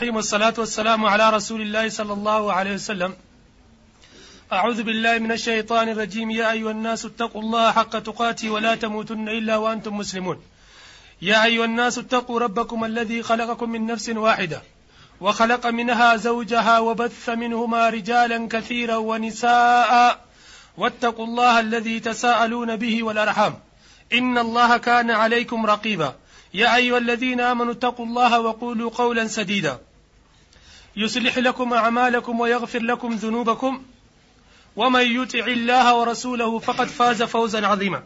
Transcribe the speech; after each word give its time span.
الرحيم 0.00 0.16
والصلاة 0.16 0.54
والسلام 0.58 1.04
على 1.04 1.30
رسول 1.30 1.60
الله 1.60 1.88
صلى 1.88 2.12
الله 2.12 2.52
عليه 2.52 2.74
وسلم. 2.74 3.14
أعوذ 4.52 4.82
بالله 4.82 5.18
من 5.18 5.32
الشيطان 5.32 5.88
الرجيم. 5.88 6.30
يا 6.30 6.52
أيها 6.52 6.70
الناس 6.70 7.04
اتقوا 7.04 7.42
الله 7.42 7.72
حق 7.72 7.98
تقاته 7.98 8.50
ولا 8.50 8.74
تموتن 8.74 9.28
إلا 9.28 9.56
وأنتم 9.56 9.96
مسلمون. 9.96 10.40
يا 11.22 11.44
أيها 11.44 11.64
الناس 11.64 11.98
اتقوا 11.98 12.40
ربكم 12.40 12.84
الذي 12.84 13.22
خلقكم 13.22 13.70
من 13.70 13.86
نفس 13.86 14.08
واحدة 14.08 14.62
وخلق 15.20 15.66
منها 15.66 16.16
زوجها 16.16 16.78
وبث 16.78 17.28
منهما 17.28 17.88
رجالا 17.88 18.48
كثيرا 18.48 18.96
ونساء. 18.96 20.24
واتقوا 20.76 21.26
الله 21.26 21.60
الذي 21.60 22.00
تساءلون 22.00 22.76
به 22.76 23.02
والأرحام. 23.02 23.54
إن 24.12 24.38
الله 24.38 24.76
كان 24.76 25.10
عليكم 25.10 25.66
رقيبا. 25.66 26.14
يا 26.54 26.76
أيها 26.76 26.98
الذين 26.98 27.40
آمنوا 27.40 27.72
اتقوا 27.72 28.06
الله 28.06 28.40
وقولوا 28.40 28.90
قولا 28.90 29.26
سديدا. 29.26 29.78
يصلح 30.96 31.38
لكم 31.38 31.72
أعمالكم 31.72 32.40
ويغفر 32.40 32.82
لكم 32.82 33.14
ذنوبكم. 33.14 33.82
ومن 34.76 35.22
يطع 35.22 35.46
الله 35.46 35.94
ورسوله 35.94 36.58
فقد 36.58 36.86
فاز 36.86 37.22
فوزا 37.22 37.66
عظيما. 37.66 38.02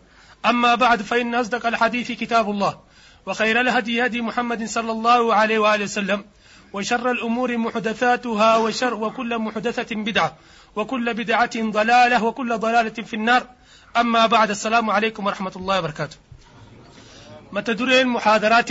أما 0.47 0.75
بعد 0.75 1.03
فإن 1.03 1.35
أصدق 1.35 1.67
الحديث 1.67 2.13
كتاب 2.13 2.51
الله 2.51 2.81
وخير 3.27 3.61
الهدي 3.61 4.07
هدي 4.07 4.21
محمد 4.21 4.65
صلى 4.65 4.93
الله 4.93 5.35
عليه 5.35 5.59
وآله 5.59 5.85
وسلم 5.85 6.25
وشر 6.73 7.11
الأمور 7.11 7.57
محدثاتها 7.57 8.57
وشر 8.57 8.95
وكل 8.95 9.39
محدثة 9.39 9.97
بدعة 9.97 10.37
وكل 10.77 11.15
بدعة 11.15 11.51
ضلالة 11.57 12.25
وكل 12.25 12.59
ضلالة 12.59 13.03
في 13.03 13.15
النار. 13.15 13.47
أما 13.97 14.27
بعد 14.27 14.51
السلام 14.51 14.91
عليكم 14.91 15.27
ورحمة 15.27 15.53
الله 15.57 15.79
وبركاته. 15.79 16.17
متدرين 17.53 18.07
محاضرات 18.07 18.71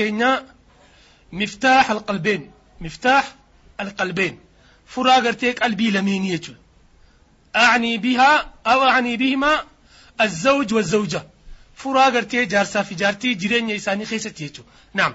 مفتاح 1.31 1.91
القلبين. 1.91 2.51
مفتاح 2.81 3.35
alqalbeen 3.81 4.35
furaa 4.93 5.19
gartee 5.25 5.53
qalbii 5.61 5.91
lameenii 5.97 6.31
jechuudha 6.35 6.61
acnii 7.65 7.97
bihaa 8.05 8.37
aw 8.71 8.79
acnii 8.89 9.17
bihimaa 9.23 9.57
azzawj 10.25 10.73
wazzawja 10.77 11.21
furaa 11.81 12.09
gartee 12.15 12.45
jaarsaaf 12.53 12.91
ijaartii 12.95 13.35
jireenya 13.41 13.75
isaanii 13.81 14.05
keessatti 14.11 14.43
jechuudha 14.47 14.71
naam 15.01 15.13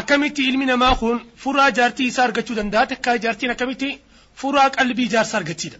akkamitti 0.00 0.42
ilmi 0.48 0.66
namaa 0.70 0.94
kun 1.00 1.20
furaa 1.42 1.70
jaartii 1.78 2.06
isaa 2.12 2.24
argachuu 2.28 2.56
danda'a 2.60 2.86
takkaa 2.92 3.16
jaartiin 3.24 3.50
akkamitti 3.54 3.90
furaa 4.40 4.70
qalbii 4.76 5.08
jaarsa 5.14 5.36
argachiidha 5.40 5.78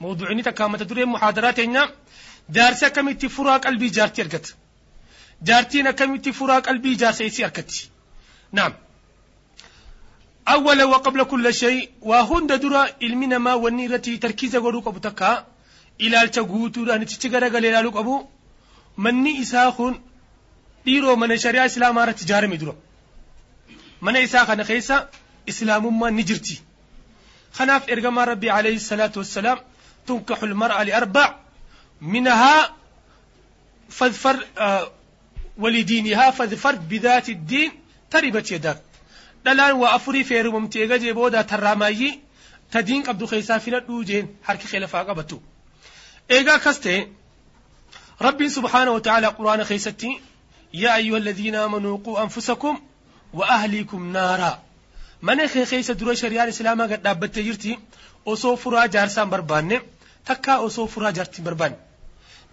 mawduucni 0.00 0.42
takkaa 0.48 0.68
mata 0.72 0.84
duree 0.90 1.04
muhaadaraa 1.14 1.52
teenya 1.58 1.82
jaarsi 2.56 2.84
akkamitti 2.90 3.28
furaa 3.36 3.58
qalbii 3.66 3.90
jaartii 3.98 4.22
argata 4.26 4.50
jaartiin 5.50 5.86
akkamitti 5.92 6.32
furaa 6.38 6.60
qalbii 6.68 6.96
jaarsa 7.02 7.24
isii 7.30 7.44
argatti 7.48 7.80
naam 8.58 8.72
أولا 10.50 10.84
وقبل 10.84 11.24
كل 11.24 11.54
شيء 11.54 11.90
وهند 12.02 12.52
درا 12.52 12.86
علمنا 13.02 13.38
ما 13.38 13.54
ونيرتي 13.54 14.16
تركيز 14.16 14.56
غرو 14.56 14.80
قبو 14.80 14.98
تكا. 14.98 15.46
إلى 16.00 16.22
التغوتو 16.22 16.84
دان 16.84 17.06
تشغر 17.06 17.44
غلي 17.48 17.70
لالو 17.70 17.90
قبو 17.90 18.26
مني 18.98 19.42
إساخون 19.42 20.00
ديرو 20.84 21.16
من 21.16 21.36
شريعة 21.36 21.66
إسلام 21.66 21.98
رت 21.98 22.24
جارمي 22.24 22.56
درو 22.56 22.74
من 24.02 24.16
إساخ 24.16 24.60
خيسا 24.62 25.08
إسلام 25.48 26.00
ما 26.00 26.10
نجرتي. 26.10 26.62
خناف 27.52 27.90
إرجما 27.90 28.24
ربي 28.24 28.50
عليه 28.50 28.76
الصلاة 28.76 29.12
والسلام 29.16 29.58
تنكح 30.06 30.42
المرأة 30.42 30.82
لأربع. 30.82 31.36
منها 32.00 32.76
فاظفر 33.88 34.46
آه 34.58 34.92
ولدينها 35.58 36.30
فاظفر 36.30 36.74
بذات 36.74 37.28
الدين 37.28 37.70
تربت 38.10 38.52
يداك. 38.52 38.89
Dhalaan 39.44 39.76
waa 39.82 39.92
afurii 39.98 40.24
feerumamtee 40.30 40.86
gajee 40.92 41.12
booda 41.18 41.44
tarraamaayyii 41.52 42.12
tadiin 42.72 43.02
qabdu 43.08 43.26
keessaa 43.32 43.58
filadhuu 43.66 44.02
jeen 44.10 44.26
harki 44.48 44.66
khilafaa 44.72 45.04
qabatu 45.10 45.36
eegaa 46.36 46.56
akkas 46.60 46.78
ta'e 46.86 46.98
rabbiin 48.26 48.50
subhaanahu 48.58 48.94
wa 48.98 49.02
ta'ala 49.08 49.28
quraana 49.38 49.64
keessatti 49.70 50.10
yaa 50.82 50.94
ayyuha 51.00 51.18
alladhiina 51.22 51.58
aamanuu 51.64 51.96
quu 52.06 52.16
anfusakum 52.24 52.74
wa 53.38 53.44
ahliikum 53.56 54.02
naaraa 54.16 54.56
mana 55.28 55.48
kee 55.52 55.66
keessa 55.72 55.94
dura 56.00 56.14
shari'aan 56.22 56.48
islaamaa 56.54 56.88
gad 56.92 57.02
dhaabbattee 57.06 57.44
jirti 57.48 57.78
osoo 58.32 58.56
furaa 58.64 58.86
jaarsaan 58.96 59.30
barbaanne 59.34 59.76
takkaa 60.28 60.58
osoo 60.68 60.86
furaa 60.94 61.12
jaartiin 61.18 61.44
barbaanne 61.48 61.78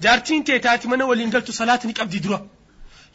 jaartiin 0.05 0.43
tee 0.47 0.59
taati 0.65 0.87
mana 0.93 1.05
waliin 1.11 1.31
galtu 1.35 1.51
salaata 1.59 1.87
ni 1.87 1.93
qabdi 1.99 2.19
dura 2.25 2.39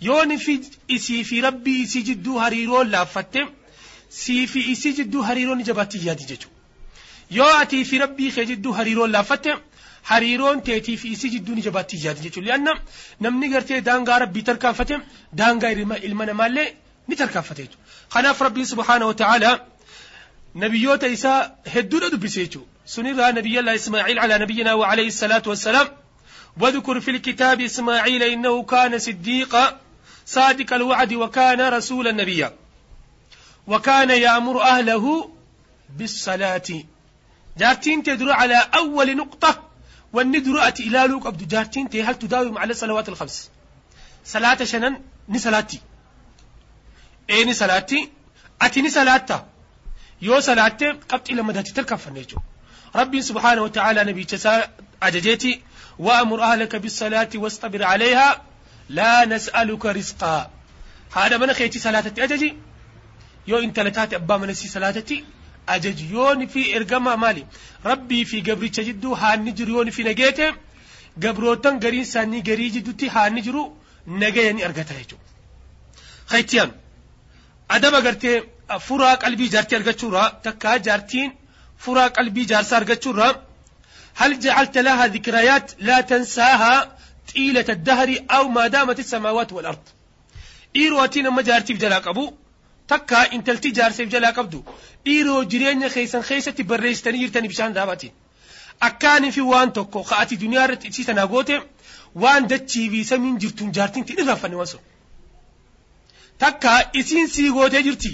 yooni 0.07 0.39
fi 0.45 0.55
isii 0.97 1.25
fi 1.31 1.41
rabbii 1.47 1.79
isii 1.87 2.03
jidduu 2.09 2.39
hariiroon 2.45 2.91
laaffatte 2.95 3.41
سيفي 4.13 4.73
إسي 4.73 5.03
دو 5.03 5.21
هريرون 5.23 5.63
جباتي 5.63 5.99
يادي 6.07 6.25
جدو 6.25 6.49
يو 7.31 7.45
أتي 7.45 7.85
في 7.85 7.99
ربي 7.99 8.31
خجدو 8.31 8.71
هريرون 8.73 9.11
لا 9.11 9.19
لافت 9.19 9.47
هريرون 10.07 10.63
تيتي 10.63 10.97
في 10.97 11.13
إسي 11.13 11.39
دو 11.39 11.53
نجباتي 11.55 11.97
يادي 11.97 12.29
جدو 12.29 12.41
لأن 12.41 12.69
نم 13.21 13.45
نگر 13.45 13.63
تي 13.63 13.81
دانگا 13.81 14.19
ربي 14.19 14.41
تركان 14.43 14.73
فت 14.73 15.01
دانگا 15.33 15.67
علمان 16.05 16.31
مالي 16.31 16.75
نتركان 17.09 17.43
فت 17.43 17.71
خناف 18.11 18.43
ربي 18.43 18.65
سبحانه 18.65 19.07
وتعالى 19.07 19.61
نبي 20.55 20.67
نبيو 20.67 20.97
تيسا 20.97 21.57
هدو 21.67 21.97
ندو 21.99 22.17
بسيتو 22.17 22.61
سنرى 22.87 23.33
نبي 23.33 23.59
الله 23.61 23.75
إسماعيل 23.75 24.19
على 24.19 24.39
نبينا 24.39 24.73
وعليه 24.75 25.07
الصلاة 25.07 25.43
والسلام 25.47 25.89
واذكر 26.61 27.01
في 27.01 27.11
الكتاب 27.11 27.61
إسماعيل 27.61 28.23
إنه 28.23 28.63
كان 28.63 28.99
صديقا 28.99 29.81
صادق 30.27 30.75
الوعد 30.75 31.13
وكان 31.15 31.61
رسول 31.61 32.09
النبيّ 32.09 32.62
وكان 33.73 34.11
يأمر 34.11 34.63
أهله 34.63 35.31
بالصلاة. 35.99 36.69
جارتين 37.59 38.03
تدر 38.03 38.33
على 38.33 38.59
أول 38.75 39.17
نقطة 39.17 39.69
والندر 40.13 40.69
إلى 40.81 41.07
لوك 41.07 41.27
أبدو. 41.27 41.47
جارتين 41.47 41.89
تي 41.91 42.03
هل 42.03 42.15
تداوم 42.19 42.59
على 42.59 42.71
الصلوات 42.71 43.09
الخمس؟ 43.09 43.51
صلاة 44.25 44.65
شنن؟ 44.65 45.01
نسلاتي. 45.29 45.81
إيه 47.31 47.45
نسلاتي؟ 47.45 48.11
أتي 48.63 48.83
نسلاتا. 48.83 49.47
يو 50.23 50.41
صلاتي 50.41 50.91
قبط 50.91 51.31
إلى 51.31 51.43
مدى 51.43 51.63
تلك 51.63 51.95
فنيجو 51.95 52.37
ربي 52.97 53.23
سبحانه 53.23 53.63
وتعالى 53.63 54.05
نبي 54.05 54.25
تسا 54.25 54.69
أججيتي 55.03 55.63
وأمر 55.99 56.43
أهلك 56.43 56.77
بالصلاة 56.77 57.29
واصطبر 57.35 57.85
عليها 57.85 58.43
لا 58.89 59.25
نسألك 59.25 59.87
رزقا. 59.87 60.51
هذا 61.17 61.37
من 61.37 61.53
خيتي 61.53 61.79
صلاة 61.79 62.05
أججي؟ 62.19 62.57
yoo 63.51 63.61
intala 63.67 63.91
taate 63.97 64.15
abbaa 64.21 64.39
mana 64.43 64.55
sii 64.61 64.69
salaatatti 64.77 65.17
ajaji 65.75 66.05
yooni 66.15 66.47
fi 66.55 66.63
ergama 66.79 67.13
maali 67.25 67.43
rabbii 67.91 68.25
fi 68.31 68.41
gabricha 68.49 68.83
jidduu 68.89 69.15
haanni 69.23 69.53
jiru 69.59 69.73
yooni 69.77 69.91
fi 69.97 70.03
nageete 70.09 70.47
gabrootan 71.25 71.79
gariin 71.85 72.03
isaanii 72.09 72.43
garii 72.49 72.71
jidduutti 72.77 73.09
haanni 73.15 73.41
jiru 73.47 73.63
nagayanii 74.23 74.65
argata 74.69 74.95
jechuudha. 75.01 75.27
Haytiyaan 76.33 76.71
adaba 77.77 78.01
gartee 78.07 78.37
furaa 78.87 79.17
qalbii 79.23 79.49
jaartii 79.55 79.77
argachuurraa 79.81 80.29
takka 80.47 80.79
jaartiin 80.87 81.31
furaa 81.85 82.09
qalbii 82.17 82.47
jaarsaa 82.53 82.77
argachuurraa 82.83 83.33
hal 84.21 84.33
jecalta 84.45 84.83
laha 84.89 85.09
dhikraayaat 85.15 85.67
laa 85.89 86.03
tansaahaa 86.11 86.79
xiilata 87.33 87.75
dahri 87.89 88.17
aw 88.37 88.45
maadaamati 88.57 89.03
samaawaat 89.13 89.51
wal 89.57 89.67
ardu. 89.73 89.91
Dhiiroo 90.75 91.01
atiin 91.07 91.27
amma 91.31 91.43
jaartiif 91.49 91.79
jalaa 91.85 92.01
qabu 92.07 92.25
takka 92.91 93.21
intalti 93.37 93.73
jaarseef 93.79 94.09
jalaa 94.15 94.33
qabdu 94.39 94.65
dhiiroo 95.07 95.45
jireenya 95.53 95.89
keessan 95.95 96.23
keessatti 96.29 96.63
barreessitanii 96.73 97.21
jirtanii 97.25 97.49
bishaan 97.55 97.75
daabaatiin 97.79 98.13
akkaanii 98.89 99.33
fi 99.37 99.41
waan 99.53 99.73
tokko 99.79 100.03
ka'ati 100.11 100.37
duniyaa 100.45 100.65
irratti 100.69 100.87
ibsii 100.93 101.05
tanaa 101.11 101.27
goote 101.35 101.61
waan 102.25 102.49
dachii 102.53 102.89
fi 102.95 103.05
samiin 103.11 103.39
jirtuun 103.45 103.73
jaartiin 103.79 104.05
tiin 104.09 104.21
irraanfanne 104.25 104.57
waan 104.61 104.71
sun 104.73 104.81
takka 106.45 106.71
isiin 107.01 107.29
sii 107.35 107.51
gootee 107.57 107.83
jirti 107.89 108.13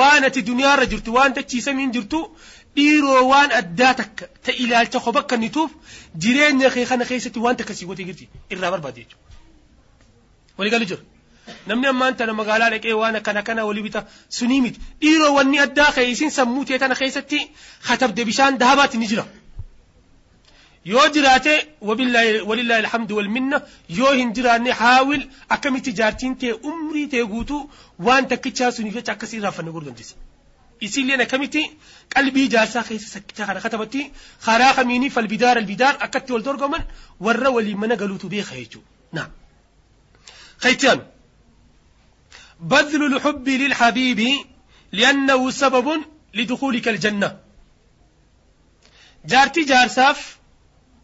waan 0.00 0.24
ati 0.28 0.42
duniyaa 0.50 0.74
irra 0.76 0.86
jirtu 0.92 1.14
waan 1.18 1.34
dachii 1.38 1.60
samiin 1.66 1.92
jirtu 1.96 2.20
dhiiroo 2.76 3.20
waan 3.32 3.52
addaa 3.60 3.92
takka 4.00 4.26
ta 4.48 4.52
ilaalcha 4.64 5.00
ko 5.04 5.12
bakka 5.18 5.36
nituuf 5.42 5.70
jireenya 6.24 6.70
kee 6.74 6.86
kana 6.92 7.04
keessatti 7.10 7.38
waan 7.44 7.56
takka 7.60 7.74
sii 7.74 7.86
gootee 7.90 8.06
jirti 8.10 8.28
irraa 8.50 8.70
barbaade 8.74 9.00
jechuudha. 9.00 9.24
Waliigalii 10.58 10.86
jira. 10.92 11.02
Namni 11.70 11.86
ammaan 11.92 12.14
tana 12.20 12.32
magaalaa 12.40 12.70
dhaqee 12.74 12.94
waan 13.02 13.16
akkana 13.20 13.42
kana 13.48 13.64
walii 13.68 13.82
bita 13.88 14.00
sunii 14.38 14.60
miti 14.66 14.80
dhiiroo 15.02 15.32
wanni 15.38 15.58
addaa 15.66 15.90
ka'e 15.96 16.06
isin 16.14 16.30
sammuu 16.38 16.64
tee 16.68 16.78
tana 16.84 16.94
keessatti 17.00 17.40
katabde 17.88 18.22
bishaan 18.30 18.58
daabaatti 18.62 18.98
ni 19.02 19.06
jira 19.12 19.24
yoo 20.92 21.06
jiraate 21.14 21.54
walillaahi 21.88 22.80
alhamdu 22.84 23.16
wal 23.18 23.28
minna 23.36 23.58
yoo 23.98 24.12
hin 24.20 24.28
jiraanne 24.36 24.72
haawil 24.82 25.22
akkamitti 25.56 25.92
jaartiin 26.00 26.36
tee 26.42 26.52
umrii 26.70 27.06
tee 27.14 27.24
guutuu 27.32 27.62
waan 28.08 28.28
takkichaa 28.32 28.70
suniif 28.76 28.94
jecha 28.98 29.12
akkasii 29.16 29.38
irraanfanne 29.40 29.72
godhuu 29.76 29.88
dandeessa. 29.90 30.14
Isilleen 30.86 31.20
akkamitti 31.24 31.62
qalbii 32.14 32.46
jaarsaa 32.54 32.84
keessa 32.88 33.08
sakkicha 33.16 33.46
kana 33.48 33.60
katabatti 33.66 34.02
karaa 34.46 34.72
kamiinii 34.78 35.10
falbidaar 35.16 35.56
albidaar 35.62 35.94
akkatti 36.06 36.32
wal 36.36 36.44
dorgoman 36.48 36.82
warra 37.28 37.50
waliin 37.56 37.78
mana 37.82 37.96
galuutu 38.02 38.28
beeka 38.34 38.54
jechuudha. 38.60 38.88
Naam. 39.12 39.30
Khaytiyaan. 40.64 41.00
بذل 42.60 43.16
الحب 43.16 43.48
للحبيب 43.48 44.46
لأنه 44.92 45.50
سبب 45.50 46.04
لدخولك 46.34 46.88
الجنة. 46.88 47.38
جارتي 49.26 49.64
جارساف 49.64 50.38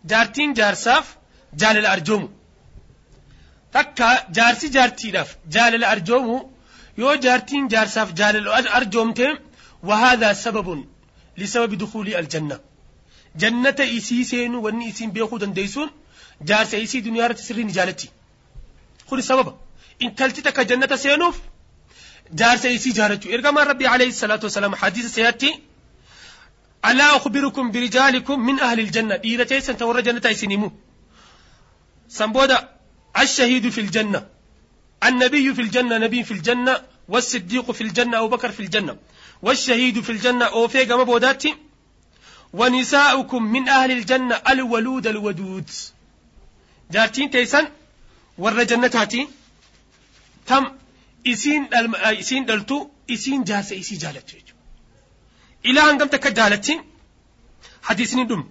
جارتين 0.05 0.53
جارساف 0.53 1.17
جال 1.55 1.79
الأرجوم. 1.79 2.35
تكا 3.73 4.31
جارسي 4.31 4.69
جارتي 4.69 5.11
داف 5.11 5.37
جال 5.51 5.75
الأرجوم. 5.75 6.53
يو 6.99 7.15
جارتين 7.15 7.69
جارساف 7.69 8.13
جال 8.13 8.49
الأرجوم 8.49 9.15
وهذا 9.83 10.33
سبب 10.33 10.87
لسبب 11.39 11.75
دخول 11.75 12.15
الجنة. 12.15 12.61
جنة 13.37 13.77
إيسي 13.81 14.25
سينو 14.25 14.63
واني 14.63 14.87
إيسين 14.87 15.11
بيخو 15.11 15.39
دنديسون 15.39 15.91
جارس 16.43 16.75
إيسي 16.75 17.01
دنيا 17.01 17.27
رت 17.27 17.39
سرين 17.39 17.69
جالتي 20.09 20.43
خذ 20.43 20.51
السبب 20.51 20.53
إن 20.53 20.53
تلتتك 20.55 20.61
جنة 20.61 20.97
سينوف. 20.97 21.41
جارس 22.33 22.67
إيسي 22.67 22.91
جارتو 22.91 23.31
إرقام 23.31 23.59
ربي 23.59 23.87
عليه 23.87 24.09
الصلاة 24.09 24.41
والسلام. 24.43 24.75
حديث 24.75 25.15
سيأتي. 25.15 25.61
ألا 26.85 27.17
أخبركم 27.17 27.71
برجالكم 27.71 28.41
من 28.41 28.61
أهل 28.61 28.81
الجنة. 28.81 29.15
إذا 29.15 29.45
تيسن 29.45 29.77
تور 29.77 30.01
جنة 30.01 30.23
إيسينيمو 30.27 30.73
سنبودا. 32.09 32.69
الشهيد 33.19 33.69
في 33.69 33.81
الجنة. 33.81 34.27
النبي 35.05 35.55
في 35.55 35.63
الجنة. 35.63 35.99
نبي 35.99 36.25
في 36.25 36.31
الجنة. 36.31 36.83
والصديق 37.09 37.71
في 37.71 37.81
الجنة. 37.81 38.19
أبو 38.19 38.29
بكر 38.29 38.53
في 38.53 38.61
الجنة. 38.61 38.97
والشهيد 39.43 40.01
في 40.01 40.13
الجنة. 40.13 40.45
أو 40.45 40.69
في 40.69 40.85
قام 40.85 41.05
بوداتي. 41.05 41.57
ونساؤكم 42.53 43.43
من 43.43 43.69
أهل 43.69 43.91
الجنة. 43.91 44.35
الولود 44.35 45.07
الودود. 45.07 45.71
جارتين 46.91 47.31
تيسن. 47.31 47.69
ور 48.39 48.63
جنتاتي 48.63 49.29
تم 50.47 50.65
isiin 51.25 52.47
dhaltu 52.49 52.91
isiin 53.09 53.45
jaarsa 53.45 53.75
isii 53.75 53.99
jaalattu 54.05 54.33
jechuudha. 54.37 54.63
Ilaa 55.69 55.85
hangam 55.89 56.09
takka 56.09 56.31
jaalattiin 56.39 56.81
hadiisni 57.89 58.25
dhum. 58.31 58.43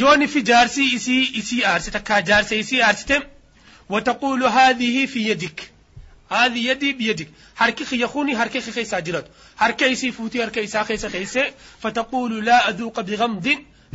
Yooni 0.00 0.26
fi 0.28 0.42
jaarsi 0.50 0.82
isii 0.96 1.24
isii 1.40 1.64
aarsi 1.64 1.90
takka 1.90 2.22
jaarsa 2.30 2.54
isii 2.54 2.82
aarsite 2.82 3.18
وتقول 3.88 4.44
هذه 4.44 5.06
في 5.06 5.28
يدك. 5.28 5.72
هذه 6.30 6.58
يدي 6.58 6.92
بيدك. 6.92 7.28
حركي 7.56 7.84
خيخوني 7.84 8.38
حركي 8.38 8.60
خي 8.60 8.84
ساجرات 8.84 9.26
حركي 9.56 9.84
يسي 9.84 10.12
فوتي 10.12 10.42
حركي 10.42 10.60
يسا 10.60 10.82
خيس 10.82 11.06
خيس 11.06 11.38
فتقول 11.80 12.44
لا 12.44 12.68
أذوق 12.68 13.00
بغمض 13.00 13.48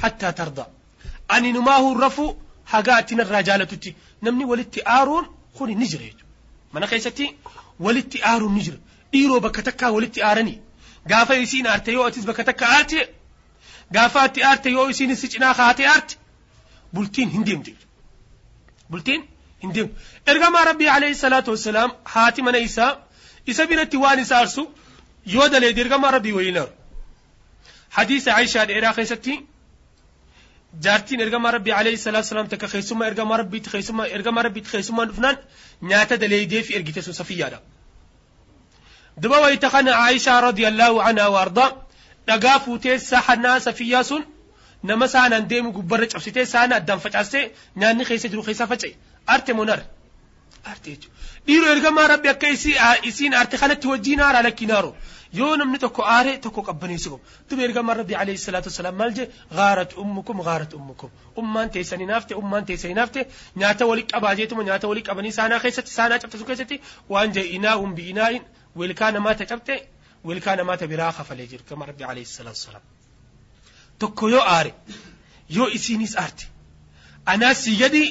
حتى 0.03 0.31
ترضى. 0.31 0.65
أني 1.31 1.51
نماه 1.51 1.91
الرفو 1.91 2.35
حقاتنا 2.65 3.23
الرجالة 3.23 3.93
نمني 4.23 4.45
ولتي 4.45 4.87
آرون 4.87 5.42
كون 5.63 5.71
النجر 5.71 6.13
من 6.73 6.85
خيستي؟ 6.85 7.35
ولتي 7.79 8.25
آر 8.25 8.47
النجر 8.47 8.79
إيرو 9.13 9.39
بكتكا 9.39 9.87
ولتي 9.87 10.23
آرني. 10.23 10.61
قافا 11.11 11.33
يسين 11.33 11.67
أرتيو 11.67 12.07
أتيز 12.07 12.25
بكتكا 12.25 12.79
آتي 12.79 13.07
قافا 13.95 14.25
أتي 14.25 14.45
أرتيو 14.45 14.89
يسين 14.89 15.11
السجن 15.11 15.43
آخا 15.43 15.69
أتي 15.69 15.87
أرت 15.87 16.17
بلتين 16.93 17.29
هندي 17.29 17.55
مدير 17.55 17.75
بلتين 18.89 19.25
هندي 19.63 19.87
إرغا 20.29 20.49
ما 20.49 20.63
ربي 20.63 20.89
عليه 20.89 21.11
الصلاة 21.11 21.43
والسلام 21.47 21.91
حاتي 22.05 22.41
من 22.41 22.55
إيسا. 22.55 23.03
إيسا 23.47 23.65
بنا 23.65 23.83
تيوان 23.83 24.23
سارسو. 24.23 24.67
يودا 25.27 25.59
لي 25.59 25.71
ديرغا 25.71 26.09
ربي 26.09 26.33
وينار. 26.33 26.69
حديث 27.91 28.27
عائشة 28.27 28.63
إرغا 28.63 28.91
خيستي. 28.91 29.45
Jaartiin 30.81 31.21
ergamaa 31.21 31.51
rabbii 31.51 31.71
alayhi 31.79 31.97
salaatu 31.97 32.25
wassalaam 32.25 32.47
takka 32.53 32.67
keessummaa 32.73 33.07
ergamaa 33.11 33.37
rabbiitti 33.43 33.69
keessummaa 33.69 34.07
ergamaa 34.17 34.43
rabbiitti 34.47 34.71
keessummaan 34.71 35.07
dhufnaan 35.09 35.37
nyaata 35.91 36.17
daleeydee 36.23 36.63
fi 36.67 36.75
ergite 36.79 37.01
sun 37.01 37.13
safiyyaadha 37.21 37.59
duba 39.21 39.39
wayita 39.41 39.69
kana 39.69 39.91
aishaa 40.07 40.41
radiyallaahu 40.41 40.99
anhaa 41.09 41.29
waardaa 41.37 41.69
dhagaa 42.27 42.59
fuutee 42.65 42.97
sahanaa 42.99 43.59
safiyyaa 43.59 44.03
sun 44.03 44.23
nama 44.83 45.07
saanaan 45.07 45.47
deemu 45.49 45.71
gubbarra 45.77 46.07
cabsitee 46.13 46.45
saana 46.53 46.75
addaan 46.81 46.99
facaastee 47.05 47.43
nyaanni 47.75 48.05
keessa 48.09 48.27
jiru 48.33 48.43
keessaa 48.47 48.67
faca'e 48.73 48.91
arte 49.35 49.53
monar 49.59 49.79
arte 50.71 50.87
jechuudha 50.91 51.17
dhiiroo 51.47 51.71
ergamaa 51.75 52.07
rabbi 52.13 52.29
akka 52.33 52.47
isiin 53.09 53.33
arte 53.41 53.57
kanatti 53.63 53.87
wajjiin 53.93 54.19
haaraa 54.25 54.43
lakkinaaro 54.47 54.91
yoo 55.39 55.55
namni 55.59 55.79
tokko 55.83 56.01
aare 56.15 56.33
tokko 56.45 56.61
qabbaneessi 56.69 57.09
qabu 57.13 57.21
duba 57.49 57.63
ergamaa 57.67 57.95
rabbi 58.01 58.15
alayhi 58.23 58.41
salaatu 58.47 58.69
wasalaam 58.71 58.95
maal 59.01 59.11
je 59.19 59.23
gaarat 59.59 59.91
ummukum 60.03 60.41
gaarat 60.47 60.73
ummukum 60.79 61.09
ummaan 61.43 61.69
teessanii 61.75 62.07
naafte 62.11 62.33
ummaan 62.41 62.65
teessanii 62.69 62.97
naafte 63.01 63.21
nyaata 63.63 63.85
wali 63.91 64.03
qabaa 64.13 64.33
jeetuma 64.39 64.63
nyaata 64.69 64.87
wali 64.91 65.01
qabanii 65.09 65.33
saanaa 65.39 65.59
keessatti 65.65 65.91
saanaa 65.99 66.19
cabsisu 66.25 66.45
keessatti 66.49 66.77
waan 67.15 67.33
je 67.37 67.41
inaa 67.57 67.75
hum 67.81 67.95
bi 67.99 68.03
inaa'in 68.13 68.43
wilkaa 68.81 69.11
namaata 69.17 69.45
cabte 69.53 69.75
wilkaa 70.31 70.55
namaata 70.61 70.87
biraa 70.93 71.11
kafalee 71.19 71.47
jiru 71.51 71.63
ergamaa 71.65 71.89
rabbi 71.91 72.03
alayhi 72.11 72.29
salaatu 72.37 72.59
wasalaam 72.59 72.85
tokko 73.99 74.29
yoo 74.35 74.43
aare 74.55 74.73
yoo 75.57 75.67
isiinis 75.77 76.13
aarte 76.23 76.45
anaa 77.33 77.53
sii 77.63 77.75
gadi 77.81 78.03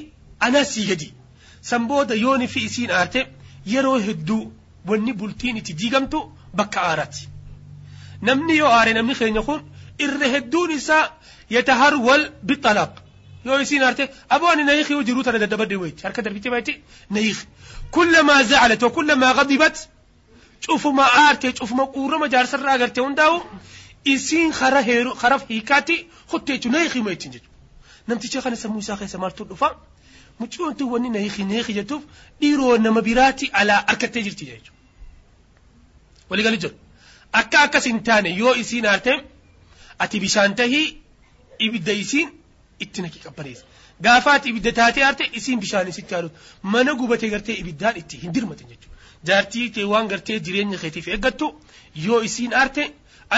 anaa 0.47 0.65
sii 0.73 0.87
gadi 0.91 1.09
san 1.71 1.87
booda 1.91 2.15
yooni 2.25 2.49
fi 2.55 2.61
isiin 2.69 2.91
aarte 3.01 3.21
yeroo 3.73 3.99
hedduu 4.09 4.43
wanni 4.91 5.13
bultiin 5.21 5.57
itti 5.61 5.73
diigamtu 5.81 6.21
bakka 6.59 6.81
aaraati 6.89 7.23
namni 8.29 8.57
yoo 8.63 8.71
aare 8.79 8.93
namni 8.99 9.15
keenya 9.21 9.43
kun 9.49 9.61
irra 10.05 10.27
hedduun 10.35 10.71
isaa 10.79 11.05
yataharwal 11.57 12.23
bixalaaq 12.49 12.93
yoo 13.47 13.59
isiin 13.65 13.83
aarte 13.89 14.05
aboo 14.35 14.51
ani 14.55 14.65
nayiqi 14.71 14.93
yoo 14.97 15.03
jiruu 15.09 15.23
tana 15.27 15.39
daddabadde 15.45 15.77
wayti 15.83 16.03
harka 16.07 16.21
darbite 16.27 16.49
bayti 16.55 16.73
nayiqi 17.17 17.45
kullamaa 17.97 18.41
zacalat 18.51 18.83
wakullamaa 18.89 19.33
gadibat 19.39 19.77
cufuma 20.67 21.05
aarte 21.23 21.49
cufuma 21.61 21.85
quurrama 21.95 22.27
jaarsarraa 22.35 22.75
agarte 22.79 23.01
hundaa'u 23.07 23.37
isiin 24.15 24.53
kara 24.61 24.81
heeru 24.89 25.11
kara 25.23 25.37
hiikaatti 25.49 25.97
kutte 26.31 26.51
jechuun 26.55 26.73
nayiqi 26.77 27.01
ma 27.07 27.11
jechuun 27.15 27.33
jechuudha 27.35 27.51
namticha 28.09 28.43
kana 28.45 28.57
sammuu 28.63 28.83
isaa 28.85 28.97
keessa 29.01 29.19
maaltu 29.25 29.43
dhufa 29.51 29.69
muccoontu 30.41 30.85
wanni 30.93 31.11
nayiqi 31.17 31.43
nayiqi 31.51 31.73
jettuuf 31.79 32.03
dhiiroo 32.41 32.77
nama 32.87 33.01
biraati 33.09 33.47
alaa 33.61 33.81
harkattee 33.91 34.23
jirti 34.27 34.45
jechuudha. 34.51 34.79
Walii 36.32 36.44
gali 36.49 36.58
jiru. 36.64 36.75
Akka 37.40 37.58
akkas 37.67 37.84
hin 37.90 38.00
taane 38.08 38.31
yoo 38.40 38.55
isiin 38.62 38.87
aarte 38.93 39.12
ati 40.05 40.20
bishaan 40.25 40.55
tahii 40.61 40.87
ibidda 41.67 41.93
isiin 42.05 42.29
itti 42.84 43.02
naqi 43.05 43.19
qabbaneessa 43.26 43.64
gaafa 44.06 44.31
ati 44.38 44.49
ibidda 44.52 44.73
taatee 44.81 45.05
aarte 45.08 45.25
isiin 45.40 45.61
bishaan 45.64 45.88
isitti 45.93 46.14
haalutu 46.14 46.37
mana 46.75 46.94
gubatee 47.00 47.31
gartee 47.34 47.56
ibiddaan 47.62 47.96
itti 48.02 48.17
hin 48.23 48.32
dirmatan 48.34 48.69
jechuudha. 48.73 48.96
Jaartii 49.29 49.67
kee 49.75 49.84
waan 49.93 50.08
gartee 50.12 50.38
jireenya 50.46 50.79
keetiif 50.82 51.08
eeggattu 51.14 51.46
yoo 52.06 52.20
isiin 52.29 52.55
aarte 52.61 52.82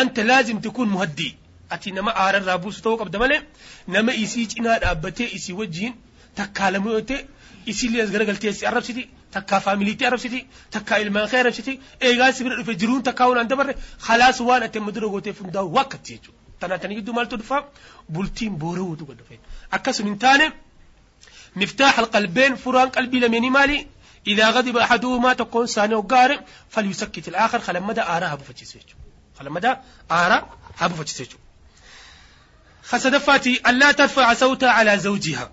anta 0.01 0.23
laazim 0.31 0.61
tikun 0.67 0.89
muhaddii. 0.95 1.33
Ati 1.75 1.93
nama 1.97 2.11
aararraa 2.25 2.59
buusu 2.63 2.83
ta'uu 2.85 2.99
qabda 3.03 3.19
malee 3.23 3.41
nama 3.97 4.13
isii 4.25 4.47
cinaa 4.53 4.79
dhaabbatee 4.85 5.29
isii 5.39 5.55
wajjiin 5.61 5.95
takkaalamuu 6.41 6.93
yoo 6.97 7.05
ta'e 7.11 7.21
isiillee 7.73 8.03
as 8.05 8.11
garagaltee 8.15 8.53
si 8.59 8.67
arrabsiti 8.71 9.03
takkaa 9.37 9.61
faamiliitti 9.67 10.07
arrabsiti 10.09 10.41
takkaa 10.77 10.99
ilmaan 11.05 11.29
kee 11.33 11.41
arrabsiti 11.45 11.73
eegaa 12.09 12.31
si 12.37 12.45
bira 12.45 12.57
dhufe 12.61 12.75
jiruun 12.83 13.03
takkaa 13.09 13.29
waan 13.31 13.49
dabarre 13.53 13.75
khalaas 14.07 14.39
waan 14.49 14.63
ati 14.67 14.79
amma 14.83 14.93
dura 14.97 15.09
gooteef 15.15 15.41
hundaa'u 15.45 15.69
wakkatti 15.79 16.13
jechuudha. 16.15 16.39
Tanaa 16.61 16.79
tanii 16.83 16.97
gidduu 17.01 17.15
maaltu 17.19 17.37
dhufa 17.41 17.59
bultiin 18.15 18.55
boora'uutu 18.63 19.05
gad 19.09 19.19
dhufe. 19.21 19.37
Akkasuma 19.77 20.09
hin 20.11 20.19
taane 20.25 20.47
miftaax 21.63 21.95
alqalbeen 22.05 22.57
furaan 22.65 22.91
qalbii 22.97 23.21
lameenii 23.27 23.55
maali? 23.59 23.79
إذا 24.27 24.51
غضب 24.51 24.77
أحدهما 24.77 25.33
تكون 25.33 25.67
ثاني 25.67 25.95
وقارئ 25.95 26.39
فليسكت 26.71 27.29
الآخر 27.29 27.59
خلمدا 27.61 28.17
آرا 28.17 28.27
هبو 28.35 28.45
فتشيسيجو 28.45 28.97
خلمدا 29.39 29.81
آرا 30.11 30.49
هبو 30.79 30.95
فتشيسيجو 30.95 31.37
خسدفاتي 32.83 33.61
ألا 33.69 33.93
ترفع 33.93 34.35
صوتها 34.35 34.71
على 34.71 34.99
زوجها 34.99 35.53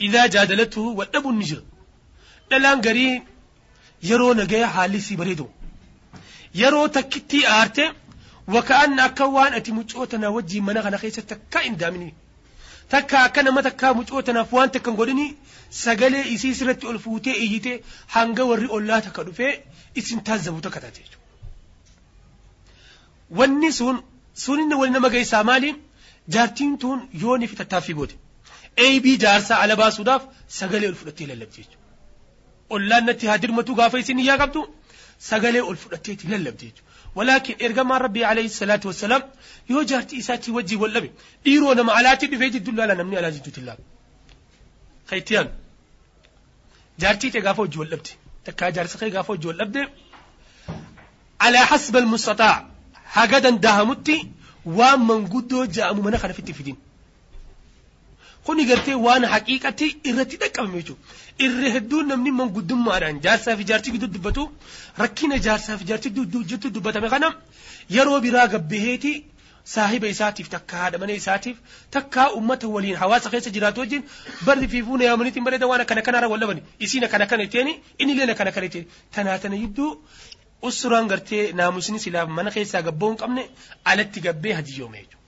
إذا 0.00 0.26
جادلته 0.26 0.80
والأب 0.80 1.26
النجر 1.28 1.62
dhalaan 2.50 2.80
garii 2.86 3.14
yeroo 4.10 4.32
nagaya 4.40 4.68
haalli 4.76 5.00
si 5.08 5.16
bareedu 5.20 5.46
yeroo 6.62 6.86
takkitti 6.96 7.40
aarte 7.58 7.84
waka'an 8.54 8.98
akka 9.08 9.24
waan 9.36 9.52
ati 9.58 9.72
mucoo 9.78 10.06
tana 10.12 10.30
wajjiin 10.36 10.64
mana 10.68 10.80
kana 10.86 10.98
keessa 11.02 11.22
takka 11.32 11.58
hin 11.66 11.76
daamini 11.82 12.08
takka 12.94 13.16
akka 13.26 13.42
nama 13.48 13.62
takkaa 13.68 13.92
mucoo 14.00 14.22
tanaaf 14.28 14.52
waan 14.58 14.70
takka 14.76 14.90
hin 14.90 14.98
godhini 15.00 15.26
sagalee 15.82 16.24
isii 16.34 16.54
sirratti 16.60 16.86
ol 16.92 16.98
fuutee 17.04 17.36
iyyite 17.46 17.72
hanga 18.14 18.44
warri 18.50 18.68
ollaa 18.78 19.00
takka 19.06 19.22
dhufee 19.28 19.52
isin 20.02 20.20
taazzabu 20.30 20.60
takka 20.66 20.80
taate 20.86 21.02
wanni 23.38 23.70
sun 23.78 23.96
sun 24.44 24.58
inni 24.64 24.74
wali 24.80 24.92
nama 24.96 25.08
geessaa 25.14 25.42
maali 25.50 25.70
jaartiin 26.34 26.72
tun 26.84 26.98
yoo 27.22 27.36
ni 27.42 27.46
fi 27.52 27.56
tattaaffii 27.60 27.96
goote 28.00 28.16
eebii 28.86 29.16
jaarsaa 29.24 29.58
ala 29.66 29.76
baasuudhaaf 29.82 30.22
sagalee 30.58 30.88
ol 30.92 30.98
fudhattee 31.00 31.26
lallabdi 31.30 31.56
jechuudha. 31.62 31.79
Ollaan 32.74 33.04
natti 33.08 33.24
haa 33.30 33.38
dirmatu 33.42 33.72
gaafa 33.80 33.96
isin 34.02 34.18
iyyaa 34.24 34.38
qabdu 34.42 34.60
sagalee 35.30 35.62
ol 35.70 35.76
fudhatteeti 35.82 36.24
lallabde 36.32 36.64
jechuudha. 36.68 36.88
ولكن 37.16 37.54
إرجما 37.64 37.98
ربي 37.98 38.24
عليه 38.24 38.46
الصلاة 38.52 38.80
والسلام 38.84 39.22
يو 39.70 39.82
جارتي 39.82 40.18
إساتي 40.18 40.50
وجي 40.50 40.76
واللبي 40.76 41.10
ديرو 41.44 41.72
نما 41.72 41.92
علاتي 41.92 42.26
دفي 42.26 42.48
جد 42.54 42.68
الله 42.68 42.94
نمني 42.94 43.16
على 43.16 43.30
جد 43.30 43.58
الله 43.58 43.76
خيتيان 45.10 45.48
جارتي 47.02 47.30
تغافو 47.30 47.66
جو 47.72 47.80
واللبتي 47.80 48.14
تكا 48.44 48.70
جارسي 48.70 48.98
خي 48.98 49.10
غافو 49.10 49.34
جو 49.34 49.48
واللبدي 49.48 49.84
alaa 51.46 51.64
hasba 51.72 51.98
almustataa 52.02 52.56
haga 53.16 53.38
dandahamutti 53.44 54.16
waan 54.78 55.00
manguddoo 55.10 55.64
ja'amu 55.76 56.00
mana 56.06 56.18
kana 56.22 56.34
fitti 56.38 56.52
fidin 56.58 56.76
kuni 58.50 58.64
gartee 58.70 58.96
waan 59.06 59.24
haqiiqatti 59.34 59.86
irratti 60.12 60.36
dhaqqabame 60.44 60.78
jechuudha. 60.82 61.02
Irra 61.46 61.68
hedduun 61.76 62.06
namni 62.12 62.30
manguddummaadhaan 62.42 63.18
jaarsaa 63.26 63.56
fi 63.58 63.64
jaartii 63.72 63.92
gidduu 63.96 64.10
dubbatu 64.14 64.42
rakkina 65.02 65.36
jaarsaa 65.48 65.76
fi 65.82 65.84
jaartii 65.90 66.12
gidduu 66.16 66.70
dubbatame 66.76 67.08
kana 67.14 67.28
yeroo 67.96 68.18
biraa 68.26 68.46
gabbaheeti 68.54 69.12
saahiba 69.74 70.08
isaatiif 70.14 70.48
takka 70.54 70.76
haadha 70.82 70.98
mana 71.02 71.12
isaatiif 71.20 71.56
takka 71.96 72.22
ummata 72.38 72.66
waliin 72.74 72.96
hawaasa 73.02 73.28
keessa 73.32 73.50
jiraatu 73.56 73.80
wajjin 73.84 74.02
barri 74.46 74.66
fi 74.72 74.78
fuuna 74.86 75.04
yaamaniitiin 75.08 75.44
bareeda 75.48 75.66
waan 75.70 75.82
akkana 75.84 76.02
kanaarra 76.06 76.28
wal 76.32 76.40
dhabani 76.44 76.62
isiin 76.86 77.04
akkana 77.08 77.26
kana 77.32 77.42
itteeni 77.48 77.72
inni 78.02 78.12
illee 78.16 78.34
akkana 78.36 78.52
kana 78.56 78.66
itteeni 78.70 78.86
tanaa 79.16 79.38
tana 79.44 79.56
gidduu 79.62 79.90
usuraan 80.70 81.06
gartee 81.12 81.44
naamusni 81.60 81.98
silaaf 82.04 82.28
mana 82.38 82.50
keessaa 82.56 82.82
gabboo 82.88 83.12
qabne 83.22 83.42
alatti 83.92 84.20
gabbee 84.26 84.54
hadiyyoome 84.58 84.98
jechuudha. 85.02 85.18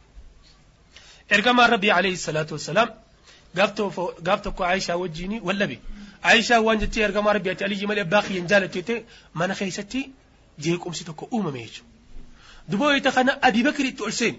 Ergamaan 1.36 1.70
Rabbii 1.74 1.92
alayhi 1.98 2.16
salaatu 2.26 2.54
wassalaam 2.58 2.88
gaaf 3.54 4.42
tokko 4.42 4.64
Aayishaa 4.64 4.96
wajjin 4.96 5.40
wal 5.42 5.58
dhabe. 5.58 5.78
Aayishaa 6.24 6.60
waan 6.60 6.78
jettee 6.80 7.02
ergamaa 7.04 7.32
Rabbii 7.32 7.50
ati 7.50 7.64
aliyyi 7.64 7.86
malee 7.86 8.04
jaalatu 8.50 8.74
jettee 8.78 9.04
mana 9.34 9.54
keessatti 9.54 10.10
jeequmsi 10.58 11.04
tokko 11.04 11.28
uumame 11.32 11.60
jechuudha. 11.64 11.90
duba 12.68 12.86
wayita 12.86 13.10
kana 13.12 13.32
Abii 13.42 13.62
Bakri 13.62 13.88
itti 13.88 14.02
ol 14.02 14.12
seeni. 14.12 14.38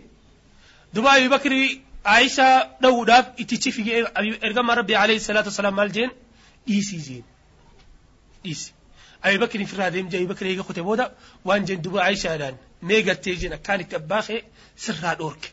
Duba 0.94 1.12
Abii 1.12 1.30
Bakri 1.30 1.82
Aayishaa 2.06 2.56
dha'uudhaaf 2.82 3.26
ittichi 3.38 3.72
figee 3.72 4.04
ergamaa 4.42 4.76
Rabbii 4.76 4.96
alayhi 4.96 5.20
salaatu 5.20 5.50
wassalaam 5.50 5.76
maal 5.76 5.92
jeen 5.92 6.12
dhiisii 6.68 7.02
jeen. 7.08 7.24
Dhiisi. 8.44 8.74
Abii 9.24 9.38
Bakri 9.44 9.66
firraa 9.66 9.90
deemjee 9.92 10.18
Abii 10.18 10.28
Bakri 10.34 10.50
eega 10.54 10.64
kute 10.64 10.82
booda 10.82 11.12
waan 11.46 11.66
jeen 11.66 11.82
duba 11.82 12.04
Aayishaadhaan 12.06 12.56
mee 12.82 13.02
gartee 13.04 13.36
jeen 13.36 13.54
akkaan 13.60 13.82
itti 13.86 13.96
abbaa 13.96 14.22
kee 14.28 14.44
sirraa 14.76 15.16
dhoorke. 15.16 15.50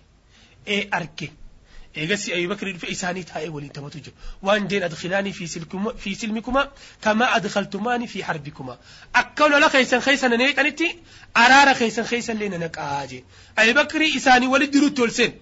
إجس 1.97 2.29
أي 2.29 2.47
بكر 2.47 2.79
في 2.79 2.91
إسانيتها 2.91 3.47
أولين 3.47 3.73
تمتوجه 3.73 4.13
وأن 4.43 4.67
دين 4.67 4.83
أدخلاني 4.83 5.33
في 5.33 5.47
سلمكما 5.47 5.93
في 5.93 6.15
سلمكما 6.15 6.69
كما 7.03 7.37
أدخلتماني 7.37 8.07
في 8.07 8.25
حربكما 8.25 8.79
أكون 9.17 9.61
لا 9.61 9.69
خيسا 9.69 10.01
خيسا 10.01 10.29
نيت 10.29 10.59
أنتي 10.59 10.99
أرارا 11.37 11.73
خيسا 11.73 12.03
خيسا 12.03 12.33
لين 12.33 12.55
أنك 12.55 12.79
آجي 12.79 13.25
أي 13.59 13.73
بكر 13.73 14.07
إساني 14.17 14.47
ولد 14.47 14.71
درو 14.71 14.89
تولسين 14.89 15.33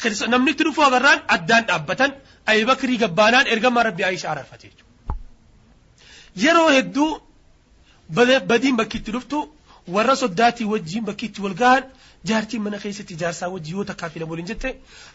خلص 0.00 0.22
نمني 0.22 0.52
تروفو 0.52 0.82
أغران 0.82 1.20
أدان 1.30 1.64
أبتن 1.70 2.12
أي 2.48 2.64
بكر 2.64 2.90
جبانان 2.90 3.46
إرجع 3.46 3.68
مرة 3.68 3.90
بعيش 3.90 4.26
عرفته 4.26 4.70
يرو 6.36 6.68
هدو 6.68 7.20
بدين 8.10 8.76
بكيت 8.76 9.10
رفتو 9.10 9.48
ورسو 9.88 10.26
داتي 10.26 10.64
وجين 10.64 11.04
بكيت 11.04 11.40
والقان 11.40 11.84
jaartiin 12.28 12.62
mana 12.66 12.78
keessatti 12.82 13.14
jaarsaa 13.22 13.48
wajji 13.54 13.72
yoo 13.76 13.84
takkaa 13.90 14.08
filan 14.14 14.28
waliin 14.32 14.46
jette 14.50 14.68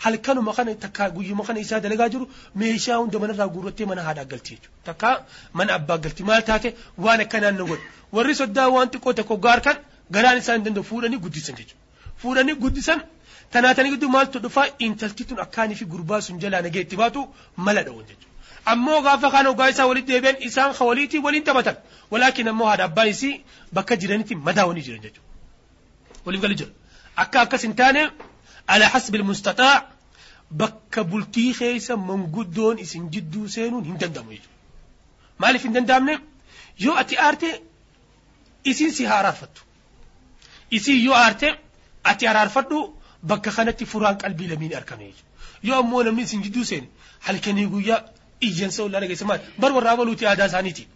halkanuma 0.06 0.54
kana 0.58 0.75
takkaa 0.86 1.10
guyyuma 1.18 1.44
kana 1.48 1.60
isaa 1.66 1.80
dalagaa 1.86 2.10
jiru 2.16 2.25
meeshaa 2.63 2.98
hunda 3.01 3.20
manarraa 3.24 3.48
guurrattee 3.56 3.86
mana 3.92 4.01
haadhaa 4.08 4.25
galti 4.34 4.50
jechuudha. 4.56 4.75
Takkaa 4.89 5.16
mana 5.54 5.74
abbaa 5.80 5.98
galti 6.04 6.24
maal 6.30 6.44
taate 6.50 6.70
waan 7.06 7.22
akkanaan 7.25 7.58
na 7.62 7.63
godhu 7.70 7.84
warri 8.18 8.36
soddaa 8.42 8.68
waan 8.75 8.89
xiqqoo 8.94 9.13
tokko 9.20 9.38
gaarkan 9.46 9.78
garaan 10.18 10.38
isaa 10.44 10.56
hin 10.58 10.63
danda'u 10.68 10.84
fuudhanii 10.92 11.20
guddisan 11.25 11.56
jechuudha. 11.60 11.84
Fuudhanii 12.22 12.56
guddisan 12.63 13.01
tanaatanii 13.54 13.92
gidduu 13.96 14.10
maaltu 14.16 14.39
dhufaa 14.46 14.68
intalti 14.88 15.25
tun 15.30 15.39
akkaanii 15.46 15.75
fi 15.82 15.86
gurbaa 15.94 16.22
sun 16.28 16.39
jalaa 16.44 16.62
nagee 16.68 16.82
itti 16.88 16.96
baatu 17.01 17.24
mala 17.68 17.84
dha'uun 17.88 18.06
jechuudha. 18.10 18.28
Ammoo 18.74 19.01
gaafa 19.08 19.32
kaan 19.36 19.48
ogaa 19.54 19.70
isaa 19.74 19.88
walitti 19.92 20.12
deebi'an 20.16 20.38
isaan 20.50 20.75
waliitii 20.89 21.22
waliin 21.28 21.44
taphatan 21.50 21.78
walaakin 22.12 22.48
ammoo 22.54 22.68
haadha 22.72 22.84
abbaan 22.92 23.08
isii 23.16 23.34
bakka 23.80 23.96
jiranitti 24.04 24.36
madaawanii 24.50 24.84
jiran 24.89 25.01
jechuudha. 25.01 25.28
Waliif 26.25 26.42
gali 26.46 26.56
jira. 26.62 26.72
Akka 27.24 27.42
akkas 27.46 27.64
hin 27.68 27.76
taane 27.80 28.04
ala 28.74 28.86
hasbil 28.94 29.24
mustataa 29.30 29.76
bakka 30.62 31.04
bultii 31.12 31.54
keessa 31.60 31.98
manguddoon 32.10 32.78
isin 32.86 33.10
jidduu 33.14 33.48
seenuun 33.56 33.84
hin 33.90 33.98
danda'amu 34.04 34.32
jechuudha. 34.32 34.56
Maaliif 35.42 35.64
hin 35.68 35.74
danda'amne 35.78 36.16
yoo 36.86 36.96
ati 37.02 37.16
aarte 37.26 37.50
isin 38.72 38.92
si 38.98 39.06
haa 39.10 39.20
araarfattu. 39.24 39.62
Isin 40.78 40.98
yoo 41.06 41.16
aarte 41.24 41.50
ati 42.04 42.28
araarfadhu 42.32 42.80
bakka 43.32 43.52
kanatti 43.58 43.86
furaan 43.86 44.18
qalbii 44.24 44.48
lamiin 44.54 44.76
argame 44.82 45.06
jechuudha. 45.10 45.28
Yoo 45.68 45.80
ammoo 45.84 46.04
namni 46.04 46.24
isin 46.30 46.44
jidduu 46.46 46.64
seene 46.72 46.88
halkanii 47.28 47.68
guyyaa 47.74 48.02
iyyansa 48.48 48.84
ollaa 48.84 49.02
dhageessa 49.04 49.26
maal 49.32 49.42
bar 49.62 49.72
warraa 49.78 49.96
baluuti 50.02 50.26
aadaa 50.26 50.48
isaaniiti. 50.52 50.88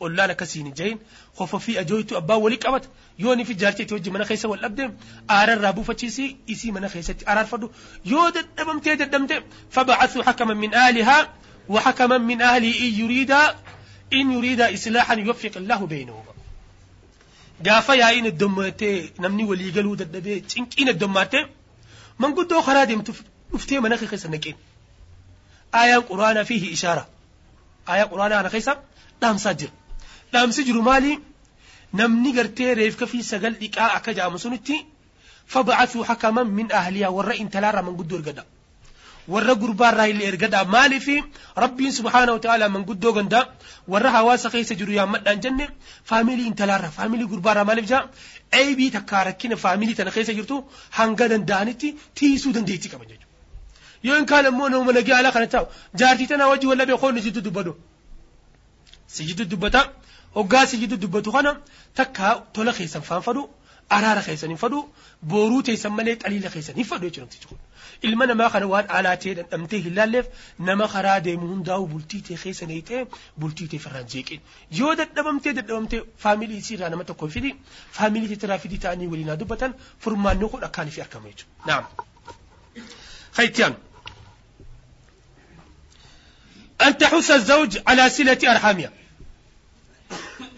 ولا 0.00 0.26
لك 0.26 0.44
سين 0.44 0.72
جين 0.72 0.98
خوف 1.34 1.56
في 1.56 1.80
أجويت 1.80 2.12
أبا 2.12 2.34
ولك 2.34 2.66
أبد 2.66 2.84
يوني 3.18 3.44
في 3.44 3.54
جارتي 3.54 3.84
توجي 3.84 4.10
من 4.10 4.24
خيسة 4.24 4.48
والأبدم 4.48 4.94
أرى 5.30 5.52
الرابو 5.52 5.82
فتشيسي 5.82 6.36
إسي 6.50 6.70
من 6.70 6.88
خيسة 6.88 7.14
أرى 7.28 7.40
الفردو 7.40 7.70
يود 8.04 8.36
الدبم 8.36 8.78
تيد 8.78 9.02
الدم 9.02 9.26
تيد 9.26 9.42
فبعثوا 9.70 10.22
حكما 10.22 10.54
من 10.54 10.74
أهلها 10.74 11.28
وحكما 11.68 12.18
من 12.18 12.42
أهله 12.42 12.88
إن 12.88 12.94
يريد 12.94 13.30
إن 14.12 14.32
يريد 14.32 14.60
إصلاحا 14.60 15.14
يوفق 15.14 15.50
الله 15.56 15.86
بينهما 15.86 16.32
قافا 17.66 17.92
يا 17.92 18.18
إن 18.18 18.26
الدماتي 18.26 19.12
نمني 19.20 19.44
ولي 19.44 19.70
قلو 19.70 19.94
دبي 19.94 20.40
تنك 20.40 20.80
إن 20.80 20.88
الدماتي 20.88 21.46
من 22.18 22.34
قد 22.34 22.48
دو 22.48 22.60
خرادي 22.60 22.98
مفتي 23.52 23.80
من 23.80 23.96
خيسة 23.96 24.28
نكين 24.28 24.54
آية 25.74 25.94
القرآن 25.94 26.42
فيه 26.42 26.72
إشارة 26.72 27.08
آية 27.88 28.02
القرآن 28.02 28.32
أنا 28.32 28.48
خيسة 28.48 28.78
لهم 29.22 29.36
سجل 29.36 29.68
dhaamsi 30.32 30.60
jiru 30.68 30.82
maali 30.90 31.12
namni 32.00 32.30
gartee 32.38 32.70
reefka 32.80 33.06
fi 33.12 33.18
sagal 33.32 33.54
dhiqaa 33.62 33.90
akka 33.98 34.10
jedhamu 34.16 34.38
sunitti 34.44 34.76
fabacasuu 35.52 36.04
hakaman 36.10 36.46
min 36.58 36.66
ahliyaa 36.80 37.12
warra 37.18 37.34
intalaarraa 37.42 37.84
manguddoo 37.88 38.18
ergadha 38.20 38.44
warra 39.34 39.54
gurbaarraa 39.62 40.06
illee 40.12 40.28
ergadha 40.32 40.60
maalifi 40.74 41.16
rabbiin 41.64 41.92
subhaana 41.98 42.30
wa 42.36 42.40
ta'ala 42.44 42.66
manguddoo 42.76 43.12
gandaa 43.18 43.44
warra 43.92 44.10
hawaasa 44.16 44.48
keessa 44.54 44.74
jiru 44.80 44.92
yaammadhaan 44.98 45.40
jenne 45.44 45.64
faamilii 46.10 46.46
intalaarraa 46.52 46.92
faamilii 46.98 47.28
gurbaarraa 47.32 47.64
maaliif 47.70 47.88
jaa 47.92 48.02
eebii 48.60 48.90
takkaa 48.96 49.22
rakkina 49.30 49.56
faamilii 49.64 49.96
tana 49.98 50.10
keessa 50.16 50.34
jirtu 50.38 50.56
hanga 50.98 51.24
danda'anitti 51.32 51.88
tiisuu 52.20 52.52
dandeettii 52.56 52.90
qaban 52.94 53.08
jechuudha 53.12 53.26
yoo 54.08 54.16
in 54.22 54.26
kaan 54.32 54.46
ammoo 54.50 54.68
nama 54.74 54.92
nagee 54.98 55.16
alaa 55.20 55.32
kana 55.36 55.46
taa'u 55.54 55.66
jaartii 56.02 56.28
tanaa 56.32 56.48
wajji 56.52 56.66
wal 56.70 56.78
dhabee 56.82 56.98
qoonni 57.04 57.20
jidduu 57.26 57.44
dubbatu 57.48 57.72
sijiddu 59.16 59.44
dubbata 59.52 59.80
وقاسي 60.38 60.76
جدو 60.76 60.96
دبتو 60.96 61.30
خانا 61.32 61.60
تكا 61.96 62.44
تولا 62.54 62.72
خيسان 62.72 63.02
فانفادو 63.02 63.48
أرارا 63.92 64.20
خيسان 64.20 64.50
ينفادو 64.50 64.88
بورو 65.22 65.60
تيسان 65.60 65.92
مليت 65.92 66.26
عليلا 66.26 66.48
خيسان 66.48 66.78
ينفادو 66.78 67.06
يجنم 67.06 67.26
تيجون 67.26 67.58
إلما 68.04 68.26
نما 68.26 68.48
خانوان 68.48 68.86
على 68.90 69.16
تيدا 69.16 69.46
أمته 69.54 69.78
اللالف 69.90 70.26
نما 70.60 70.86
خرا 70.86 71.18
ديمون 71.18 71.62
داو 71.62 71.84
بلتي 71.84 72.20
تي 72.20 72.36
خيسان 72.36 72.70
ايته 72.70 73.06
بلتي 73.38 73.66
تي 73.66 73.78
فران 73.78 74.06
جيكين 74.06 74.40
يودت 74.72 75.18
نبامتي 75.18 75.52
دد 75.52 76.06
فاميلي 76.18 76.60
سي 76.60 76.74
رانما 76.76 77.02
تكون 77.02 77.30
فاميلي 77.92 78.28
تي 78.28 78.36
ترافيدي 78.36 78.76
تاني 78.76 79.06
ولينا 79.06 79.34
دبتان 79.34 79.72
فرمان 80.00 80.38
نقول 80.38 80.64
أكاني 80.64 80.90
في 80.90 81.00
أركام 81.00 81.26
يجو 81.26 81.44
نعم 81.66 81.84
خيتيان 83.32 83.74
أن 86.82 86.98
تحس 86.98 87.30
الزوج 87.30 87.78
على 87.86 88.10
سلة 88.10 88.52
أرحامها 88.52 88.90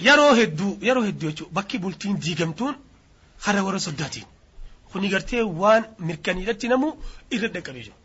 yeroo 0.07 0.33
hedduu 0.41 0.73
yeroo 0.89 1.05
hedduu 1.09 1.31
jechuudha 1.31 1.53
bakki 1.59 1.79
bultiin 1.85 2.17
diigamtuun 2.25 2.75
hara 3.47 3.61
warra 3.67 3.81
soddaatiin 3.87 4.27
kuni 4.93 5.09
gartee 5.15 5.43
waan 5.63 5.83
mirkaniidhatti 6.09 6.69
namu 6.73 6.89
irra 7.35 7.49
dhaqqabee 7.55 7.83
jiru. 7.87 7.97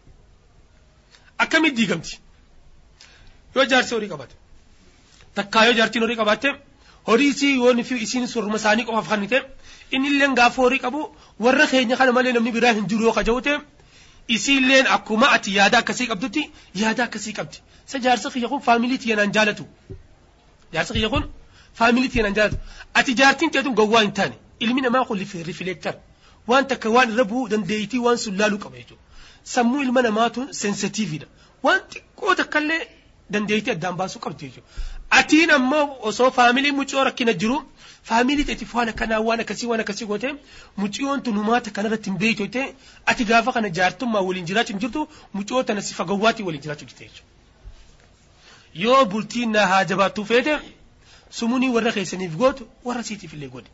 Akkamitti 1.44 1.78
diigamti? 1.82 2.14
Yoo 3.56 3.66
jaarsi 3.72 3.92
horii 3.96 4.10
qabaate 4.14 4.36
takkaa 5.38 5.64
yoo 5.68 5.74
jaartiin 5.80 6.04
horii 6.06 6.18
qabaatte 6.22 6.50
horii 7.08 7.30
isii 7.34 7.54
yoo 7.62 7.72
isiin 8.06 8.28
sorruma 8.34 8.58
isaanii 8.62 8.86
qofaaf 8.88 9.08
kannite 9.14 9.38
inni 9.96 10.08
illee 10.12 10.30
gaafa 10.40 10.62
horii 10.66 10.80
qabu 10.86 11.00
warra 11.46 11.66
keenya 11.72 11.96
kana 12.00 12.12
malee 12.18 12.34
namni 12.38 12.52
biraa 12.58 12.74
hin 12.78 12.86
jiru 12.92 13.04
yoo 13.08 13.14
kaja'ute 13.20 13.54
isii 14.36 14.58
illeen 14.62 14.86
akkuma 14.96 15.28
ati 15.36 15.50
yaada 15.58 15.78
akkasii 15.82 16.08
qabdutti 16.12 16.42
yaada 16.82 17.04
akkasii 17.08 17.34
qabdi. 17.40 17.58
Isa 17.88 17.98
jaarsi 18.06 18.28
kiyya 18.34 18.48
kun 18.52 18.62
faamilii 18.68 18.98
tiyyanaan 19.04 19.32
jaalatu. 19.36 19.64
Jaarsi 20.74 20.94
kiyya 20.94 21.10
kun 21.14 21.24
faamilii 21.80 22.10
tiyyanaan 22.10 22.36
jaalatu. 22.40 22.58
Ati 22.94 23.14
jaartiin 23.22 23.52
teetun 23.52 23.74
gowwaa 23.80 24.02
hin 24.08 24.12
taane 24.20 24.36
ilmi 24.60 24.82
namaa 24.88 25.06
kun 25.06 25.20
rifileektar 25.50 25.96
waan 26.48 26.68
takka 26.72 26.90
waan 26.96 27.12
irra 27.14 27.24
bu'uu 27.32 27.48
dandeettii 27.54 28.00
waan 28.08 28.18
sun 28.26 28.38
laaluu 28.42 28.60
qaba 28.66 28.78
jechuudha. 28.78 29.04
Sammuu 29.54 29.82
ilma 29.86 30.02
namaatuun 30.08 30.54
sensitiividha. 30.62 31.28
Waan 31.64 31.80
xiqqoo 31.94 32.36
takkallee 32.42 32.82
dandeettii 33.34 33.74
addaan 33.78 33.96
baasuu 34.02 34.20
qabdi 34.26 34.46
jechuudha. 34.46 34.70
Atiin 35.20 35.52
ammoo 35.58 35.86
osoo 36.10 36.32
faamilii 36.38 36.72
mucoo 36.80 37.04
rakkina 37.08 37.34
jiru 37.42 37.58
faamilii 38.10 38.44
teetiif 38.50 38.74
waan 38.76 38.90
akkanaa 38.94 39.20
waan 39.28 39.40
akkasii 39.44 39.68
waan 39.72 39.82
akkasii 39.84 40.08
goote 40.12 40.32
muciyoon 40.84 41.22
tun 41.28 41.38
humaata 41.42 41.72
kanarratti 41.78 42.10
hin 42.10 42.18
beektu 42.24 42.44
jettee 42.48 42.66
ati 43.14 43.26
gaafa 43.32 43.52
kana 43.58 43.70
jaartummaa 43.80 44.22
waliin 44.28 44.46
jiraachuu 44.50 44.74
hin 44.76 44.82
jirtu 44.86 45.08
mucoo 45.34 45.64
tana 45.70 45.82
si 45.88 45.94
fagawwaatii 46.00 46.46
waliin 46.48 46.62
jiraachuu 46.66 46.88
jirte 46.90 47.04
jechuudha. 47.04 47.32
Yoo 48.84 49.06
bultiin 49.06 49.52
na 49.58 49.68
haa 49.68 49.84
jabaattuu 49.92 50.26
feete 50.32 50.58
sumunii 51.40 51.70
warra 51.76 51.92
keessaniif 51.98 52.34
gootu 52.42 52.68
warra 52.88 53.04
siitiif 53.10 53.34
illee 53.38 53.50
godhe 53.56 53.72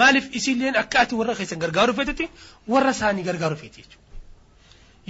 maaliif 0.00 0.26
isiilleen 0.40 0.76
akka 0.82 1.00
ati 1.04 1.14
warra 1.20 1.34
keessan 1.40 1.58
gargaaru 1.64 1.94
feetutti 1.98 2.28
warra 2.74 2.90
isaanii 2.96 3.24
gargaaru 3.28 3.56
feeti 3.62 3.82
jechuudha. 3.82 4.06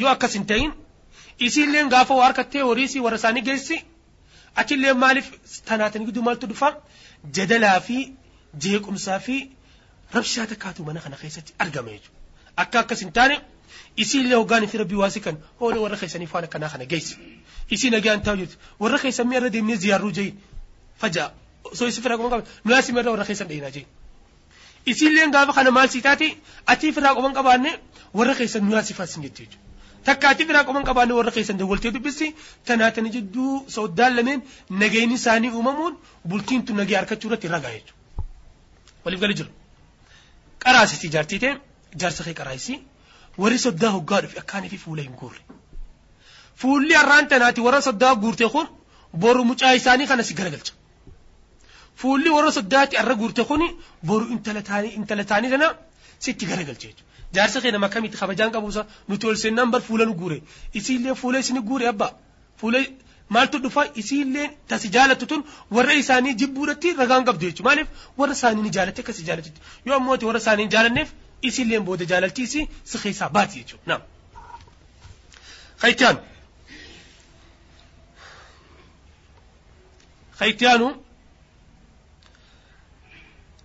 Yoo 0.00 0.11
akkas 0.14 0.35
hin 0.38 0.47
ta'in 0.47 0.73
isiilleen 1.49 1.88
gaafa 1.94 2.14
waa 2.21 2.25
harkattee 2.28 2.62
horiisii 2.68 3.00
warra 3.06 3.18
isaanii 3.23 3.42
geessi 3.49 3.76
achillee 4.62 4.94
maaliif 5.04 5.28
tanaatan 5.68 6.06
gidduu 6.06 6.23
maaltu 6.28 6.47
dhufa? 6.52 6.71
Jadalaa 7.37 7.80
fi 7.88 7.99
jeequmsaa 8.64 9.18
fi 9.26 9.37
rabshaa 10.14 10.47
takkaatu 10.54 10.85
mana 10.88 11.00
kana 11.04 11.16
keessatti 11.23 11.52
argama 11.59 11.90
jechuudha. 11.90 12.18
Akka 12.62 12.78
akkas 12.85 13.00
hin 13.04 13.12
taane 13.18 13.37
isiillee 14.04 14.37
hoggaan 14.40 14.66
fi 14.73 14.78
rabbii 14.82 15.00
waasi 15.04 15.21
kan 15.28 15.38
hoola 15.61 15.80
warra 15.85 15.97
keessanii 16.02 16.26
faana 16.35 16.47
kanaa 16.56 16.68
kana 16.75 16.85
geessi. 16.94 17.16
Isii 17.75 17.90
nagaan 17.94 18.23
taa'u 18.26 18.37
jirti 18.42 18.56
warra 18.80 18.99
keessan 19.04 19.28
mi'a 19.28 19.38
irra 19.40 19.50
deemnee 19.54 19.76
ziyaarruu 19.85 20.11
jee 20.18 20.28
fajaa 21.04 21.30
osoo 21.73 21.88
isi 21.92 22.00
firaa 22.04 22.16
qoban 22.21 22.31
qaban 22.33 22.47
nu 22.64 22.75
asii 22.81 22.92
irra 23.00 23.11
warra 23.14 23.25
keessan 23.31 23.49
dheeyinaa 23.50 23.73
jee 23.76 23.87
isiilleen 24.92 25.31
gaafa 25.37 25.52
kana 25.59 25.71
maal 25.78 25.88
sii 25.95 26.02
taate 26.09 26.28
ati 26.73 26.92
firaa 26.97 27.14
qoban 27.19 27.35
qabaanne 27.38 27.71
warra 28.19 28.35
keessan 28.40 28.62
nu 28.71 28.76
asii 28.83 28.95
faasin 29.00 29.23
jettee 29.26 29.47
jechuudha. 29.47 29.69
takka 30.07 30.28
ati 30.33 30.45
firaa 30.49 30.64
qoban 30.69 30.85
qabaanne 30.88 31.14
warra 31.19 31.31
keessan 31.37 31.57
dawwaltee 31.61 31.90
dubbisi 31.97 32.26
tanaatani 32.66 33.11
jidduu 33.16 33.50
soddaan 33.76 34.12
lameen 34.19 34.40
nageenyi 34.81 35.14
isaanii 35.21 35.50
uumamuun 35.59 35.95
bultiin 36.28 36.64
tun 36.66 36.76
nagee 36.83 36.97
harkachuu 37.00 37.28
irratti 37.31 37.49
ragaa 37.54 37.73
jechuudha. 37.76 37.95
Waliif 39.04 39.21
gali 39.25 39.35
jiru. 39.38 39.50
Qaraasisi 40.64 41.09
jaartii 41.14 41.38
ta'e 41.45 41.52
jaarsa 42.00 42.25
kee 42.26 42.35
qaraasisi 42.40 42.75
warri 43.42 43.59
soddaa 43.66 43.90
hoggaa 43.97 44.21
dhufe 44.25 44.38
akkaanii 44.42 44.71
fi 44.75 44.78
fuula 44.85 45.02
hin 45.07 45.14
guurre. 45.21 45.40
Fuulli 46.61 46.95
har'aan 47.00 47.26
tanaati 47.33 47.61
warra 47.66 47.81
soddaa 47.88 48.14
guurte 48.25 48.47
kun 48.54 48.66
boru 49.25 49.45
mucaa 49.50 49.73
isaanii 49.81 50.07
kana 50.11 50.23
si 50.28 50.35
garagalcha. 50.40 50.73
Fuulli 52.02 52.30
warra 52.37 52.50
soddaatti 52.59 52.97
har'a 53.00 53.14
guurte 53.23 53.42
kun 53.50 53.62
boru 54.09 54.25
intala 54.35 54.62
taanii 54.68 54.92
intala 55.00 55.25
taanii 55.30 55.50
sana 55.54 55.68
sitti 56.25 56.44
garagalcha 56.50 56.87
jechuudha. 56.88 57.11
jaarsa 57.37 57.61
kee 57.64 57.71
nama 57.75 57.87
akkamitti 57.88 58.16
kabajaan 58.23 58.50
qabuusa 58.54 58.82
nuti 59.11 59.25
ol 59.30 59.37
seennaan 59.42 59.71
bar 59.75 59.80
fuula 59.88 60.04
nu 60.09 60.14
guure 60.21 60.38
isiillee 60.78 61.14
fuula 61.21 61.38
isini 61.44 61.61
guure 61.68 61.85
abba 61.92 62.09
fuula 62.61 62.78
maaltu 63.35 63.56
dhufa 63.64 63.82
isiillee 64.02 64.49
tasi 64.71 64.88
jaalattu 64.97 65.26
tun 65.30 65.42
warra 65.76 65.94
isaanii 66.02 66.35
jibbuudhatti 66.40 66.88
ragaan 67.00 67.25
qabdu 67.28 67.44
jechuudha 67.49 67.68
maaliif 67.68 67.88
warra 68.21 68.35
isaanii 68.38 68.62
ni 68.66 68.71
jaalatte 68.76 69.00
akkasi 69.04 69.23
jaalatutti 69.28 69.61
yoo 69.87 69.97
ammoo 70.00 70.16
warra 70.28 70.40
isaanii 70.44 70.64
hin 70.66 70.73
jaalanneef 70.75 71.09
isiilleen 71.50 71.85
booda 71.88 72.04
jaalaltiisi 72.12 72.61
si 72.90 72.97
keessaa 73.04 73.30
baati 73.37 73.54
jechuudha 73.62 73.87
naam. 73.92 74.02
Khaytiyaanu. 80.38 80.88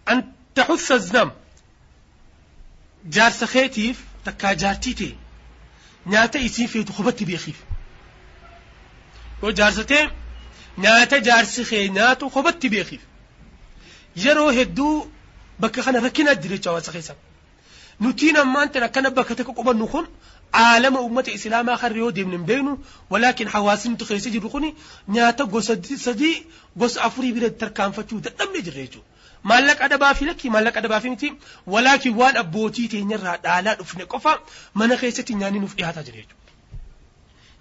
أن 0.10 0.32
تحث 0.56 0.92
الزنام 0.92 1.32
جار 3.06 3.32
سخيتيف 3.32 4.04
تكا 4.26 4.54
جار 4.54 4.74
تيتي 4.74 5.16
نات 6.06 6.36
إسين 6.36 6.68
في 6.68 6.84
تخبتي 6.84 7.26
بيخيف. 7.26 7.64
و 9.44 9.50
جار 9.50 9.72
ستي 9.72 10.10
نات 10.78 11.14
جار 11.14 11.44
سخي 11.44 11.88
نات 11.88 12.24
خبتي 12.24 12.70
بيخيف. 12.70 13.02
يرو 14.16 14.50
هدو 14.50 15.08
بك 15.60 15.80
خنا 15.80 16.00
ركنا 16.00 16.34
دري 16.34 16.58
چوا 16.58 16.80
سخيسا 16.80 17.16
نوتينا 18.02 18.44
ما 18.44 18.64
انت 18.64 18.78
ركنا 18.78 19.10
بك 19.10 19.28
تكو 19.28 19.72
نخون. 19.74 20.08
عالم 20.54 20.98
أمة 20.98 21.32
إسلام 21.36 21.70
آخر 21.70 21.92
ريو 21.92 22.10
ديمن 22.10 22.46
بينو 22.46 22.80
ولكن 23.10 23.50
حواسين 23.50 23.98
تخيسي 23.98 24.30
جرخوني 24.30 24.76
نات 25.08 25.42
غسد 25.42 25.86
سدي 25.86 26.46
غس 26.80 26.98
أفري 26.98 27.32
بيرد 27.32 27.58
تركان 27.58 27.92
فتو. 27.92 28.20
دتم 28.20 28.62
جريجو 28.62 29.00
maallaqa 29.44 29.88
dhabaa 29.94 30.14
fi 30.20 30.26
lakkii 30.30 30.50
maallaqa 30.56 30.82
dhabaa 30.86 31.00
fi 31.06 31.10
miti 31.14 31.30
walaakin 31.74 32.14
waan 32.22 32.38
abbootii 32.44 32.88
teenyarraa 32.94 33.38
dhaalaa 33.46 33.76
dhufne 33.82 34.06
qofa 34.14 34.34
mana 34.82 34.98
keessatti 35.02 35.34
nyaanni 35.42 35.60
nuuf 35.64 35.76
dhiyaataa 35.80 36.04
jira 36.08 36.18
jechuudha. 36.18 36.44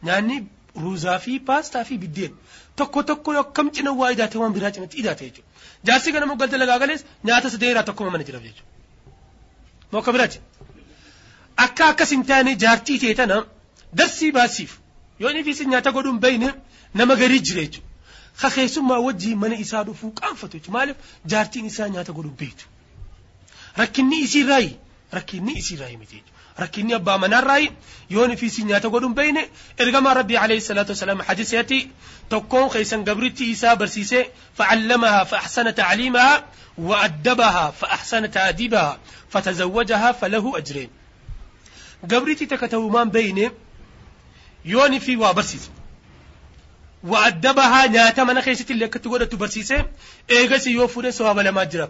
Nyaanni 0.06 0.36
ruuzaa 0.84 1.18
fi 1.26 1.38
paastaa 1.50 1.84
fi 1.90 1.98
biddeen 2.04 2.32
tokko 2.76 3.02
tokko 3.10 3.30
akkam 3.42 3.70
cina 3.78 3.92
waa 4.00 4.10
idaate 4.16 4.38
waan 4.42 4.52
biraa 4.56 4.70
cinatti 4.76 4.96
idaate 5.02 5.24
jechuudha. 5.28 5.48
Jaarsi 5.86 6.12
kana 6.12 6.26
moggalta 6.32 6.56
lagaa 6.62 6.78
galees 6.82 7.04
nyaata 7.24 7.50
sadeeraa 7.54 7.82
tokkoma 7.90 8.10
mana 8.14 8.24
jira 8.28 8.40
jechuudha. 8.46 8.70
Moo 9.92 10.00
akka 10.00 10.12
biraati. 10.16 10.38
Akka 11.64 11.84
akkas 11.92 12.10
hin 12.16 12.24
taane 12.30 12.56
jaartii 12.64 12.98
ta'e 13.02 13.14
tana 13.20 13.36
darsii 13.98 14.32
baasiif 14.38 14.72
yoo 15.20 15.30
inni 15.30 15.44
fi 15.58 15.64
nyaata 15.74 15.90
godhuun 15.96 16.18
beeyne 16.24 16.48
nama 16.94 17.14
garii 17.22 17.40
jira 17.50 17.62
jechuudha. 17.66 17.88
خخيسمه 18.36 18.98
وجهي 18.98 19.34
من 19.34 19.52
اسادو 19.52 19.92
فوق 19.92 20.24
انفتوت 20.24 20.70
مالف 20.70 20.96
جارتي 21.26 21.62
نسا 21.62 21.88
نياتا 21.88 22.12
غدو 22.12 22.28
بيت 22.28 22.62
ركني 23.78 24.24
اسي 24.24 24.42
راي 24.42 24.76
ركني 25.14 25.58
اسي 25.58 25.76
راي 25.76 25.96
متيج 25.96 26.22
ركني 26.60 26.94
ابا 26.94 27.16
من 27.16 27.34
راي 27.34 27.72
يوني 28.10 28.36
في 28.36 28.48
سي 28.48 28.64
نياتا 28.64 28.88
غدو 28.88 29.08
بين 29.08 29.38
ارغما 29.80 30.12
ربي 30.12 30.36
عليه 30.36 30.56
الصلاه 30.56 30.86
والسلام 30.88 31.22
حديثاتي 31.22 31.90
تكون 32.30 32.68
خيسن 32.68 33.00
غبرتي 33.00 33.52
اسا 33.52 33.74
برسيسه 33.74 34.26
فعلمها 34.56 35.24
فاحسن 35.24 35.74
تعليمها 35.74 36.44
وادبها 36.78 37.70
فاحسن 37.70 38.30
تاديبها 38.30 38.98
فتزوجها 39.30 40.12
فله 40.12 40.58
اجرين 40.58 40.90
غبرتي 42.12 42.46
تكتو 42.46 42.88
مان 42.88 43.10
بين 43.10 43.50
يوني 44.64 45.00
في 45.00 45.16
وابرسيسه 45.16 45.70
waa 47.04 47.24
adda 47.30 47.52
bahaa 47.54 47.86
nyaata 47.94 48.24
mana 48.28 48.42
keessatti 48.46 48.72
illee 48.74 48.86
akkatti 48.90 49.08
godhatu 49.14 49.36
barsiise 49.42 49.76
eegas 50.36 50.66
yoo 50.66 50.88
fuudhe 50.94 51.12
sababa 51.18 51.42
lamaa 51.46 51.64
jira 51.74 51.86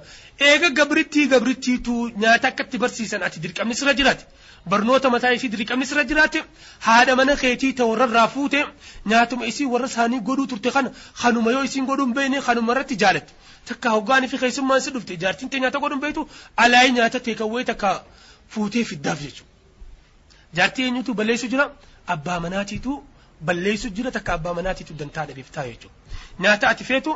eega 0.49 0.71
gabrittii 0.79 1.27
gabrittiitu 1.35 1.95
nyaata 2.25 2.49
akkatti 2.53 2.79
barsiisan 2.85 3.23
ati 3.29 3.41
dirqamni 3.45 3.75
sirra 3.81 3.95
jiraate 4.01 4.25
barnoota 4.75 5.11
mataa 5.15 5.33
isii 5.39 5.49
dirqamni 5.55 5.87
sirra 5.91 6.05
jiraate 6.11 6.43
haadha 6.89 7.17
mana 7.21 7.37
keetii 7.43 7.73
ta 7.81 7.85
warrarraa 7.91 8.27
fuute 8.35 8.61
nyaatuma 9.15 9.47
isii 9.53 9.69
warra 9.75 9.89
isaanii 9.93 10.21
godhuu 10.29 10.47
turte 10.53 10.71
kana 10.77 10.91
kanuma 11.23 11.51
yoo 11.57 11.65
isiin 11.71 11.87
godhuu 11.91 12.07
hin 12.11 12.15
beekne 12.21 12.43
kanuma 12.51 12.73
irratti 12.77 12.97
jaalatte 13.03 13.33
takka 13.73 13.95
hoggaanii 13.97 14.29
fi 14.35 14.39
keessummaan 14.45 14.81
si 14.87 14.91
dhufte 14.97 15.17
jaartiin 15.25 15.51
tee 15.55 15.61
nyaata 15.65 15.79
godhuu 15.85 15.97
hin 16.01 16.05
beektu 16.07 16.29
alaayii 16.65 16.93
nyaata 17.01 17.21
teekawwee 17.29 17.65
takka 17.73 17.95
fuutee 18.57 18.85
fiddaaf 18.93 19.23
jechuudha 19.27 20.59
jaartii 20.61 20.85
eenyutu 20.91 21.15
balleessu 21.21 21.49
jira 21.55 21.71
abbaa 22.15 22.41
manaatiitu 22.47 23.03
balleessu 23.41 23.91
jira 23.91 24.11
takka 24.11 24.33
abbaa 24.35 24.55
manaatiitu 24.55 24.95
dantaa 24.95 25.27
dhabeef 25.27 25.51
jechuudha. 25.55 25.95
Nyaata 26.41 26.69
ati 26.69 26.85
feetu 26.85 27.13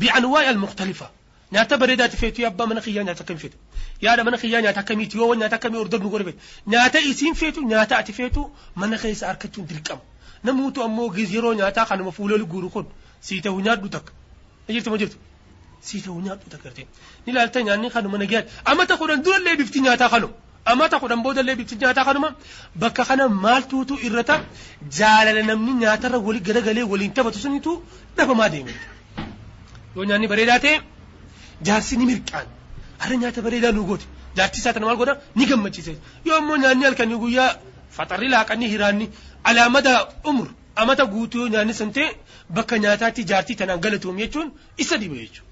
bi'anwaa 0.00 0.46
al-mukhtalifa 0.52 1.10
nyaata 1.52 1.78
bareedaa 1.78 2.04
ati 2.10 2.16
feetu 2.16 2.46
abbaa 2.46 2.66
mana 2.66 2.80
kiyyaa 2.80 3.04
nyaata 3.04 3.22
akkam 3.24 3.38
feetu 3.38 3.58
yaada 4.00 4.24
mana 4.24 4.38
kiyyaa 4.38 4.62
nyaata 4.66 4.80
akkamiiti 4.80 5.18
yoo 5.18 5.34
nyaata 5.34 5.56
akkamii 5.56 5.78
ordor 5.84 6.00
nu 6.00 6.10
godhe 6.10 6.34
nyaata 6.66 6.98
isiin 7.10 7.34
feetu 7.34 7.60
nyaata 7.72 7.98
ati 7.98 8.12
feetu 8.12 8.50
mana 8.74 8.98
keessa 8.98 9.26
harkachuun 9.30 9.66
dirqama 9.66 10.02
namuutu 10.44 10.82
ammoo 10.82 11.08
yeroo 11.16 11.54
nyaataa 11.54 11.86
kanuma 11.86 12.12
fuuloli 12.16 12.44
guuru 12.52 12.70
kun 12.70 12.86
sii 13.20 13.40
ta'u 13.40 13.60
nyaadhu 13.60 13.88
takka. 13.88 14.12
Jirtu 14.68 14.90
ma 14.90 14.98
jirtu. 14.98 15.16
sii 15.80 16.00
ta'u 16.04 16.20
nyaadhu 16.20 16.50
tagartee 16.50 16.86
ni 17.26 17.32
ilaalta 17.32 17.62
nyaanni 17.62 17.90
kanuma 17.94 18.18
nagayaan 18.18 18.46
amata 18.70 18.96
kudhan 19.00 19.22
durallee 19.24 19.56
bifti 19.60 19.80
nyaataa 19.86 20.08
kanu 20.14 20.28
amata 20.72 20.96
kudhan 21.02 21.20
boodallee 21.24 21.54
bifti 21.60 21.74
nyaataa 21.82 22.04
kanuma 22.08 22.28
bakka 22.82 23.02
kana 23.08 23.24
maaltuutu 23.44 23.94
irrata 24.06 24.34
jaalala 24.98 25.42
namni 25.50 25.72
nyaatarra 25.82 26.18
wali 26.26 26.40
garagalee 26.46 26.84
waliin 26.92 27.12
taphatu 27.16 27.38
sunitu 27.44 27.72
dhabamaa 28.16 28.48
deeme. 28.54 28.72
Yoo 29.96 30.04
nyaanni 30.08 30.26
bareedaa 30.32 30.58
ta'e 30.64 30.74
jaarsi 31.66 31.94
ni 32.00 32.04
mirqaan. 32.10 32.46
Har'a 33.02 33.16
nyaata 33.22 33.40
bareedaa 33.46 33.72
nu 33.76 33.82
goote. 33.88 34.06
Jaartii 34.36 34.60
isaa 34.62 34.72
tana 34.74 34.86
maal 34.88 34.96
godha? 35.00 35.14
Ni 35.38 35.44
gammachiise. 35.50 35.92
Yoo 36.26 36.36
ammoo 36.40 36.56
nyaanni 36.62 36.84
halkanii 36.88 37.18
guyyaa 37.24 37.50
faxarri 37.96 38.28
laaqanii 38.34 38.68
hiraanni 38.74 39.06
alaamada 39.48 39.92
umur 40.30 40.48
amata 40.82 41.04
guutuu 41.12 41.40
yoo 41.42 41.48
nyaanni 41.54 41.74
san 41.80 41.90
ta'e 41.96 42.08
bakka 42.56 42.74
nyaataatti 42.84 43.22
jaartii 43.30 43.56
tanaan 43.60 43.80
galatoom 43.84 44.16
jechuun 44.22 44.48
isa 44.82 44.96
dhibe 45.00 45.16
jechuudha. 45.22 45.44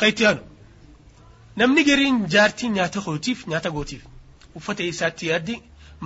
Kayitiyaanu 0.00 0.40
namni 1.60 1.82
gariin 1.88 2.18
jaartiin 2.34 2.72
nyaata 2.78 3.00
kootiif 3.06 3.46
nyaata 3.52 3.70
gootiif 3.76 4.02
uffata 4.58 4.82
isaatti 4.92 5.24
yaaddi 5.30 5.54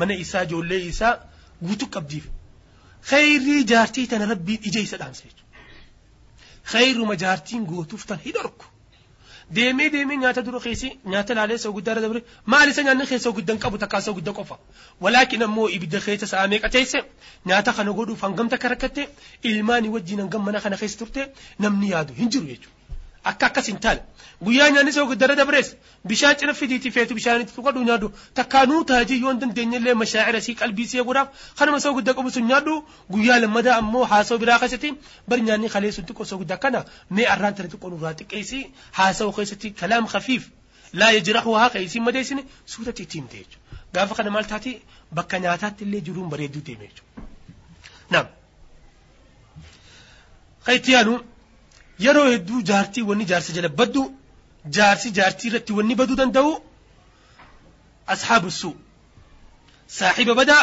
mana 0.03 0.15
isaa 0.25 0.43
ijoollee 0.47 0.83
isaa 0.93 1.13
guutuu 1.67 1.89
qabdiif. 1.97 2.25
Khayrii 3.11 3.63
jaartii 3.73 4.07
tana 4.13 4.27
rabbiin 4.33 4.61
ija 4.69 4.81
isa 4.87 4.97
dhaamsa 5.01 5.23
jechuudha. 5.25 5.45
Khayruma 6.73 7.15
jaartiin 7.23 7.65
gootuuf 7.73 8.07
tan 8.11 8.19
hidhorku 8.27 8.67
deemee 9.57 9.89
deemee 9.95 10.17
nyaata 10.23 10.43
dura 10.47 10.61
keessi 10.67 10.89
nyaata 11.13 11.35
laalee 11.39 11.59
isa 11.61 11.71
guddaa 11.77 11.93
irra 11.95 12.03
dabre 12.07 12.21
maal 12.53 12.69
isa 12.73 12.83
nyaanni 12.87 13.07
keessa 13.11 13.31
guddan 13.39 13.59
qabu 13.65 13.77
takkaa 13.83 14.01
isa 14.05 14.13
guddaa 14.19 14.35
qofa? 14.39 14.57
Walaakin 15.05 15.43
ammoo 15.47 15.69
ibidda 15.77 16.01
keessa 16.07 16.27
sa'a 16.33 16.47
meeqa 16.53 16.69
teesse? 16.77 16.99
Nyaata 17.49 17.71
kana 17.77 17.93
godhuuf 17.99 18.21
hangam 18.27 18.49
takka 18.53 18.69
rakkatte? 18.73 19.03
Ilmaanii 19.51 19.93
wajjin 19.97 20.21
hangam 20.25 20.43
mana 20.47 20.61
kana 20.65 20.77
keessa 20.81 20.99
turte? 21.03 21.23
Namni 21.59 21.87
yaadu 21.95 22.13
hin 22.21 22.29
jiru 22.33 22.47
jechuudha. 22.53 22.73
Akka 23.31 23.47
akkas 23.51 23.67
hin 23.71 23.79
taane 23.85 24.01
guyyaa 24.47 24.69
nyaanni 24.75 24.91
isa 24.95 25.05
guddara 25.11 25.35
dabrees 25.41 25.69
bishaan 26.13 26.37
cina 26.41 26.55
fidiiti 26.61 26.91
feetu 26.97 27.15
bishaanitti 27.19 27.55
tuqadhu 27.59 27.85
nyaadhu 27.91 28.09
takkaanuu 28.41 28.81
taajii 28.91 29.19
yoo 29.23 29.31
hin 29.33 29.41
dandeenyellee 29.45 29.95
mashaa'ira 30.03 30.41
sii 30.47 30.55
qalbii 30.63 30.87
sii 30.93 31.05
godhaaf 31.11 31.29
kanuma 31.61 31.79
isa 31.83 31.93
guddaa 31.99 32.15
qabu 32.19 32.31
sun 32.37 32.47
nyaadhu 32.53 32.75
guyyaa 33.17 33.39
lammadaa 33.45 33.77
ammoo 33.85 34.05
haasa'u 34.13 34.39
biraa 34.45 34.59
keessatti 34.65 34.91
bari 35.29 35.43
nyaanni 35.49 35.69
kalee 35.77 35.93
sun 35.99 36.05
xiqqoo 36.11 36.27
isa 36.31 36.37
guddaa 36.43 36.61
kana 36.67 36.85
mee 37.19 37.27
arraan 37.37 37.55
tana 37.61 37.69
xiqqoo 37.75 37.91
nurraa 37.97 38.15
xiqqeessi 38.21 38.61
haasa'u 39.01 39.33
keessatti 39.39 39.69
kalaam 39.83 40.07
khafiif 40.15 40.51
laa 41.03 41.11
yajrahu 41.19 41.53
haa 41.61 41.71
qeessiin 41.77 42.05
madeessine 42.09 42.43
suutatti 42.77 43.03
ittiin 43.09 43.27
ta'e 43.33 43.45
gaafa 43.95 44.15
kana 44.19 44.31
maal 44.37 44.47
taati 44.55 44.73
bakka 45.19 45.37
nyaataatti 45.45 45.81
illee 45.89 46.01
jiruun 46.09 46.29
bareedduu 46.33 46.63
deeme 46.67 46.87
jechuudha. 46.91 47.23
Naam. 48.15 48.27
Kan 50.65 50.75
itti 50.79 50.93
yaanu 50.97 51.15
yeroo 52.05 52.27
hedduu 52.33 52.61
jaartii 52.71 53.03
wanni 53.11 53.25
jaarsa 53.33 53.53
jala 53.57 53.69
baddu 53.81 54.03
jaarsi 54.77 55.11
jaartii 55.19 55.49
irratti 55.51 55.73
wanni 55.79 55.95
baduu 56.01 56.17
danda'u 56.21 56.53
ashaabu 58.15 58.51
suu. 58.61 58.75
Saaxiba 59.99 60.35
badaa 60.41 60.63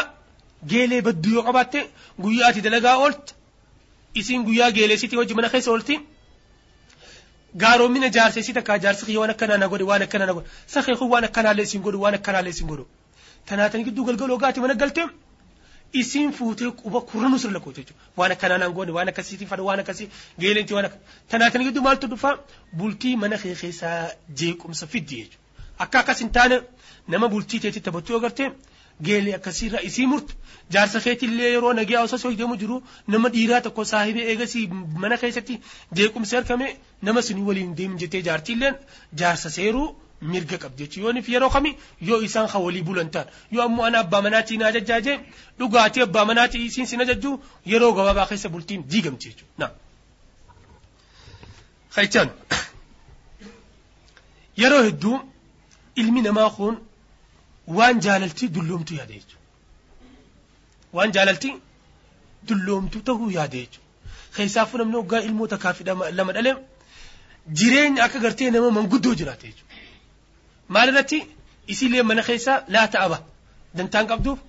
geelee 0.72 1.02
badduu 1.08 1.34
yoo 1.38 1.44
qabaatte 1.50 1.80
guyyaa 2.24 2.48
ati 2.52 2.62
dalagaa 2.68 2.96
oolte 3.04 3.34
isiin 4.20 4.44
guyyaa 4.48 4.72
geeleesitii 4.78 5.18
wajji 5.22 5.34
mana 5.40 5.50
keessa 5.54 5.72
oolti. 5.72 5.96
Gaaroommina 7.62 8.10
jaarsa 8.16 8.40
isii 8.40 8.54
takkaa 8.58 8.78
jaarsi 8.84 9.06
kiyya 9.06 9.20
waan 9.22 9.34
akkanaa 9.36 9.58
na 9.64 9.68
godhe 9.72 9.86
waan 9.92 10.04
akkanaa 10.08 10.28
na 10.30 10.34
godhe. 10.38 10.50
Sakhee 10.74 10.96
kun 11.00 11.10
waan 11.14 11.26
akkanaallee 11.30 11.66
isin 11.70 11.82
godhu 11.86 12.00
waan 12.04 12.16
akkanaallee 12.20 12.54
isin 12.56 12.68
godhu. 12.72 12.86
Tanaatanii 13.48 13.86
gidduu 13.90 14.06
galgaloo 14.10 14.38
gaati 14.44 14.60
mana 14.64 14.74
galtee 14.82 15.08
isiin 15.94 16.32
fuutee 16.40 16.72
quba 16.82 17.02
kurranuu 17.12 17.40
sirra 17.44 17.54
lakkoote 17.58 17.82
jechuudha. 17.82 18.04
Waan 18.18 18.32
akkanaa 18.36 18.58
naan 18.64 18.74
goone 18.78 18.92
waan 18.98 19.10
akkasiitiin 19.12 19.50
fada 19.52 19.64
waan 19.70 19.80
akkasii 19.84 20.10
geelenti 20.40 20.74
waan 20.74 20.86
akka 20.90 20.98
tanaatanii 21.32 21.68
gidduu 21.70 21.84
maaltu 21.88 22.08
dhufa 22.14 22.32
bultii 22.82 23.16
mana 23.24 23.38
kee 23.44 23.56
keessaa 23.62 23.96
jeequmsa 24.42 24.88
fiddi 24.94 25.16
jechuudha. 25.22 25.40
Akka 25.84 26.00
akkas 26.04 26.20
hin 26.24 26.30
taane 26.38 26.62
nama 27.08 27.28
bultii 27.34 27.60
teetti 27.66 27.82
taphattuu 27.88 28.18
agartee 28.20 28.52
geelee 29.08 29.34
akkasiirraa 29.40 29.82
isii 29.90 30.06
murtu 30.12 30.36
jaarsa 30.76 31.00
keetillee 31.06 31.50
yeroo 31.54 31.74
nagaa 31.74 32.02
osoo 32.08 32.18
soo 32.24 32.32
deemu 32.42 32.56
jiru 32.64 32.78
nama 33.16 33.30
dhiiraa 33.36 33.62
tokko 33.68 33.86
saahibee 33.92 34.26
eegasii 34.34 34.68
mana 35.04 35.18
keessatti 35.22 35.56
jeequmsi 36.00 36.38
argame 36.40 36.68
nama 37.10 37.22
sinii 37.28 37.46
waliin 37.50 37.72
deemin 37.80 37.98
jettee 38.04 38.22
jaartiilleen 38.28 38.76
jaarsa 39.24 39.50
seeruu 39.58 39.88
mirga 40.22 40.58
qabdi 40.64 40.84
jechuudha 40.84 41.06
yoonif 41.08 41.30
yeroo 41.34 41.50
kami 41.56 41.72
yoo 42.10 42.22
isaan 42.28 42.48
kan 42.52 42.62
walii 42.66 42.84
bulan 42.90 43.10
ta'an 43.14 43.28
yoo 43.52 43.64
ammoo 43.68 43.86
ana 43.90 44.00
abbaa 44.04 44.22
manaatii 44.26 44.58
na 44.58 44.68
ajajjaajee 44.72 45.18
dhugaatii 45.60 46.02
abbaa 46.08 46.26
manaatii 46.32 46.66
isiin 46.70 46.86
sin 46.92 47.02
ajajju 47.06 47.32
yeroo 47.72 47.92
gabaabaa 47.98 48.28
keessa 48.30 48.50
bultiin 48.54 48.84
diigamti 48.92 49.30
jechuudha. 49.30 49.68
Kayichaan 51.96 52.30
yeroo 54.62 54.84
hedduu 54.88 55.18
ilmi 56.02 56.22
namaa 56.28 56.50
kun 56.58 56.76
waan 57.78 58.00
jaalaltii 58.06 58.48
dulloomtuu 58.56 58.96
yaada 59.00 59.14
jechuudha. 59.14 59.46
Waan 60.96 61.12
jaalaltii 61.16 61.54
dulloomtuu 62.48 63.02
ta'uu 63.10 63.30
yaada 63.38 63.58
jechuudha. 63.64 63.88
Keessaafuu 64.36 64.78
namni 64.82 64.96
waggaa 65.02 65.22
ilmoota 65.28 65.58
kaafii 65.64 65.86
lama 66.20 66.34
dhalee 66.38 66.56
jireenya 67.60 68.04
akka 68.06 68.20
gartee 68.26 68.50
nama 68.52 68.72
manguddoo 68.78 69.16
jiraate 69.20 69.48
jechuudha. 69.48 69.71
Maal 70.76 70.88
irratti 70.92 71.20
isiilee 71.74 72.04
mana 72.10 72.24
keessa 72.30 72.54
laa 72.76 72.88
ta'aba 72.96 73.18
dantaan 73.78 74.08
qabduuf 74.12 74.40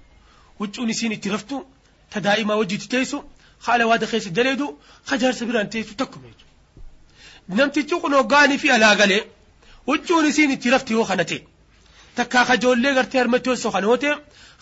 huccuun 0.60 0.90
isiin 0.94 1.12
itti 1.16 1.28
raftu 1.34 1.56
ta 2.12 2.18
daa'imaa 2.26 2.56
wajjiitti 2.60 2.88
teessu 2.94 3.18
haala 3.66 3.84
waada 3.90 4.06
keessa 4.12 4.30
daleedu 4.38 4.66
kajaarsa 5.10 5.42
biraan 5.48 5.68
teessu 5.74 5.94
takkuma 6.00 6.26
jechuudha. 6.30 6.50
Namtichi 7.58 7.96
kun 8.02 8.12
hoggaanii 8.18 8.58
fi 8.62 8.68
alaa 8.76 8.94
galee 9.00 9.22
huccuun 9.88 10.26
isiin 10.30 10.50
itti 10.56 10.70
rafti 10.74 10.92
yoo 10.96 11.04
kana 11.10 11.24
ta'e 11.30 11.40
takkaa 12.16 12.44
kajoollee 12.50 12.94
gartee 12.98 13.20
harmatti 13.22 13.50
osoo 13.54 13.72
kanoote 13.76 14.10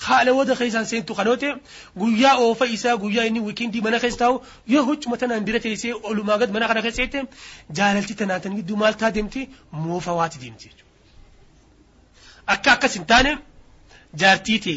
haala 0.06 0.30
waada 0.38 0.54
keessaan 0.60 0.86
seentu 0.90 1.14
kanoote 1.20 1.48
guyyaa 2.00 2.36
oofa 2.44 2.66
isaa 2.76 2.96
guyyaa 3.02 3.24
inni 3.30 3.40
wiikindii 3.46 3.82
mana 3.86 3.98
keessa 4.02 4.18
taa'u 4.22 4.36
yoo 4.74 4.84
huccuma 4.90 5.16
tanaan 5.22 5.44
bira 5.48 5.60
teessee 5.64 5.92
olumaa 6.10 6.38
gad 6.42 6.50
mana 6.54 6.68
kana 6.70 6.82
keessa 6.84 7.02
jettee 7.04 7.24
jaalalti 7.78 8.14
tanaatan 8.20 8.54
gidduu 8.58 8.76
maal 8.82 8.94
taa 9.02 9.10
deemti 9.16 9.42
moofa 9.72 10.12
waati 10.20 10.38
deemti 10.44 10.64
jechuudha. 10.68 10.89
Akka 12.46 12.72
akkas 12.76 12.94
hin 12.98 13.04
taane 13.12 13.32
jaartii 14.22 14.58
ta'e 14.64 14.76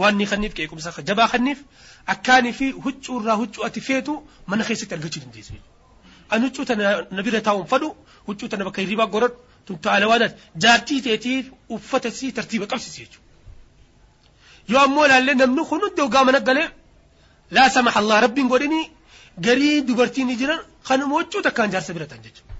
waan 0.00 0.16
ni 0.18 0.26
kanniif 0.30 0.52
qeequmsa 0.58 0.92
jabaa 1.08 1.28
kanniif 1.34 1.58
akkaanii 2.14 2.52
fi 2.58 2.66
huccuu 2.84 3.20
irraa 3.20 3.36
huccuu 3.42 3.64
ati 3.68 3.80
feetu 3.88 4.12
mana 4.46 4.64
keessatti 4.64 4.94
argachuu 4.94 5.20
dandeessu. 5.24 5.54
An 6.30 6.42
huccuu 6.44 6.64
tana 6.64 7.06
na 7.10 7.22
bira 7.22 7.40
taa'uun 7.40 7.66
fadhu 7.72 7.88
huccuu 8.28 8.48
tana 8.48 8.64
bakka 8.64 8.80
hirribaa 8.82 9.06
godhadhu 9.14 9.36
tun 9.66 9.76
taa'ala 9.84 10.06
waadaati 10.10 10.36
jaartii 10.62 11.00
ta'eetiif 11.06 11.46
uffata 11.76 12.10
si 12.18 12.32
tartiiba 12.32 12.66
qabsiisi 12.72 12.98
jechuudha. 13.02 13.24
Yoo 14.68 14.80
ammoo 14.86 15.04
ilaallee 15.06 15.34
namni 15.42 15.62
kun 15.70 15.80
hundi 15.84 16.00
ogaa 16.06 16.24
mana 16.28 16.40
galee 16.48 16.68
laa 17.56 17.68
samaha 17.76 17.98
Allah 18.02 18.20
rabbiin 18.26 18.48
godhini 18.52 18.80
garii 19.46 19.76
dubartiin 19.88 20.30
jiran 20.40 20.60
kanuma 20.88 21.14
huccuu 21.20 21.42
takkaan 21.46 21.70
jaarsa 21.74 21.92
bira 21.96 22.06
ta'an 22.10 22.22
jechuudha. 22.26 22.54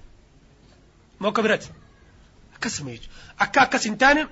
Moo 1.20 1.28
akka 1.30 1.42
biraati? 1.42 1.68
Akkasuma 2.56 2.90
jechuudha. 2.90 3.16
Akka 3.44 3.60
akkas 3.66 3.84
hin 3.88 3.96
taane 4.02 4.26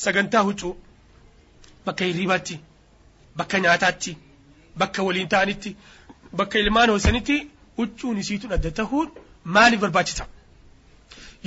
sagantaa 0.00 0.42
huccuu 0.48 0.72
bakka 1.86 2.04
hirribaatti, 2.10 2.58
bakka 3.36 3.58
nyaataatti, 3.64 4.16
bakka 4.80 5.02
waliin 5.08 5.28
ta'anitti, 5.34 5.76
bakka 6.42 6.58
ilmaan 6.64 6.90
hoosanitti 6.94 7.38
huccuun 7.78 8.18
isiituun 8.24 8.52
adda 8.58 8.70
ta'uun 8.82 9.08
maaliif 9.56 9.80
barbaachisa? 9.86 10.26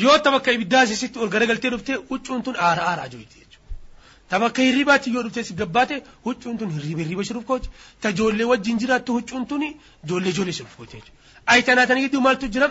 Yoo 0.04 0.18
ta 0.26 0.32
bakka 0.36 0.52
ibiddaa 0.58 0.84
isiisitti 0.90 1.20
ol 1.20 1.30
garagaltee 1.38 1.70
dhuftee 1.74 1.98
huccuun 2.12 2.44
tun 2.44 2.56
aara 2.68 2.84
aaraa 2.92 3.08
jirti. 3.14 3.40
Ta 4.30 4.40
bakka 4.42 4.62
hirribaatti 4.66 5.12
yoo 5.16 5.24
dhuftee 5.26 5.44
si 5.50 5.54
gabbaate 5.62 5.96
huccuun 6.26 6.58
tun 6.60 6.70
hirriba 6.76 7.02
hirriba 7.04 7.24
shiruuf 7.28 7.46
kooti. 7.52 7.70
Ta 8.02 8.10
ijoollee 8.14 8.48
wajjin 8.52 8.80
jiraattu 8.84 9.14
huccuun 9.18 9.46
tun 9.52 9.62
ijoollee 9.70 10.32
ijoollee 10.36 10.56
shiruuf 10.60 10.76
kooti 10.80 10.98
jechuudha. 10.98 11.20
Ayi 11.52 11.64
tanaatanii 11.68 12.04
gidduu 12.08 12.22
maaltu 12.28 12.48
jira? 12.56 12.68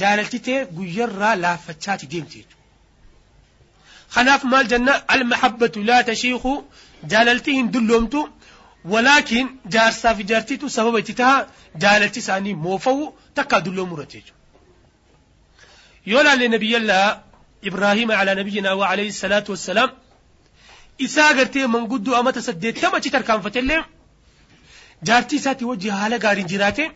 Jaalalti 0.00 0.38
ta'e 0.46 0.64
guyyarraa 0.78 1.34
laaffachaati 1.44 2.06
deemti 2.14 2.38
jechuudha. 2.42 2.55
خلاف 4.10 4.44
مال 4.44 4.68
جنة 4.68 5.02
المحبة 5.12 5.72
لا 5.76 6.02
تشيخ. 6.02 6.46
جاللتي 7.04 7.60
هندلومتو 7.60 8.28
ولكن 8.84 9.48
جارسا 9.66 10.12
في 10.14 10.22
جارتيتو 10.22 10.68
سبب 10.68 10.96
اتتها 10.96 11.46
جاللتي 11.76 12.20
ساني 12.20 12.54
موفو. 12.54 13.12
تكا 13.34 13.58
دلوم 13.58 13.94
رتيجو. 13.94 14.32
يولا 16.06 16.34
لنبي 16.34 16.76
الله 16.76 17.20
إبراهيم 17.64 18.12
على 18.12 18.34
نبينا 18.34 18.72
وعليه 18.72 19.08
الصلاة 19.08 19.44
والسلام. 19.48 19.90
إسا 21.02 21.28
قرتي 21.28 21.66
من 21.66 21.86
قدو 21.86 22.20
أما 22.20 22.30
تسديت 22.30 22.78
تما 22.78 22.98
تتر 22.98 23.22
كان 23.22 23.40
فتلم. 23.40 23.84
جارتي 25.02 25.38
ساتي 25.38 25.64
وجه 25.64 25.90
حالة 25.90 26.18
قارين 26.18 26.46
جراتي 26.46 26.90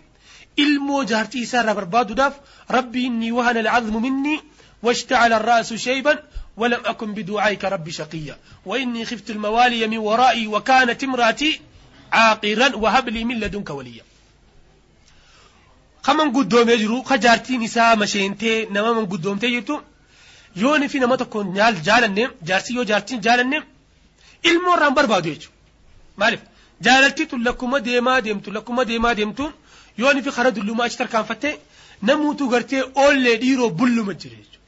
jaartii 0.61 1.43
isaa 1.47 1.63
irraa 1.63 1.75
barbaadu 1.75 2.15
daaf 2.21 2.35
rabbi 2.77 3.05
inni 3.09 3.29
wahana 3.33 3.61
alcazmu 3.61 4.01
minni 4.01 4.43
واشتعل 4.83 5.33
الرأس 5.33 5.75
شيبا. 5.75 6.19
ولم 6.60 6.82
أكن 6.86 7.14
بدعائك 7.14 7.66
رب 7.66 7.90
شقيا 7.90 8.38
وإني 8.66 9.06
خفت 9.06 9.30
الموالي 9.30 9.88
من 9.88 9.98
ورائي 9.98 10.48
وكانت 10.48 11.04
امرأتي 11.04 11.62
عاقرا 12.12 12.76
وهب 12.76 13.10
لي 13.10 13.24
من 13.26 13.40
لدنك 13.40 13.70
وليا 13.70 14.04
kaman 16.06 16.32
guddoomee 16.32 16.78
jiru 16.78 17.04
ka 17.04 17.18
jaartiin 17.26 17.62
isaa 17.68 17.96
masheentee 18.02 18.58
nama 18.76 18.94
man 18.94 19.06
guddoomtee 19.14 19.50
jirtu 19.56 19.76
yooni 20.64 20.90
fi 20.90 21.00
nama 21.00 21.18
tokko 21.22 21.44
jaalanne 21.88 22.24
jaarsi 22.50 22.76
yoo 22.78 22.86
jaartiin 22.92 23.22
jaalanne 23.26 23.58
ilmoo 24.50 24.76
irraan 24.78 24.94
barbaadu 24.98 25.30
jechuudha. 25.30 25.58
Maaliif 26.18 26.42
jaalaltii 26.86 27.26
tun 27.32 27.44
lakkuma 27.48 27.80
deemaa 27.88 28.20
deemtu 28.26 28.52
lakkuma 28.58 28.86
deemaa 28.90 29.16
deemtuun 29.20 29.52
yooni 30.02 30.22
fi 30.26 30.32
kara 30.38 30.52
dullumaa 30.56 30.86
achi 30.86 30.98
tarkaanfattee 31.02 31.54
namuutu 32.08 32.48
gartee 32.54 32.84
oollee 33.04 33.36
dhiiroo 33.44 33.70
bulluma 33.80 34.14
jira 34.22 34.36
jechuudha. 34.42 34.60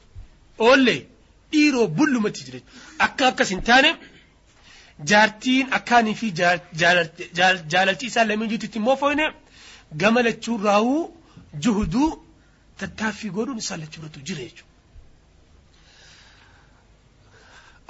Oollee 0.66 1.00
dhiiroo 1.53 1.87
bullumatti 1.97 2.41
jira 2.47 2.59
akka 3.05 3.27
akkas 3.31 3.49
hin 3.55 3.61
taane 3.69 3.91
jaartiin 5.11 5.73
akkaanii 5.77 6.15
fi 6.21 6.27
jaalaltii 6.81 8.07
isaa 8.11 8.25
lameen 8.31 8.49
jirutti 8.53 8.77
immoo 8.81 8.95
foyne 9.03 9.25
gama 10.03 10.21
lachuun 10.27 10.63
raawuu 10.67 11.01
juhuduu 11.65 12.09
tattaaffii 12.83 13.31
godhuun 13.37 13.57
isaa 13.63 13.77
lachuurratu 13.83 14.19
jira 14.29 14.41
jechuudha. 14.47 14.71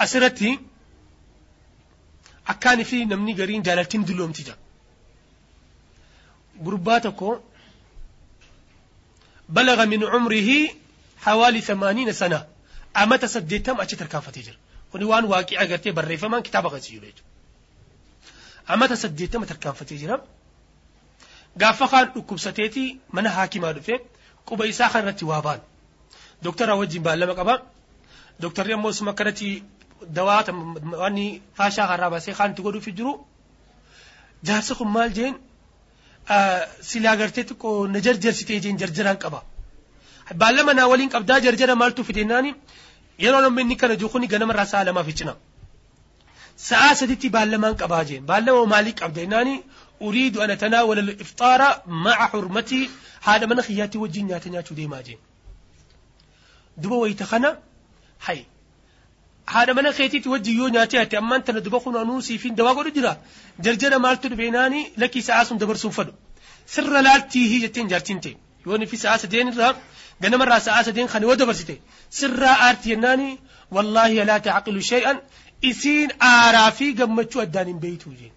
Asirratti 0.04 0.49
akkaanii 2.54 2.88
fi 2.91 3.06
namni 3.12 3.34
gariin 3.39 3.63
jaalaltiin 3.67 4.08
dulloomti 4.08 4.43
jira. 4.47 4.56
Gurbaa 6.65 6.99
tokko 7.06 7.30
balaga 9.56 9.86
min 9.93 10.04
umrihi 10.17 10.58
hawaali 11.26 11.62
80 11.69 12.13
sanaa. 12.21 12.43
amata 13.02 13.28
saddeettama 13.36 13.82
achi 13.84 13.96
tarkaanfatee 14.02 14.44
jira. 14.48 14.58
Kuni 14.92 15.06
waan 15.12 15.26
waaqii 15.34 15.58
agartee 15.64 15.92
barreeffamaan 15.98 16.44
kitaaba 16.48 16.70
qabsiisu 16.74 17.02
jechuudha. 17.02 17.30
Amata 18.74 18.96
saddeettama 19.04 19.46
tarkaanfatee 19.52 19.98
jira. 20.02 20.16
Gaafa 21.62 21.88
kaan 21.92 22.08
dhukkubsateeti 22.16 22.84
mana 23.16 23.30
haakimaa 23.38 23.74
dhufee 23.78 24.00
quba 24.48 24.66
isaa 24.72 24.90
kan 24.94 25.02
irratti 25.04 25.26
waa 25.32 25.42
baan 25.42 25.62
doktara 26.44 26.76
wajjin 26.80 27.04
baalama 27.08 27.36
qaba. 27.40 27.56
Doktarri 28.42 28.74
ammoo 28.74 28.92
suma 28.92 29.12
akkanatti 29.12 29.64
dawaa 30.18 30.44
waan 31.02 31.18
faashaa 31.58 31.88
kan 31.90 32.00
raabaasee 32.04 32.34
kaanti 32.40 32.62
godhuufi 32.66 32.92
jiru. 32.98 33.14
Jaarsa 34.48 34.76
kun 34.76 34.90
maal 34.96 35.10
jeen? 35.18 35.36
Silaa 36.90 37.16
gartee 37.18 37.44
xiqqoo 37.50 37.88
na 37.88 38.00
jarjarsitee 38.06 38.60
jeen 38.64 38.78
jarjaraan 38.82 39.18
qaba. 39.26 39.40
baallama 40.42 40.74
naa 40.74 40.88
waliin 40.92 41.10
qabdaa 41.14 41.40
jarjara 41.46 41.76
maaltu 41.76 42.04
fide 42.08 42.24
naani 42.28 42.52
kana 43.19 43.95
jiru 43.95 44.10
kuni 44.10 44.28
ganamarraa 44.28 44.65
sa'a 44.65 44.84
lamaaf 44.86 45.10
cina 45.19 45.36
sa'a 46.56 46.95
saditti 46.95 47.30
baallamaan 47.30 47.76
qabaa 47.76 48.04
jeen. 48.10 48.26
Baallama 48.26 48.65
maalii 48.73 48.93
qabda 49.02 49.21
jennaani 49.21 49.63
أريد 50.02 50.38
أن 50.38 50.52
أتناول 50.52 50.99
الإفطار 50.99 51.82
مع 51.88 52.28
حرمتي 52.28 52.89
هذا 53.21 53.45
من 53.45 53.62
خياتي 53.62 53.97
نياتو 53.97 54.76
ديما 54.76 55.02
جين 55.02 55.17
دبا 56.78 56.95
ويتخنا 56.95 57.60
هاي 58.26 58.45
هذا 59.49 59.73
من 59.73 59.91
خيتي 59.91 60.19
توجي 60.19 60.52
يو 60.56 60.67
نياتي 60.67 61.02
أتي 61.02 61.17
أما 61.17 61.36
أنت 61.36 61.52
ندبا 61.52 61.80
خنا 61.80 62.04
نوسي 62.04 62.38
فين 62.38 62.56
دوا 62.56 62.71
قولوا 62.71 62.91
جرا 62.91 63.17
جرجر 63.60 63.99
مالتو 63.99 64.30
بيناني 64.30 64.91
لكي 64.97 65.21
ساعة 65.21 65.54
دبر 65.56 65.76
سنفدو 65.76 66.12
سر 66.67 67.02
لالتي 67.02 67.41
هي 67.52 67.60
جتين 67.67 67.88
جارتين 67.88 68.21
تي 68.21 68.38
يوني 68.65 68.86
في 68.86 68.97
ساعة 68.97 69.26
دين 69.26 69.58
را 69.60 69.67
قنا 69.67 69.71
مرة 69.71 69.93
ساعة 70.60 70.90
دين 70.90 71.08
خاني 71.08 71.26
ودبر 71.26 71.54
ستي 71.54 71.80
سر 72.10 72.46
آرتي 72.46 72.96
ناني 72.96 73.40
والله 73.72 74.08
لا 74.24 74.38
تعقل 74.38 74.84
شيئا 74.84 75.22
إسين 75.66 76.10
آرافي 76.22 76.92
قمتشو 76.92 77.42
أدانين 77.42 77.80
بيتو 77.80 78.10
جين 78.12 78.32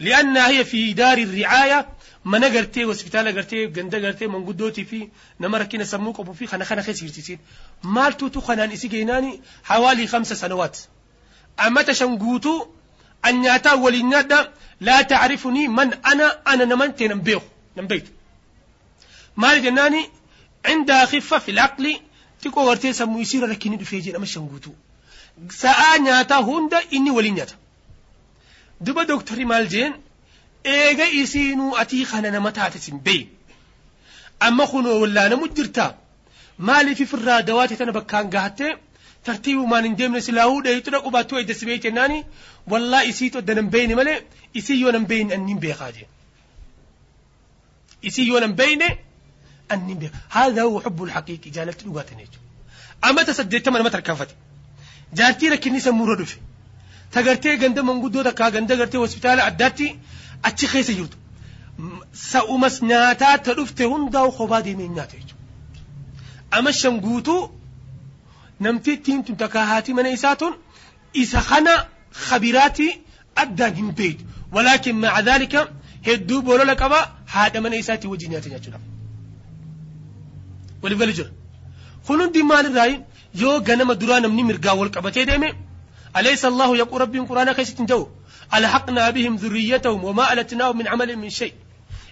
لأنها 0.00 0.48
هي 0.48 0.64
في 0.64 0.92
دار 0.92 1.18
الرعاية 1.18 1.86
mana 2.24 2.48
gartee 2.50 2.84
hospitaala 2.84 3.32
gartee 3.32 3.66
ganda 3.76 3.98
gartee 4.00 4.28
manguddootii 4.28 4.84
fi 4.84 4.98
nama 5.38 5.58
rakkina 5.58 5.84
sammuu 5.86 6.12
qabu 6.12 6.34
fi 6.34 6.46
kana 6.46 6.64
kana 6.70 6.82
keessa 6.82 7.04
jirtisiin 7.06 7.38
maaltuutu 7.82 8.40
kanaan 8.46 8.72
isi 8.76 8.88
geenaani 8.94 9.30
hawaalii 9.70 10.06
kamsa 10.12 10.36
sanawaat 10.42 10.76
ammata 11.56 11.94
shan 11.94 12.12
guutuu 12.22 12.58
an 13.22 13.34
nyaataa 13.44 13.76
waliin 13.84 14.08
nyaadha 14.12 14.38
laa 14.86 15.02
tacrifunii 15.04 15.68
man 15.78 15.88
ana 16.10 16.26
ana 16.52 16.64
naman 16.72 16.92
tee 16.98 17.08
nan 17.12 17.20
beeku 17.28 17.48
nan 17.76 17.86
beektu 17.90 18.12
maali 19.36 19.60
jennaani 19.66 20.00
عند 20.66 20.92
خفة 20.92 21.38
في 21.38 21.50
العقل 21.50 22.00
تكو 22.42 22.60
غرتي 22.60 22.92
سمو 22.92 23.20
يسير 23.20 23.46
لكن 23.46 23.78
دفيجي 23.78 24.12
نما 24.12 24.26
شنغوتو. 24.26 24.72
ساعة 25.50 25.98
نياتا 25.98 26.34
هوندا 26.34 26.82
إني 26.92 27.10
ولي 27.10 27.30
نياتا. 27.30 27.54
دبا 28.80 29.02
دكتوري 29.02 29.44
مالجين 29.44 29.92
إيغا 30.66 31.22
إسينو 31.22 31.76
أتي 31.76 32.04
خانا 32.04 32.30
نما 32.30 32.50
تاتسين 32.50 32.98
بي. 32.98 33.28
أما 34.42 34.66
خونو 34.66 35.02
ولا 35.02 35.28
نمو 35.28 35.48
مالي 36.58 36.94
في 36.94 37.06
فرا 37.06 37.40
دواتي 37.40 37.76
تنبكان 37.76 38.30
غاتي 38.34 38.76
ترتيبو 39.24 39.66
ما 39.66 39.80
نجيم 39.80 40.16
نسلاهو 40.16 40.60
دا 40.60 40.70
يترى 40.70 40.96
قباتو 40.96 41.36
اي 41.36 41.44
دسميت 41.44 41.86
ناني. 41.86 42.26
والله 42.66 43.08
إسيتو 43.08 43.40
دنم 43.40 43.68
بيني 43.68 43.94
مالي 43.94 44.22
اسي 44.56 44.74
يو 44.74 44.90
نمبيني 44.90 45.34
أنين 45.34 45.58
بيخاجي. 45.58 46.06
اسي 48.06 48.22
يو 48.22 48.38
نمبيني 48.38 48.98
النبي. 49.72 50.10
هذا 50.30 50.62
هو 50.62 50.80
حب 50.80 51.02
الحقيقي. 51.02 51.50
جالت 51.50 51.84
لغاتني 51.84 52.26
أما 53.04 53.22
تسديت 53.22 53.68
من 53.68 53.82
متر 53.82 54.00
كفتي 54.00 54.34
جارتي 55.14 55.48
لك 55.48 55.66
النساء 55.66 55.92
مرد 55.92 56.24
في 56.24 56.36
تغرتي 57.12 57.56
غند 57.56 57.78
من 57.78 58.04
غدو 58.04 58.22
دكا 58.22 58.48
غند 58.48 58.72
غرتي 58.72 58.96
هوسبيتال 58.96 59.40
عداتي 59.40 59.98
أتشي 60.44 60.66
خيس 60.66 60.90
يرد 60.90 61.14
ساومس 62.14 62.82
ناتا 62.82 63.36
تدفته 63.36 63.96
هندا 63.96 64.20
وخبادي 64.20 64.74
من 64.74 64.94
ناتج 64.94 65.22
أما 66.54 66.70
شنغوتو 66.70 67.50
نمتي 68.60 68.96
تيم 68.96 69.22
تنتكا 69.22 69.62
هاتي 69.76 69.92
من 69.92 70.06
إيساتون 70.06 70.52
إذا 71.14 71.40
خنا 71.40 71.88
خبيراتي 72.12 73.00
أدان 73.38 73.74
هم 73.74 73.90
بيت. 73.90 74.18
ولكن 74.52 74.94
مع 74.94 75.20
ذلك 75.20 75.72
هدو 76.06 76.40
بولو 76.40 76.62
لكما 76.62 77.06
هذا 77.26 77.60
من 77.60 77.72
إيساتي 77.72 78.08
وجيناتي 78.08 78.50
جاتنا 78.50 78.80
gali 80.82 81.12
jira 81.18 81.30
kun 82.06 82.20
hundi 82.20 82.42
maalirraa 82.42 82.88
yoo 83.42 83.60
ganama 83.68 83.94
duraa 83.94 84.20
namni 84.20 84.42
mirgaa 84.50 84.74
wal 84.80 84.90
qabatee 84.96 85.26
deeme 85.32 85.50
أليس 86.16 86.44
الله 86.44 86.76
يقول 86.76 87.00
ربي 87.00 87.18
قرآن 87.18 87.52
كيست 87.52 87.82
جو 87.82 88.08
ألحقنا 88.54 89.10
بهم 89.10 89.36
ذريتهم 89.36 90.04
وما 90.04 90.32
ألتناهم 90.32 90.78
من 90.78 90.88
عمل 90.88 91.16
من 91.16 91.30
شيء 91.30 91.54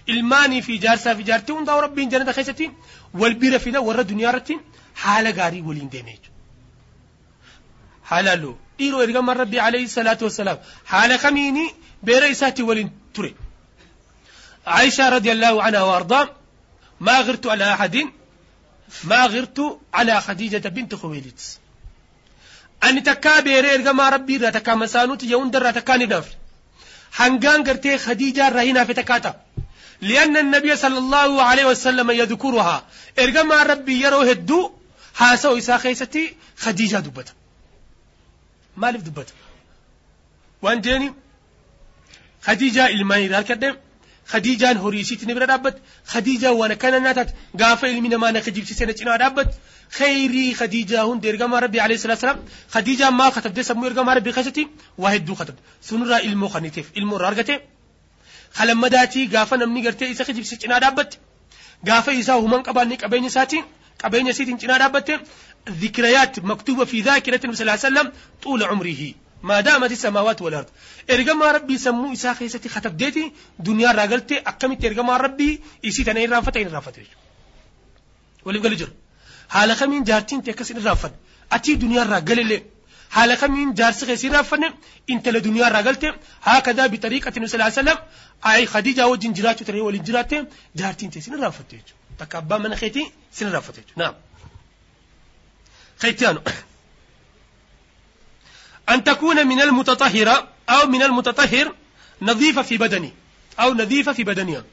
الماني 0.09 0.61
في 0.61 0.77
جارسا 0.77 1.13
في 1.13 1.23
جارتي 1.23 1.51
وندا 1.51 1.79
ربي 1.79 2.05
جنة 2.05 2.31
خيستي 2.31 2.71
والبير 3.13 3.59
في 3.59 3.69
ذا 3.69 3.79
ورا 3.79 4.01
دنيا 4.01 4.31
رتي 4.31 4.59
حال 4.95 5.33
غاري 5.39 5.61
ولين 5.61 5.89
ديميج 5.89 6.19
حالالو 8.03 8.55
إيرو 8.79 9.01
إرغم 9.01 9.29
ربي 9.29 9.59
عليه 9.59 9.83
الصلاة 9.83 10.17
والسلام 10.21 10.57
حال 10.85 11.19
خميني 11.19 11.65
بير 12.03 12.31
إساتي 12.31 12.63
ولين 12.63 12.91
تري 13.13 13.35
عائشة 14.67 15.09
رضي 15.09 15.31
الله 15.31 15.63
عنها 15.63 15.81
وأرضاه 15.81 16.29
ما 16.99 17.21
غرت 17.21 17.47
على 17.47 17.73
أحد 17.73 17.95
ما 19.03 19.25
غرت 19.25 19.79
على 19.93 20.21
خديجة 20.21 20.67
بنت 20.69 20.95
خويلد. 20.95 21.39
أن 22.83 23.03
تكا 23.03 23.39
بيرير 23.39 23.81
غما 23.89 24.09
ربي 24.09 24.37
را 24.37 24.49
تكا 24.49 24.75
مسانو 24.75 25.15
تجون 25.15 25.51
در 25.51 25.59
را 25.63 25.71
تكا 25.71 25.97
نداف 25.97 26.27
هنگان 27.15 27.63
غرتي 27.63 27.97
خديجة 27.97 28.49
رهينا 28.49 28.83
في 28.85 28.93
تكاتا. 28.93 29.41
لأن 30.01 30.37
النبي 30.37 30.75
صلى 30.75 30.97
الله 30.97 31.43
عليه 31.43 31.65
وسلم 31.65 32.11
يذكرها. 32.11 32.85
إرغم 33.19 33.51
ربي 33.51 34.01
يرو 34.01 34.21
هدو 34.21 34.71
حاسو 35.15 35.57
إسا 35.57 35.77
خيستي 35.77 36.35
خديجة 36.57 36.97
دوبتا 36.97 37.33
ما 38.77 38.91
لف 38.91 39.01
دوبتا 39.01 39.33
وان 40.61 40.81
جاني 40.81 41.13
خديجة 42.41 42.87
المايرال 42.87 43.43
كدام 43.43 43.77
ذا 44.32 44.38
الكدم 44.38 44.56
خديجان 44.56 44.76
هوريسيت 44.76 45.24
نبرا 45.24 45.46
دابت 45.46 45.76
خديجة 46.06 46.52
وانا 46.52 46.74
كان 46.74 47.02
ناتت 47.02 47.34
غافة 47.60 47.88
المين 47.88 48.16
ما 48.16 48.30
نخجيب 48.30 48.64
سيسنة 48.64 48.92
جنا 48.92 49.16
دابت 49.16 49.54
خيري 49.90 50.54
خديجة 50.54 51.02
هون 51.02 51.20
ديرغما 51.20 51.58
ربي 51.58 51.80
عليه 51.80 51.94
الصلاة 51.94 52.12
والسلام 52.12 52.44
خديجة 52.70 53.10
ما 53.10 53.30
خطب 53.30 53.54
دي 53.54 53.62
سمو 53.62 53.86
إرغما 53.86 54.14
ربي 54.14 54.32
خشتي 54.32 54.68
واحد 54.98 55.24
دو 55.24 55.34
خطب 55.34 55.54
سنرى 55.82 56.14
علمو 56.14 56.48
خنيتف 56.48 56.86
علمو 56.96 57.16
رارغتي 57.16 57.60
خلما 58.52 58.88
داتي 58.88 59.28
غافة 59.32 59.56
نمني 59.56 59.86
غرتي 59.86 60.10
إسا 60.10 60.24
خجيب 60.24 60.44
سيسنة 60.44 60.78
دابت 60.78 61.18
غافة 61.88 62.20
إسا 62.20 62.32
همان 62.32 62.62
قباني 62.62 62.94
قبين 62.96 63.28
ساتي 63.28 63.64
قبين 64.04 64.32
سيتين 64.32 64.56
جنا 64.56 64.78
دابت 64.78 65.20
ذكريات 65.68 66.38
مكتوبة 66.38 66.84
في 66.84 67.00
ذاكرة 67.00 67.40
النبي 67.44 67.56
صلى 67.56 67.62
الله 67.62 67.84
عليه 67.84 67.88
وسلم 67.88 68.12
طول 68.42 68.62
عمره 68.62 69.12
ما 69.42 69.60
دامت 69.60 69.92
السماوات 69.92 70.42
والأرض 70.42 70.68
إرجما 71.10 71.50
ربي 71.56 71.78
سمو 71.78 72.12
إسا 72.12 72.32
خيستي 72.32 72.68
خطب 72.68 72.96
ديتي 72.96 73.32
دنيا 73.58 73.92
راغلتي 73.92 74.38
أكمت 74.38 74.84
إرجما 74.84 75.16
ربي 75.16 75.60
إسي 75.84 76.04
تنين 76.04 76.32
رافتين 76.32 76.68
رافتين 76.68 77.06
ولي 78.44 78.58
قال 78.58 78.76
جر 78.76 78.90
haala 79.54 79.74
kamiin 79.80 80.04
jaartiin 80.10 80.42
tee 80.44 80.52
akkas 80.54 80.70
irraa 80.70 80.94
uffanne 80.98 81.16
atii 81.56 81.76
duniyaa 81.82 82.04
irraa 82.06 82.20
galele 82.30 82.56
haala 83.16 83.34
kamiin 83.42 83.70
jaarsi 83.80 84.06
keessi 84.08 84.26
irraa 84.28 84.42
uffanne 84.46 84.68
intala 85.12 85.40
duniyaa 85.46 85.68
irraa 85.70 85.82
galte 85.88 86.08
haakadaa 86.46 86.88
bitariiqati 86.94 87.38
nabi 87.40 87.52
salaa 87.54 87.70
sallam 87.78 87.98
ay 88.52 88.62
khadiijaa 88.72 89.08
wajjin 89.12 89.32
jiraachuu 89.38 89.66
taree 89.68 89.84
waliin 89.88 90.04
jiraatte 90.08 90.36
jaartiin 90.80 91.10
tee 91.14 91.22
sin 91.26 91.34
irraa 91.38 91.52
uffatte 91.54 91.74
jechuudha 91.80 92.18
takka 92.20 92.34
abbaa 92.42 92.58
mana 92.64 92.76
keetii 92.82 93.06
sin 93.36 93.46
irraa 93.48 93.62
uffatte 93.64 93.80
jechuudha 93.82 94.04
naam 94.04 94.14
خيتيانو 96.02 96.40
أن 98.89 99.03
تكون 99.03 99.47
من 99.47 99.61
المتطهرة 99.61 100.47
أو 100.69 100.87
من 100.87 101.03
المتطهر 101.03 101.75
نظيفة 102.21 102.61
في 102.61 102.77
بدني 102.77 103.13
أو 103.59 103.73
نظيفة 103.73 104.13
في 104.13 104.23
بدنيا 104.23 104.63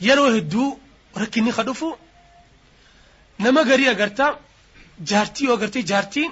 يروه 0.00 0.28
الدو 0.28 0.78
ركني 1.16 1.52
خدفو. 1.52 1.94
نما 3.40 3.62
غري 3.62 3.90
أغرتا 3.90 4.38
جارتي 5.00 5.48
وغرتي 5.48 5.82
جارتي. 5.82 6.30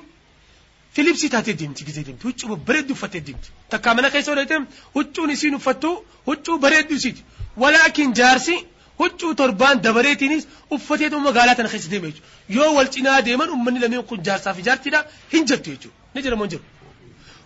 في 0.92 1.02
لبسي 1.02 1.28
تاتي 1.28 1.52
ديمتي 1.52 1.84
كزي 1.84 2.02
ديمتي. 2.02 2.28
وچو 2.28 2.54
بريدو 2.54 2.94
فتي 2.94 3.18
ديمتي. 3.18 3.50
تكامنا 3.70 4.08
كيسو 4.08 4.32
ريتم. 4.32 4.66
وچو 4.94 5.26
نسي 5.26 5.50
نفتو 5.50 6.02
وچو 6.26 6.58
بريدو 6.58 6.98
سيتي. 6.98 7.22
ولكن 7.56 8.12
جارسي 8.12 8.66
وچو 8.98 9.32
تربان 9.32 9.80
دبريتينيس 9.80 10.46
وفتي 10.70 11.08
دوما 11.08 11.30
غالاتنا 11.30 11.68
خيس 11.68 11.86
ديمتي 11.86 12.20
يو 12.50 12.78
والتنا 12.78 13.20
ديمان 13.20 13.48
أمني 13.48 13.78
لم 13.78 13.92
يكن 13.92 14.22
جارسا 14.22 14.52
في 14.52 14.62
جارتي 14.62 14.90
دا 14.90 15.06
هنجرتي 15.34 15.70
وچو 15.74 15.88
نجر 16.16 16.34
منجر 16.34 16.60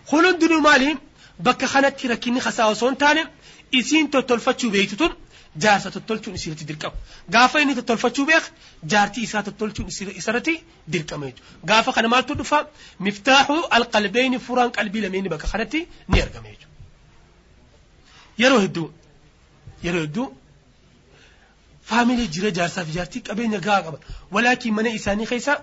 kun 0.09 0.25
hundinuu 0.25 0.61
maali 0.67 0.89
bakka 1.47 1.67
kanatti 1.73 2.07
rakkinni 2.13 2.39
hasaa 2.47 2.67
osoo 2.73 2.89
hin 2.89 2.97
taane 3.03 3.23
isiin 3.79 4.09
tottolfachuu 4.15 4.69
beektu 4.75 4.95
tun 5.01 5.13
jaarsa 5.63 5.91
tottolchuun 5.95 6.35
isirratti 6.39 6.65
dirqama. 6.69 6.95
Gaafa 7.33 7.59
inni 7.61 7.75
tottolfachuu 7.79 8.25
beek 8.25 8.43
jaartii 8.93 9.23
isaa 9.27 9.43
tottolchuun 9.47 9.87
isarratti 10.21 10.53
dirqama 10.93 11.25
jechuudha. 11.29 11.65
Gaafa 11.69 11.91
kana 11.95 12.07
maaltu 12.13 12.33
dhufa? 12.39 12.59
Miftaaxu 13.07 13.57
alqalbeeyni 13.77 14.39
furaan 14.47 14.71
qalbii 14.77 15.01
lameeni 15.05 15.29
bakka 15.33 15.47
kanatti 15.53 15.79
ni 16.07 16.21
argama 16.25 16.47
jechuudha. 16.53 16.71
Yeroo 18.41 18.59
hedduu 18.65 18.87
yeroo 19.83 20.01
hedduu 20.05 20.25
faamilee 21.91 22.27
jira 22.35 22.49
jaarsaa 22.57 22.85
fi 22.87 22.91
jaartii 22.97 23.21
qabeenya 23.29 23.59
gahaa 23.67 23.81
qaban 23.85 24.01
walaakiin 24.35 24.73
mana 24.77 24.89
isaanii 24.99 25.27
keessa 25.31 25.53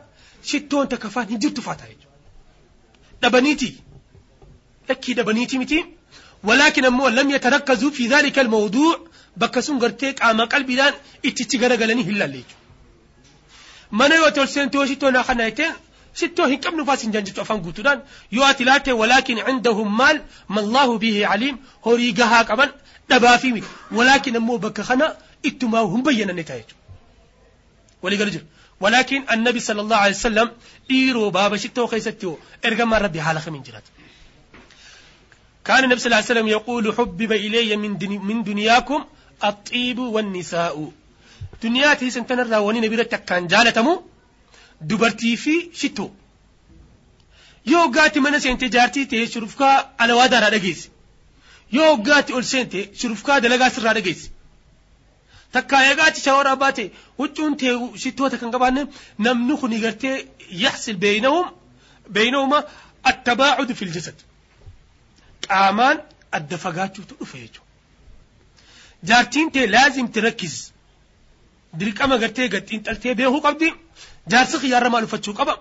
shittoon 0.51 0.89
takka 0.95 1.09
faan 1.15 1.29
hin 1.33 1.41
jirtu 1.45 1.63
faata 1.69 1.85
jechuudha. 1.91 2.17
Dhabaniiti 3.23 3.71
تكيد 4.91 5.21
بنيتي 5.21 5.59
متي 5.59 5.81
ولكن 6.45 6.85
أمو 6.85 7.09
لم 7.09 7.31
يتركزوا 7.31 7.91
في 7.91 8.05
ذلك 8.07 8.39
الموضوع. 8.39 9.11
بكسون 9.37 9.79
غرتيك 9.83 10.23
عما 10.23 10.45
قلبي 10.45 10.75
دان 10.77 10.95
اتتغرى 11.27 11.75
غلني 11.81 12.03
هلا 12.09 12.27
ليجو 12.33 12.57
ما 13.99 14.09
نيو 14.09 14.29
تولسين 14.29 14.71
توشي 14.71 14.95
تونا 14.95 15.23
خنايتين 15.23 15.73
ستو 16.15 16.45
هي 16.45 16.57
كم 16.57 16.81
نفاس 16.81 17.07
جنجت 17.07 17.39
أفان 17.39 17.59
غوتودان 17.65 17.99
يو 18.33 18.43
اتلاته 18.43 18.93
ولكن 18.93 19.39
عندهم 19.39 19.97
مال. 19.97 20.23
ما 20.49 20.61
الله 20.61 20.99
به 20.99 21.27
عليم. 21.27 21.59
هوري 21.85 22.15
غها 22.19 22.43
قبل. 22.43 22.69
دبا 23.11 23.37
في 23.37 23.63
ولكن 23.93 24.37
أمو 24.37 24.57
بك 24.57 24.81
خنا 24.81 25.17
اتما 25.47 25.81
هم 25.81 26.03
بينن 26.03 26.37
نتايج 26.37 26.69
ولي 28.03 28.43
ولكن 28.81 29.25
النبي 29.33 29.61
صلى 29.61 29.81
الله 29.81 29.97
عليه 29.97 30.15
وسلم 30.15 30.51
إيرو 30.91 31.31
باب 31.31 31.57
ستو 31.57 31.87
خيستو 31.87 32.37
ارغم 32.65 32.95
ربي 32.95 33.21
حال 33.23 33.39
خمن 33.39 33.63
جرات. 33.63 33.83
كان 35.65 35.85
النبي 35.85 36.01
صلى 36.01 36.07
الله 36.07 36.17
عليه 36.17 36.27
وسلم 36.27 36.49
يقول 36.49 36.95
حبب 36.95 37.33
إلي 37.33 37.77
من 37.77 38.43
دنياكم 38.43 39.05
الطيب 39.45 39.99
والنساء. 39.99 40.93
دنياتي 41.63 42.11
سنتنا 42.11 42.43
الرواني 42.43 42.81
نبي 42.81 42.97
رتك 42.97 43.25
كان 43.25 43.47
جالتمو 43.47 44.03
دبرتي 44.81 45.37
في 45.37 45.71
شتو. 45.75 46.11
يو 47.67 47.93
غاتي 47.97 48.21
من 48.21 48.39
سنتي 48.39 48.69
جارتي 48.69 49.05
تي 49.05 49.27
شرفكا 49.27 49.95
على 50.01 50.13
وادار 50.13 50.53
رجيس 50.53 50.89
يو 51.73 52.03
غاتي 52.07 52.33
أول 52.33 52.45
سنتي 52.45 52.91
شرفكا 52.95 53.39
دلغاس 53.39 53.79
رجيس 53.79 54.31
تكا 55.53 55.77
يغاتي 55.77 56.21
شاور 56.21 56.53
أباتي 56.53 56.91
وچون 57.19 57.57
تي 57.57 57.91
شتو 57.97 58.29
تكن 58.29 58.51
قبان 58.51 58.89
نمنخ 59.19 59.65
نغرتي 59.65 60.27
يحصل 60.51 60.93
بينهم 60.93 61.53
بينهما 62.09 62.65
التباعد 63.07 63.73
في 63.73 63.83
الجسد. 63.83 64.15
Qaamaan 65.51 65.97
adda 66.39 66.57
fagaachuutu 66.65 67.15
dhufe 67.21 67.37
jechuudha 67.45 67.69
jaartiin 69.09 69.49
tee 69.55 69.67
laazimti 69.75 70.21
rakkis 70.27 70.57
dirqama 71.81 72.17
gartee 72.23 72.49
gaxiinxaltee 72.55 73.15
beekuu 73.21 73.41
qabdi 73.47 73.69
jaarsi 74.33 74.57
xiyyaarra 74.63 74.91
maal 74.95 75.05
uffachuu 75.09 75.35
qaba 75.41 75.55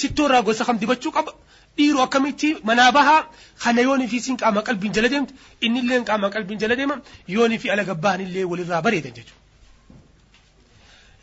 shittoo 0.00 0.26
irraa 0.28 0.42
gosa 0.48 0.64
kam 0.68 0.76
dibachuu 0.82 1.12
qaba 1.16 1.32
dhiiroo 1.76 2.02
akkamitti 2.06 2.48
manaa 2.68 2.90
bahaa 2.98 3.20
kana 3.62 3.80
yoonii 3.86 4.08
fi 4.12 4.18
siin 4.24 4.36
qaama 4.42 4.60
qalbiin 4.68 4.92
jala 4.96 5.08
deemte 5.12 5.32
inni 5.64 5.78
illee 5.82 6.00
qaama 6.10 6.30
qalbiin 6.34 6.58
jala 6.62 6.74
deema 6.80 6.96
yoonii 7.34 7.58
fi 7.62 7.70
alaga 7.74 7.94
bahan 8.04 8.20
illee 8.26 8.44
walirraa 8.50 8.82
bareedan 8.86 9.12
jechuudha. 9.18 9.44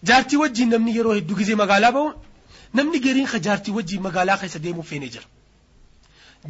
Jaartii 0.08 0.38
wajjin 0.44 0.70
namni 0.74 0.92
yeroo 0.98 1.14
hedduu 1.18 1.36
gizee 1.40 1.56
magaalaa 1.64 1.92
bahu 1.98 2.10
namni 2.78 3.00
gariin 3.06 3.28
jaartii 3.48 3.74
wajjin 3.78 4.02
magaalaa 4.08 4.38
keessa 4.42 4.60
deemuu 4.66 4.84
feenee 4.92 5.10
jira. 5.16 5.26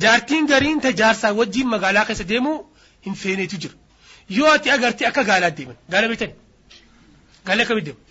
Jaartiin 0.03 0.45
gariin 0.47 0.79
ta 0.81 0.89
jaarsaa 1.01 1.33
wajjin 1.39 1.67
magaalaa 1.73 2.05
keessa 2.07 2.27
deemuu 2.31 2.57
hin 3.05 3.15
feeneetu 3.21 3.57
jira. 3.63 3.73
Yoo 4.37 4.49
ati 4.55 4.71
agartee 4.75 5.07
akka 5.07 5.23
gaalaa 5.29 5.51
deeman 5.57 5.77
gaala 5.91 6.07
beektan 6.11 6.31
gaala 7.47 7.61
akkamitti 7.63 7.91
deemu. 7.91 8.01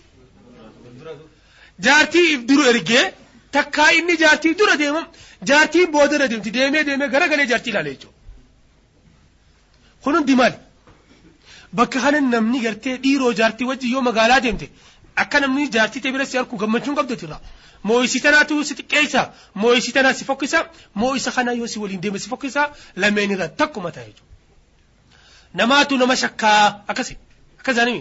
Jaartii 1.85 2.25
if 2.33 2.41
duru 2.49 2.63
ergee 2.71 3.03
takkaa 3.55 3.89
inni 3.99 4.15
jaartii 4.23 4.53
dura 4.59 4.75
deema 4.81 5.01
jaartiin 5.49 5.91
booda 5.95 6.27
deemti 6.31 6.51
deemee 6.57 6.83
deemee 6.87 7.07
gara 7.15 7.27
galee 7.31 7.47
jaartii 7.51 7.71
ilaala 7.73 7.89
jechuudha. 7.93 8.13
Kun 10.03 10.15
hundi 10.15 10.35
maali? 10.41 10.55
Bakka 11.77 11.99
kana 12.03 12.19
namni 12.21 12.59
gartee 12.65 12.95
dhiiroo 13.03 13.33
jaartii 13.39 13.67
wajjin 13.71 13.91
yoo 13.95 14.01
magaalaa 14.09 14.39
deemte 14.45 14.67
akka 15.23 15.37
namni 15.43 15.69
jaartii 15.75 16.01
ta'e 16.03 16.11
bira 16.15 16.25
si 16.25 16.37
harku 16.37 16.55
gammachuun 16.61 16.95
qabdu 16.99 17.13
irraa. 17.25 17.41
Moo 17.87 18.01
isi 18.07 18.19
tanaatu 18.25 18.63
si 18.69 18.73
xiqqeessa 18.79 19.21
moo 19.61 19.73
isi 19.79 19.91
tanaa 19.97 20.13
si 20.19 20.23
fokkisa 20.29 20.59
moo 21.01 21.13
isa 21.19 21.31
kana 21.35 21.51
yoo 21.59 21.67
si 21.73 21.79
waliin 21.83 22.01
deeme 22.03 22.19
si 22.23 22.29
fokkisa 22.33 22.61
lameen 23.01 23.31
irraa 23.35 23.49
takkuma 23.61 23.91
ta'a 23.95 24.05
jechuudha. 24.07 24.31
Namaatu 25.59 25.97
nama 26.01 26.15
shakkaa 26.23 26.61
akkasi 26.91 27.17
akkasanii 27.59 27.99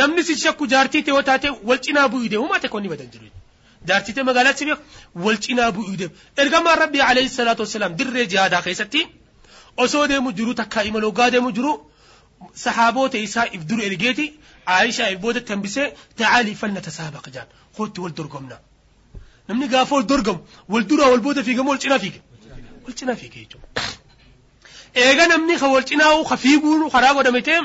namni 0.00 0.22
si 0.28 0.36
shakku 0.44 0.66
jaartii 0.72 1.02
ta'e 1.06 1.14
yoo 1.16 1.22
taate 1.30 1.48
wal 1.68 1.80
cinaa 1.86 2.08
bu'ii 2.12 2.28
deemu 2.34 2.48
maate 2.52 2.68
konni 2.74 2.88
badan 2.92 3.08
jiru. 3.14 3.28
jaartii 3.88 4.14
ta'e 4.16 4.24
magaalaa 4.28 4.54
si 4.58 4.64
beeku 4.68 4.82
wal 5.24 5.38
cinaa 5.46 5.70
bu'ii 5.76 5.96
deemu. 6.00 6.14
Ergamaan 6.42 6.78
Rabbi 6.82 7.00
alayhi 7.10 7.28
salaatu 7.38 7.62
wasalaam 7.66 7.96
dirree 8.00 8.26
jihaadaa 8.32 8.62
keessatti 8.66 9.00
osoo 9.84 10.04
deemu 10.12 10.32
jiru 10.38 10.54
takkaa 10.60 10.84
imala 10.90 11.06
hoggaa 11.10 11.30
deemu 11.34 11.50
jiru 11.56 11.72
saxaaboota 12.64 13.18
isaa 13.28 13.46
if 13.56 13.62
dur 13.70 13.80
ergeeti 13.88 14.26
tambisee 15.50 15.86
ta'aalii 16.20 16.54
falna 16.62 16.80
tasaabaqa 16.88 17.30
jaan 17.36 17.48
kootti 17.76 18.00
wal 18.04 18.14
dorgomna. 18.20 18.56
namni 19.48 19.66
gaafa 19.72 19.94
wal 19.96 20.06
dorgamu 20.10 20.40
wal 20.72 20.84
duraa 20.90 21.10
wal 21.12 21.20
booda 21.26 21.42
fiigamu 21.46 21.70
wal 21.72 21.78
cinaa 21.84 21.98
fiiga 22.04 22.20
wal 22.84 22.94
cinaa 22.98 23.16
fiiga 23.20 23.36
jechuudha. 23.42 23.66
Eega 24.94 25.24
namni 25.32 25.54
ka 25.60 25.66
wal 25.74 25.84
cinaa'u 25.90 26.24
ka 26.30 26.36
fiiguu 26.36 26.90
karaa 26.94 27.14
godhame 27.16 27.40
ta'e 27.48 27.60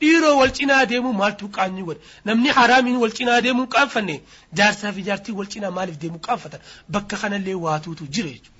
dhiiroo 0.00 0.36
wal 0.40 0.52
cinaa 0.58 0.86
deemuu 0.90 1.12
maaltu 1.20 1.48
qaanyi 1.56 1.82
godhe 1.88 2.00
namni 2.24 2.48
haraamiin 2.58 2.96
wal 3.02 3.12
cinaa 3.18 3.40
deemuu 3.44 3.66
qaanfanne 3.74 4.16
jaarsaa 4.58 4.92
fi 4.96 5.02
jaartii 5.08 5.34
wal 5.38 5.48
cinaa 5.52 5.70
maaliif 5.76 5.98
deemuu 6.02 6.22
qaanfatan 6.28 6.60
bakka 6.94 7.16
kanallee 7.22 7.54
waatuutu 7.64 8.04
jira 8.14 8.28
jechuudha. 8.34 8.58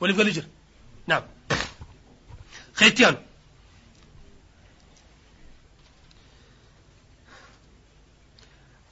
Waliif 0.00 0.16
galu 0.18 0.30
jira. 0.36 0.46
Naam. 1.08 1.22
Keetiyaan. 2.78 3.16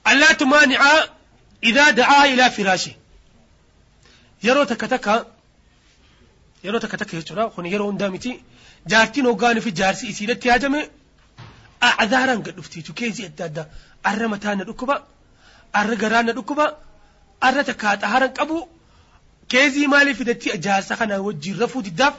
Allaatu 0.05 0.47
maanicaa 0.47 1.09
إذا 1.65 1.91
دعا 1.91 2.25
إلى 2.25 2.51
فراشه 2.51 2.95
yeroo 4.43 4.67
takka 4.67 4.89
takka 4.89 5.27
yeroo 6.65 6.81
takka 6.81 6.97
takka 7.01 7.17
jechuudha 7.19 7.45
kun 7.55 7.65
yeroo 7.73 7.87
hundaa 7.91 8.11
miti 8.15 8.31
jaartiin 8.93 9.27
hoggaanii 9.31 9.63
fi 9.67 9.73
jaarsi 9.81 10.05
isiidatti 10.13 10.49
yaadame 10.51 10.81
a'adaaraan 11.89 12.41
gad 12.47 12.55
dhufti 12.59 12.77
jechuudha 12.81 12.99
keezii 13.01 13.27
adda 13.31 13.45
addaa 13.49 13.67
arra 14.11 14.27
mataa 14.35 14.55
na 14.59 14.65
dhukkuba 14.69 14.95
arra 15.81 15.95
garaa 16.03 16.23
na 16.29 16.33
dhukkuba 16.39 16.65
arra 17.47 17.63
takka 17.69 17.97
xaharan 18.03 18.33
qabu 18.39 18.57
keezii 19.53 19.87
maaliif 19.95 20.17
fidatti 20.21 20.49
jaarsa 20.67 20.93
kana 21.01 21.15
wajjin 21.27 21.57
rafuu 21.63 21.83
diddaaf 21.89 22.15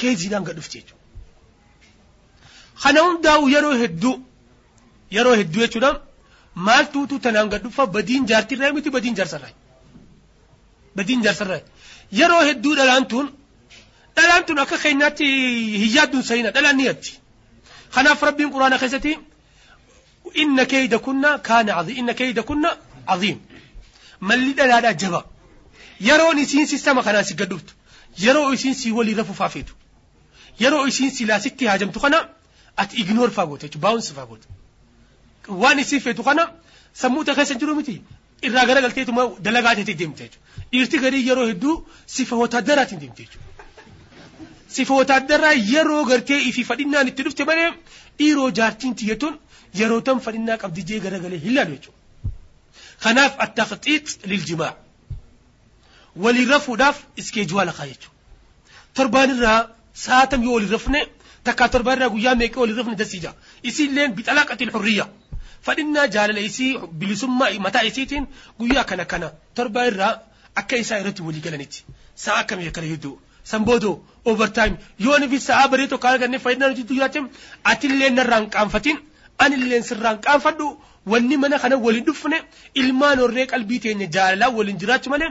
keeziidhaan 0.00 0.44
gad 0.48 0.56
dhufti 0.58 0.76
jechuudha. 0.80 1.04
Kana 2.82 3.00
hundaa'u 3.06 3.44
yeroo 3.54 3.74
hedduu 3.82 4.14
yeroo 5.16 5.34
hedduu 5.40 5.60
jechuudha 5.64 5.90
maaltuutu 6.66 7.18
tanaan 7.24 7.48
gad 7.52 7.62
dhufa 7.66 7.86
badiin 7.96 8.26
jaartirraa 8.30 8.72
miti 8.76 8.90
badiin 8.96 9.14
jaarsarraa. 9.18 9.52
Badiin 10.96 11.22
jaarsarraa. 11.24 11.60
Yeroo 12.18 12.42
hedduu 12.48 12.74
dhalaan 12.78 13.06
tun 13.12 13.26
dhalaan 14.16 14.44
tun 14.46 14.58
akka 14.64 14.76
keenyaatti 14.84 15.26
hin 15.82 15.90
yaadduun 15.96 16.22
sayina 16.30 16.50
dhalaan 16.56 16.76
ni 16.76 16.84
yaaddi. 16.90 17.10
kanaaf 17.94 18.20
rabbiin 18.28 18.50
quraana 18.54 18.76
keessatti 18.82 19.12
inna 20.42 20.64
keeyda 20.72 20.98
kunna 21.06 21.30
kaana 21.48 21.72
caziim 21.78 21.98
inna 22.00 22.14
keeyda 22.20 22.42
kunna 22.50 22.70
caziim 23.08 23.38
malli 24.28 24.52
dhalaadhaa 24.58 24.92
jaba 25.02 25.20
yeroon 26.08 26.38
isiin 26.44 26.66
sistama 26.72 27.02
kanaan 27.06 27.24
si 27.30 27.34
gadduftu 27.40 27.72
yeroo 28.24 28.52
isiin 28.56 28.74
si 28.80 28.92
walii 28.98 29.14
rafu 29.20 29.34
faafeetu 29.40 29.74
yeroo 30.62 30.84
isiin 30.90 31.10
si 31.16 31.26
laasitti 31.30 31.66
haajamtu 31.70 31.98
kana 32.04 32.18
ati 32.82 32.94
ignoor 33.02 33.30
faa 33.36 33.46
goote 33.50 33.66
jechuudha 33.66 33.84
baawunsi 33.86 34.12
faa 34.18 34.26
goote 34.30 34.46
waan 35.62 35.78
isiin 35.84 36.00
feetu 36.06 36.22
kana 36.28 36.44
sammuu 37.02 37.24
ta'e 37.24 37.34
keessa 37.38 37.54
jiru 37.60 37.74
miti 37.78 37.94
irraa 38.46 38.64
gara 38.70 38.80
galteetuma 38.84 39.22
dalagaa 39.46 39.74
teetii 39.78 39.94
deemte 40.00 40.22
jechuudha 40.24 40.66
dhiirti 40.72 40.98
garii 41.04 41.22
yeroo 41.28 41.46
hedduu 41.50 41.74
sifa 42.16 42.36
wotaadaraatiin 42.42 43.00
deemte 43.00 43.22
jechuudha. 43.22 43.46
sifa 44.74 44.94
wotaadarraa 45.00 45.52
yeroo 45.72 46.04
gartee 46.10 46.40
ifi 46.50 46.64
fadhinnaan 46.70 47.08
itti 47.12 47.22
dhufte 47.26 47.44
malee 47.50 47.70
dhiiroo 48.18 48.50
jaartiin 48.58 48.94
tiyyatuun 49.00 49.38
yeroo 49.80 50.00
tan 50.08 50.20
fadhinnaa 50.26 50.56
qabdi 50.62 50.82
jee 50.88 51.00
garagalee 51.06 51.38
hin 51.44 51.54
laalu 51.56 51.72
jechuudha. 51.76 51.98
Kanaaf 53.04 53.32
attaqxiix 53.44 54.16
liljimaa 54.30 54.72
waliin 56.24 56.48
rafuudhaaf 56.54 56.96
iskeejuwaala 57.16 57.72
kaa 57.78 57.86
jechuudha. 57.86 58.16
Torbaan 58.94 59.30
irraa 59.36 59.60
saatam 60.04 60.42
yoo 60.44 60.54
waliin 60.56 60.72
rafne 60.76 61.00
takkaa 61.44 61.68
torbaan 61.74 61.96
irraa 61.98 62.08
guyyaa 62.14 62.34
meeqaa 62.42 62.60
waliin 62.62 62.78
rafne 62.80 62.96
dasiija. 63.02 63.30
Isiilleen 63.62 64.14
bixalaaqatiin 64.16 64.70
xurriyya. 64.74 65.06
Fadhinnaa 65.66 66.06
jaalala 66.16 66.40
isii 66.48 66.70
bilisummaa 67.00 67.50
mataa 67.66 67.82
isiitiin 67.90 68.26
guyyaa 68.58 68.84
kana 68.90 69.04
kana 69.12 69.28
torbaan 69.54 69.88
irraa 69.92 70.12
akka 70.60 70.76
isaa 70.84 70.98
irratti 71.02 71.22
walii 71.28 71.42
galanitti. 71.46 71.84
Sa'a 72.24 72.38
akkamii 72.42 72.68
akkana 72.70 72.86
hedduu. 72.92 73.14
Sanboodoo 73.50 73.94
overtime 74.30 74.76
yoon 75.04 75.28
fi 75.32 75.38
sa'a 75.48 75.68
baree 75.72 75.86
tokko 75.92 76.08
arganne 76.12 76.38
fayyadaan 76.44 76.72
hojii 76.72 76.86
jiraatem 76.90 77.28
atillee 77.72 78.10
narraan 78.18 78.46
qaanfatin 78.54 78.98
anillee 79.44 79.82
sirraan 79.90 80.18
qaanfadhu 80.26 80.66
wanni 81.12 81.36
mana 81.42 81.58
kana 81.62 81.76
waliin 81.86 82.04
dhufne 82.08 82.38
ilmaan 82.82 83.18
horree 83.24 83.46
qalbii 83.52 83.80
teenya 83.86 84.06
jaalalaa 84.16 84.50
waliin 84.58 84.78
jiraachuu 84.82 85.10
malee 85.14 85.30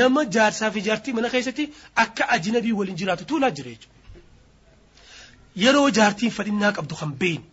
nama 0.00 0.24
jaarsaa 0.36 0.70
fi 0.76 0.80
jaartii 0.88 1.12
mana 1.18 1.28
keessatti 1.34 1.64
akka 2.04 2.28
ajinabii 2.36 2.72
waliin 2.80 2.96
jiraatu 3.02 3.24
tuulaa 3.32 3.50
jira 3.58 3.70
jechuudha. 3.74 3.98
Yeroo 5.62 5.88
jaartiin 5.98 6.32
fadhinnaa 6.38 6.72
qabdu 6.78 6.94
kan 7.02 7.12
beeyne 7.22 7.44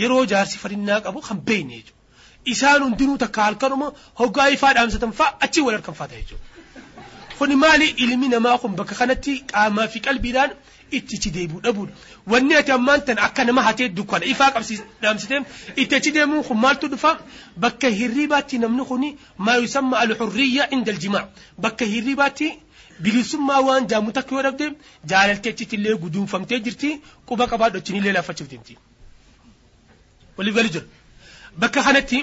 yeroo 0.00 0.24
jaarsi 0.32 0.58
fadhinnaa 0.64 1.00
qabu 1.06 1.20
kan 1.28 1.40
beeyne 1.50 1.74
jechuudha. 1.78 2.00
isaan 2.52 2.82
hundinuu 2.84 3.18
takka 3.24 3.42
halkanuma 3.48 3.86
hoggaa 4.20 4.48
ifaa 4.56 4.72
dhaamsatan 4.76 5.12
fa'a 5.20 5.36
achi 5.46 5.60
wal 5.66 5.74
harkan 5.76 5.94
faata 6.00 6.14
jechuudha. 6.20 6.44
Kuni 7.38 7.56
maali 7.62 7.86
ilmi 8.04 8.28
namaa 8.32 8.58
kun 8.62 8.74
bakka 8.80 8.94
kanatti 9.00 9.32
qaamaa 9.52 9.86
fi 9.94 10.00
qalbiidhaan 10.06 10.50
itti 10.98 11.16
ichi 11.18 11.30
deebi'u 11.36 11.60
dhabuudha. 11.64 11.92
Wanni 12.32 12.54
ati 12.60 12.72
ammaan 12.76 13.00
tan 13.06 13.18
akka 13.28 13.44
nama 13.48 13.62
hatee 13.68 13.88
dukkana 13.96 14.24
ifaa 14.32 14.50
dhaamsitee 15.02 15.40
itti 15.82 15.94
achi 15.98 16.10
deemuun 16.18 16.44
kun 16.48 16.58
maaltu 16.66 16.88
dhufa 16.92 17.12
bakka 17.64 17.88
hirribaatti 18.00 18.58
namni 18.66 18.84
kuni 18.92 19.10
maa 19.48 19.56
yusamma 19.64 19.96
al-hurriyya 20.04 20.70
inda 20.76 20.92
al-jimaa 20.96 21.24
bakka 21.66 21.84
hirribaatti 21.94 22.48
bilisummaa 23.04 23.60
waan 23.68 23.88
jaamu 23.92 24.12
takka 24.18 24.34
yoo 24.36 24.42
dhabde 24.46 24.66
jaalaltee 25.12 25.52
achitti 25.56 25.76
illee 25.80 25.96
guduunfamtee 26.04 26.60
jirti 26.66 26.90
quba 27.28 27.46
qabaadhu 27.52 27.78
achiin 27.82 27.96
illee 28.02 28.12
laafachuuf 28.18 28.48
deemti. 28.52 28.78
Waliif 30.38 30.54
gali 30.58 30.70
jira. 30.74 30.84
Bakka 31.60 31.80
kanatti 31.86 32.18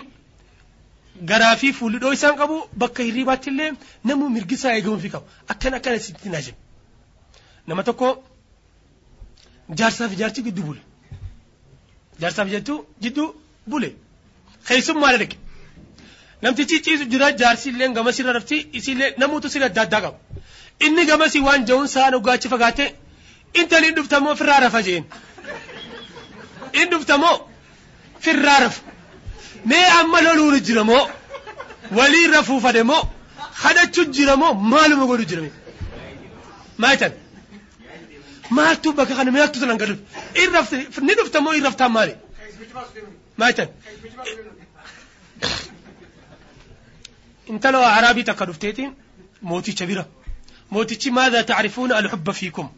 garaa 1.29 1.55
fi 1.61 1.71
fuullidhoo 1.77 2.11
isaan 2.17 2.35
qabu 2.41 2.55
bakka 2.81 3.03
hirribaatti 3.07 3.49
illee 3.51 3.69
namni 4.07 4.29
mirgisaa 4.35 4.73
eegamuufi 4.77 5.09
qabu 5.15 5.25
akkana 5.51 5.75
akkana 5.79 5.99
sitti 6.07 6.29
naa 6.33 6.41
jenna. 6.45 6.59
Nama 7.67 7.83
tokko 7.89 8.07
jaarsaa 9.79 10.07
fi 10.11 10.15
jaarti 10.21 10.41
gidduu 10.47 10.63
bule. 10.69 10.81
Jaarsaa 12.21 12.45
fi 12.45 12.51
jettu 12.55 12.73
gidduu 13.03 13.27
bule. 13.71 13.89
Keessummaa 14.67 15.11
dhaqe. 15.21 15.37
Namtichi 16.41 16.81
ciisu 16.85 17.05
jira 17.11 17.27
jaarsi 17.41 17.69
illee 17.69 17.87
gama 17.97 18.11
sirra 18.17 18.33
rafti 18.37 18.57
isillee 18.79 19.09
namuutu 19.21 19.49
sirra 19.53 19.65
adda 19.71 19.81
addaa 19.85 20.01
qaba. 20.05 20.17
Inni 20.85 21.05
gamasi 21.09 21.39
waan 21.47 21.65
ja'uun 21.69 21.87
sa'aan 21.95 22.13
ogaachi 22.19 22.47
fagaate 22.53 22.85
intali 23.59 23.85
hin 23.87 23.95
dhuftamoo 23.97 24.35
firraa 24.39 24.59
rafa 24.65 24.81
jeen. 24.87 25.03
In 26.81 26.89
dhuftamoo 26.93 27.35
في 28.21 28.31
الرارف 28.31 28.81
مي 29.65 29.75
اما 29.75 30.17
لولو 30.17 31.09
ولي 31.91 32.25
رفو 32.25 32.59
فدمو 32.59 33.03
خدا 33.53 33.85
تجرمو 33.85 34.53
مالو 34.53 34.95
مغو 34.95 35.15
نجرمي 35.15 35.51
ما 36.79 36.93
يتن 36.93 37.11
مال 38.51 38.81
توبا 38.81 39.03
كخانا 39.03 39.31
مي 39.31 39.43
اكتو 39.43 39.59
تلان 39.59 39.77
قدل 39.77 39.99
ارف 40.37 40.73
ندف 40.99 41.29
تمو 41.33 41.51
ارف 41.51 41.81
مالي 41.81 42.15
ما 43.37 43.49
يتن 43.49 43.67
انت 47.49 47.67
لو 47.67 47.83
عربي 47.83 48.23
تيتي 48.59 48.91
موتي 49.41 49.71
شبيرة 49.71 50.09
موتي 50.71 51.09
ماذا 51.09 51.41
تعرفون 51.41 51.91
الحب 51.91 52.31
فيكم 52.31 52.69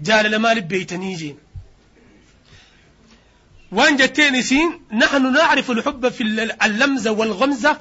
جال 0.00 0.30
لما 0.30 0.54
لبيتني 0.54 1.14
جين 1.14 1.38
وانجا 3.72 4.40
سين 4.40 4.80
نحن 4.92 5.32
نعرف 5.32 5.70
الحب 5.70 6.08
في 6.08 6.22
اللمزة 6.62 7.10
والغمزة. 7.10 7.80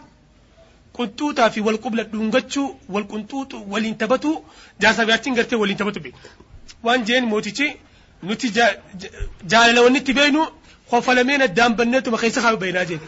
كنتوتا 0.93 1.49
في 1.49 1.61
والقبلة 1.61 2.03
دونغتشو 2.03 2.73
والكنتوت 2.89 3.53
والانتبتو. 3.53 4.41
جاسا 4.81 5.03
بياتين 5.03 5.33
غرتي 5.38 5.55
والانتبتو 5.55 5.99
بي. 5.99 6.13
وان 6.83 6.99
وانجين 6.99 7.25
موتيشي؟ 7.25 7.75
نتي 8.23 8.47
جا 9.43 9.71
لو 9.71 9.89
نتي 9.89 10.13
بينو. 10.13 10.51
خوفلمين 10.91 11.41
الدام 11.41 11.75
بنيتو 11.75 12.11
مخيسا 12.11 12.41
خاب 12.41 12.59
بيناجين 12.59 12.99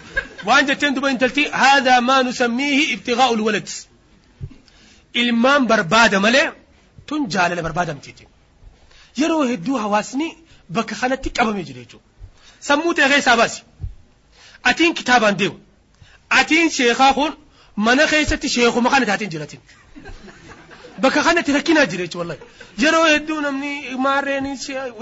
وانجا 0.46 0.74
تين 0.74 0.94
دوبين 0.94 1.18
تلتي؟ 1.18 1.50
هذا 1.50 2.00
ما 2.00 2.22
نسميه 2.22 2.94
ابتغاء 2.94 3.34
الولد. 3.34 3.70
إلمام 5.16 5.68
بربادة 5.68 6.20
مالي 6.20 6.54
تون 7.08 7.28
جالا 7.28 7.56
لبربادة 7.56 7.94
متيتي 7.94 8.28
يروه 9.18 9.46
الدوها 9.46 9.86
واسني. 9.86 10.38
بك 10.70 10.94
خانتك 10.94 11.40
أبا 11.40 11.52
ميجريتو 11.52 11.98
sammuu 12.68 12.94
ta'e 13.00 13.10
keessaa 13.14 13.38
baasi 13.42 13.62
atiin 14.72 14.94
kitaabaan 15.02 15.38
deemu 15.40 15.58
atiin 16.40 16.70
sheekaa 16.78 17.14
kun 17.20 17.32
mana 17.88 18.08
keessatti 18.14 18.50
sheekuma 18.56 18.90
kana 18.94 19.06
taatiin 19.12 19.32
jiratin 19.36 19.62
bakka 21.04 21.22
kanatti 21.28 21.52
rakkinaa 21.58 21.86
jira 21.92 22.06
jechuudha 22.06 22.22
wallahi 22.22 22.42
yeroo 22.84 23.06
hedduu 23.14 23.40
namni 23.46 23.72
maarreen 24.06 24.48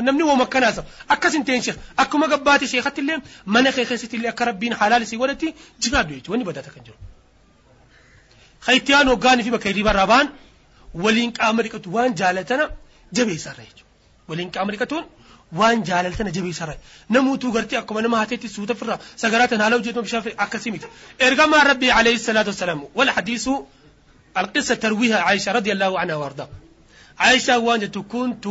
namni 0.07 0.23
wama 0.29 0.43
akkanaasa 0.47 0.81
akkas 1.15 1.33
hin 1.37 1.45
ta'in 1.49 1.63
sheekh 1.67 1.79
akkuma 2.03 2.27
gabbaate 2.33 2.67
sheekatti 2.73 3.01
illee 3.05 3.17
mana 3.55 3.71
kee 3.77 3.85
keessatti 3.91 4.15
illee 4.19 4.31
akka 4.33 4.45
rabbiin 4.51 4.73
halaal 4.81 5.03
isii 5.07 5.19
godhatti 5.23 5.47
jiraadhu 5.85 6.13
jechuudha 6.17 6.33
wanni 6.35 6.45
badata 6.49 6.71
kan 6.75 6.83
jiru. 6.87 6.97
Haitiyaan 8.67 9.07
hoggaanii 9.13 9.45
fi 9.47 9.51
bakka 9.55 9.69
hirriba 9.71 9.91
irraa 9.95 10.07
ba'an 10.13 10.27
waliin 11.03 11.31
qaama 11.39 11.61
dhiqatu 11.67 11.87
waan 11.97 12.15
jaalatana 12.21 12.65
jabeessarra 13.19 13.63
jechuudha. 13.69 13.91
Waliin 14.29 14.49
qaama 14.55 14.71
dhiqatuun 14.75 15.03
waan 15.51 15.83
jaalatana 15.83 16.31
jabeessarra. 16.31 16.75
Namuutuu 17.09 17.51
gartee 17.51 17.77
akkuma 17.79 18.01
nama 18.01 18.17
hateetti 18.17 18.49
suuta 18.49 18.75
firraa 18.75 18.99
sagaraa 19.15 19.47
tan 19.47 19.61
haala 19.61 19.75
hojjetu 19.77 20.01
bishaan 20.01 20.23
akkasii 20.37 20.71
miti. 20.71 20.87
Rabbii 21.19 21.91
alayhi 21.91 22.19
salaatu 22.19 22.49
wasalaam 22.49 22.85
wal 22.95 23.09
hadiisu 23.09 23.65
القصة 24.37 24.75
ترويها 24.75 25.17
عائشة 25.19 25.51
رضي 25.51 25.71
الله 25.71 25.99
عنها 25.99 26.15
وارضاها 26.15 26.49
عائشة 27.19 27.57
وانت 27.59 27.97
كنت 27.97 28.47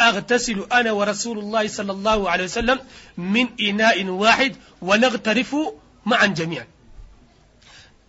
أغتسل 0.00 0.66
أنا 0.72 0.92
ورسول 0.92 1.38
الله 1.38 1.68
صلى 1.68 1.92
الله 1.92 2.30
عليه 2.30 2.44
وسلم 2.44 2.78
من 3.18 3.46
إناء 3.60 4.04
واحد 4.04 4.56
ونغترف 4.82 5.56
معا 6.06 6.26
جميعا 6.26 6.66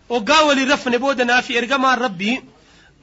وقاول 0.09 0.59
الرفن 0.59 0.97
بودنا 0.97 1.41
في 1.41 1.57
إرقام 1.59 1.85
ربي 1.85 2.43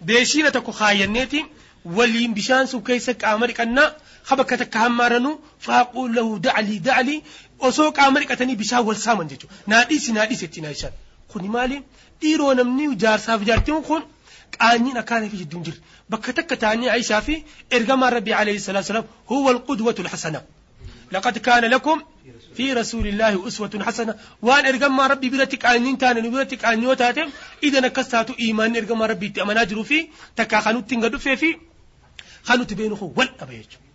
بيشينة 0.02 0.64
خاينيتي 0.70 1.44
ولي 1.84 2.28
بشان 2.28 2.66
سو 2.66 2.80
كيسك 2.80 3.24
أمريكا 3.24 3.64
خبك 4.28 4.50
تكهم 4.50 4.96
مارنو 4.96 5.40
فأقول 5.64 6.14
له 6.14 6.38
دعلي 6.38 6.78
دعلي 6.78 7.22
أسوق 7.60 8.00
أمريكا 8.00 8.34
تني 8.34 8.54
بشاو 8.54 8.88
والسامن 8.88 9.26
جيتو 9.26 9.48
نادي 9.66 9.98
سي 9.98 10.12
نادي 10.12 10.36
ستي 10.40 10.60
نايشان 10.60 10.90
خوني 11.30 11.48
مالي 11.48 11.82
ديرو 12.20 12.52
نمني 12.52 12.88
وجار 12.88 13.18
صاف 13.18 13.42
جارتين 13.42 13.82
خون 13.88 14.02
آنين 14.62 14.96
أكان 14.96 15.28
في 15.28 15.36
جدون 15.36 15.62
جر 15.62 15.76
بكتك 16.10 16.50
تاني 16.62 16.90
عيشا 16.90 17.20
في 17.20 17.42
إرغم 17.72 18.04
ربي 18.04 18.32
عليه 18.34 18.56
الصلاة 18.56 18.76
والسلام 18.76 19.04
هو 19.32 19.50
القدوة 19.50 19.94
الحسنة 19.98 20.40
لقد 21.12 21.38
كان 21.38 21.64
لكم 21.64 22.02
في 22.56 22.72
رسول 22.72 23.06
الله 23.06 23.48
أسوة 23.48 23.74
حسنة 23.86 24.14
وان 24.42 24.66
إرغم 24.66 24.96
ما 24.96 25.06
ربي 25.06 25.28
بلتك 25.30 25.64
آنين 25.66 25.98
تانا 25.98 26.20
نبلتك 26.20 26.64
آنين 26.64 26.86
وتاتم 26.86 27.28
إذا 27.62 27.80
نكستاتو 27.80 28.32
إيمان 28.40 28.76
إرغم 28.76 29.02
ربي 29.02 29.28
تأمنا 29.28 29.64
جرو 29.64 29.82
في 29.82 30.08
تكا 30.36 30.60
خانو 30.60 30.80
تنغدو 30.80 31.18
في 31.18 31.36
في 31.36 31.50
خانو 32.42 32.64
تبينو 32.64 32.96
خو 32.96 33.12
والأبيجو 33.16 33.87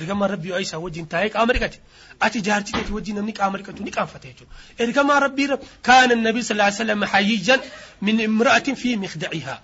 ergamaan 0.00 0.30
rabbii 0.34 0.52
Aishaa 0.58 0.80
wajjin 0.84 1.06
taa'ee 1.12 1.30
qaama 1.36 1.52
dhiqate 1.56 1.78
ati 2.26 2.38
jaartii 2.48 2.74
keetii 2.76 2.94
wajjin 2.98 3.16
namni 3.20 3.32
qaama 3.40 3.56
dhiqatu 3.60 3.80
ni 3.88 3.92
qaanfate 3.96 4.26
jechuudha 4.30 4.54
ergamaa 4.84 5.18
rabbii 5.26 5.48
kaana 5.88 6.14
nabii 6.26 6.44
sallallahu 6.48 6.70
alaihi 6.70 6.80
wasallam 6.82 7.02
hayyijan 7.14 7.60
min 8.06 8.16
imra'atin 8.28 8.76
fi 8.82 8.90
mikhda'ihaa 9.04 9.58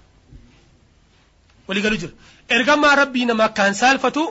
walii 1.68 1.82
galu 1.86 1.96
jira 2.02 2.12
ergamaa 2.56 2.94
rabbii 3.02 3.24
nama 3.30 3.44
akkaan 3.50 3.74
saalfatu 3.82 4.22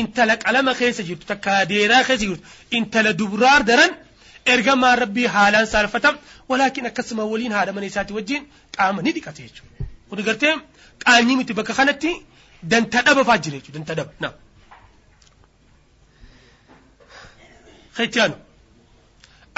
intala 0.00 0.34
qalama 0.44 0.72
keessa 0.80 1.02
jirtu 1.08 1.24
takka 1.32 1.52
deeraa 1.72 2.02
keessa 2.08 2.26
jirtu 2.30 2.44
intala 2.78 3.10
dubraar 3.20 3.60
daran 3.70 3.92
ergamaa 4.54 4.94
rabbii 5.02 5.28
haalaan 5.36 5.66
saalfatam 5.74 6.14
walaakin 6.50 6.84
akkasuma 6.90 7.22
waliin 7.32 7.52
haadha 7.58 7.72
mana 7.76 7.86
isaati 7.92 8.12
wajjin 8.18 8.42
qaama 8.76 9.00
ni 9.06 9.10
dhiqate 9.16 9.40
jechuudha 9.46 9.84
kun 10.08 10.18
gartee 10.28 10.54
qaanyii 11.04 11.36
miti 11.40 11.52
bakka 11.60 11.74
kanatti 11.80 12.10
danta 12.72 12.98
dhaba 13.06 13.34
jira 13.44 13.56
jechuudha 13.58 13.78
danta 13.78 13.94
dhaba 14.00 14.12
naam. 14.24 14.34
ختيان 17.96 18.34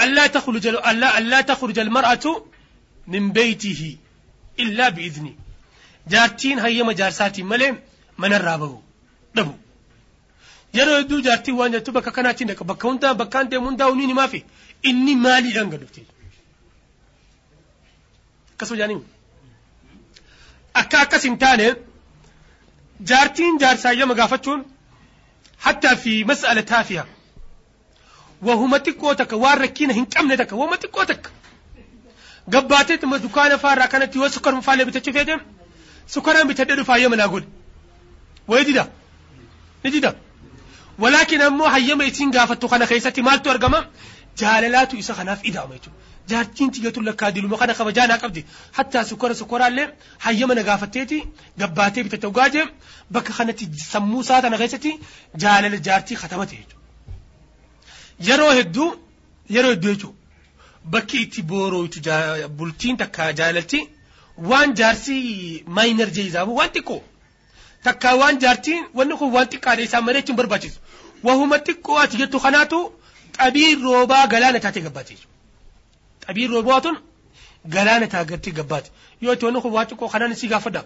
ألا 0.01 0.27
تخرج 0.27 0.67
ألا 0.67 1.19
ألا 1.19 1.41
تخرج 1.41 1.79
المرأة 1.79 2.45
من 3.07 3.33
بيته 3.33 3.97
إلا 4.61 4.89
بإذني 4.89 5.35
جارتين 6.09 6.59
هي 6.59 6.83
مجارساتي 6.83 7.43
ملء 7.43 7.79
من 8.19 8.33
الرابو. 8.33 8.81
دبو. 9.35 9.53
يرو 10.75 11.01
دو 11.01 11.21
جارتي 11.21 11.53
وأنا 11.53 11.79
تبا 11.79 12.01
كاناتي 12.01 12.45
نك 12.45 12.63
بكونتا 12.63 13.13
بكانت 13.13 13.55
موندا 13.55 13.87
ونيني 13.87 14.13
ما 14.13 14.27
في. 14.27 14.43
إني 14.87 15.15
مالي 15.15 15.53
دان 15.53 15.67
غدوتي 15.73 16.05
كسو 18.59 18.75
جاني 18.75 19.03
أكا 20.77 21.05
كسنتان 21.05 21.77
جارتين 23.01 23.57
جارسا 23.59 23.91
يما 23.91 24.15
غافتون 24.15 24.65
حتى 25.61 25.97
في 25.97 26.25
مسألة 26.25 26.61
تافهه 26.61 27.07
wahuma 28.47 28.79
xiqqoo 28.87 29.15
takka 29.21 29.37
waan 29.45 29.59
rakkina 29.65 29.93
hin 29.99 30.07
qabne 30.15 30.37
takka 30.41 30.55
wahuma 30.61 30.77
xiqqoo 30.83 31.05
takka 31.11 31.31
gabbaateetti 32.55 33.07
ma 33.13 33.19
dukaana 33.25 33.59
faarraa 33.65 33.89
kanatti 33.95 34.19
yoo 34.19 34.29
sukkaruma 34.37 34.63
faallee 34.69 34.87
bitachuu 34.91 35.13
feete 35.19 35.35
sukkaraan 36.15 36.49
bitadhee 36.51 36.77
dhufaa 36.81 36.95
hayyama 36.97 37.17
naa 37.21 37.29
godhe 37.35 37.49
wayi 38.51 38.65
dida 38.69 38.85
ni 39.85 39.91
dida 39.97 40.11
walaakin 41.05 41.43
ammoo 41.49 41.69
hayyama 41.77 42.05
isiin 42.11 42.31
gaafattu 42.37 42.69
kana 42.73 42.87
keessatti 42.93 43.23
maaltu 43.29 43.51
argama 43.55 43.81
jaalalaatu 44.43 44.95
isa 45.03 45.15
kanaaf 45.19 45.41
ida'ama 45.51 45.75
jechuudha 45.77 45.97
jaartiin 46.31 46.71
tiyyatu 46.77 47.01
lakkaa 47.09 47.31
diluma 47.37 47.57
kana 47.61 47.75
kabajaa 47.81 48.07
naa 48.13 48.19
qabdi 48.25 48.41
hattaa 48.79 49.05
sukkara 49.11 49.35
sukkaraallee 49.43 49.87
hayyama 50.27 50.55
na 50.59 50.63
gaafatteeti 50.71 51.19
gabbaatee 51.61 52.03
bitatte 52.07 52.27
dhugaa 52.27 52.49
jee 52.57 52.67
bakka 53.15 53.33
kanatti 53.39 53.65
sammuu 53.93 54.21
isaa 54.27 54.41
tana 54.47 54.57
keessatti 54.63 54.91
jaalala 55.45 55.79
jaartii 55.89 56.17
katabate 56.23 56.55
jechuudha 56.61 56.78
yeroo 58.29 58.51
hedduu 58.59 58.89
yeroo 59.55 59.71
hedduu 59.75 59.93
jechuudha 59.95 60.17
bakki 60.93 61.23
itti 61.23 61.43
boorooytu 61.43 62.01
bultiin 62.59 62.97
takka 62.97 63.33
jaalalti 63.33 63.81
waan 64.51 64.75
jaarsi 64.75 65.65
maayinar 65.67 66.11
jeezaabu 66.17 66.55
waan 66.57 66.71
xiqqoo. 66.75 67.01
Takka 67.85 68.15
waan 68.21 68.39
jaartiin 68.41 68.85
wanni 68.95 69.15
kun 69.19 69.33
waan 69.33 69.47
xiqqaadha 69.51 69.83
isaan 69.83 70.05
malee 70.05 70.21
jechuun 70.23 70.37
barbaachisu. 70.37 70.79
Wahuma 71.25 71.59
xiqqoo 71.67 71.99
ati 72.03 72.17
jettu 72.21 72.39
kanaatu 72.41 72.79
xabiin 73.39 73.83
roobaa 73.83 74.27
galaana 74.27 74.61
taatee 74.61 74.83
gabbaate 74.87 75.15
xabiin 76.27 76.51
roobaa 76.51 76.81
tun 76.81 76.97
galaana 77.75 78.07
taagartee 78.15 78.53
gabbaate 78.59 78.91
yoo 79.21 79.33
itti 79.33 79.45
wanni 79.47 79.61
kun 79.63 79.73
waan 79.77 79.87
xiqqoo 79.91 80.09
kanaan 80.15 80.35
si 80.41 80.47
gaafadha 80.49 80.85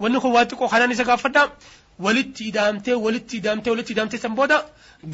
wanni 0.00 0.20
kun 0.20 0.32
waan 0.34 0.46
xiqqoo 0.48 0.68
kanaan 0.68 0.90
isa 0.92 1.04
gaafadha 1.04 1.42
walitti 1.98 2.48
ida'amtee 2.50 2.96
walitti 3.06 3.36
ida'amtee 3.40 3.70
walitti 3.70 3.92
ida'amtee 3.92 4.20
san 4.24 4.34
booda 4.34 4.56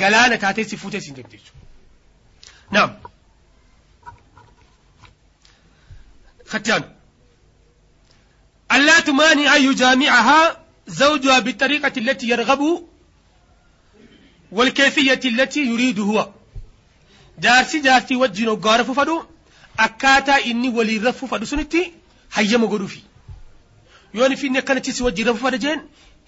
galaana 0.00 0.36
taatee 0.38 0.64
si 0.64 0.76
jechuudha. 0.76 1.52
Naam. 2.72 2.90
ختان 6.50 6.84
ألا 8.72 9.00
تمانع 9.00 9.56
يجامعها 9.56 10.40
زوجها 10.86 11.38
بالطريقة 11.38 11.92
التي 11.96 12.28
يرغب 12.28 12.86
والكيفية 14.52 15.20
التي 15.24 15.60
يريد 15.60 16.00
هو. 16.00 16.30
جارسي 17.38 17.80
جارتي 17.80 18.16
وجنو 18.16 18.54
غارف 18.54 18.90
فدو. 18.90 19.24
أكاتا 19.78 20.46
إني 20.46 20.68
ولي 20.68 20.96
رفو 20.96 21.26
فدو 21.26 21.44
سنتي. 21.44 21.92
هيما 22.32 22.66
قدو 22.66 22.86
في 22.86 23.00
يوني 24.14 24.36
في 24.36 24.60
كانت 24.60 24.90
سوجي 24.90 25.22
رفو 25.22 25.46
فدو 25.46 25.56
جين 25.56 25.80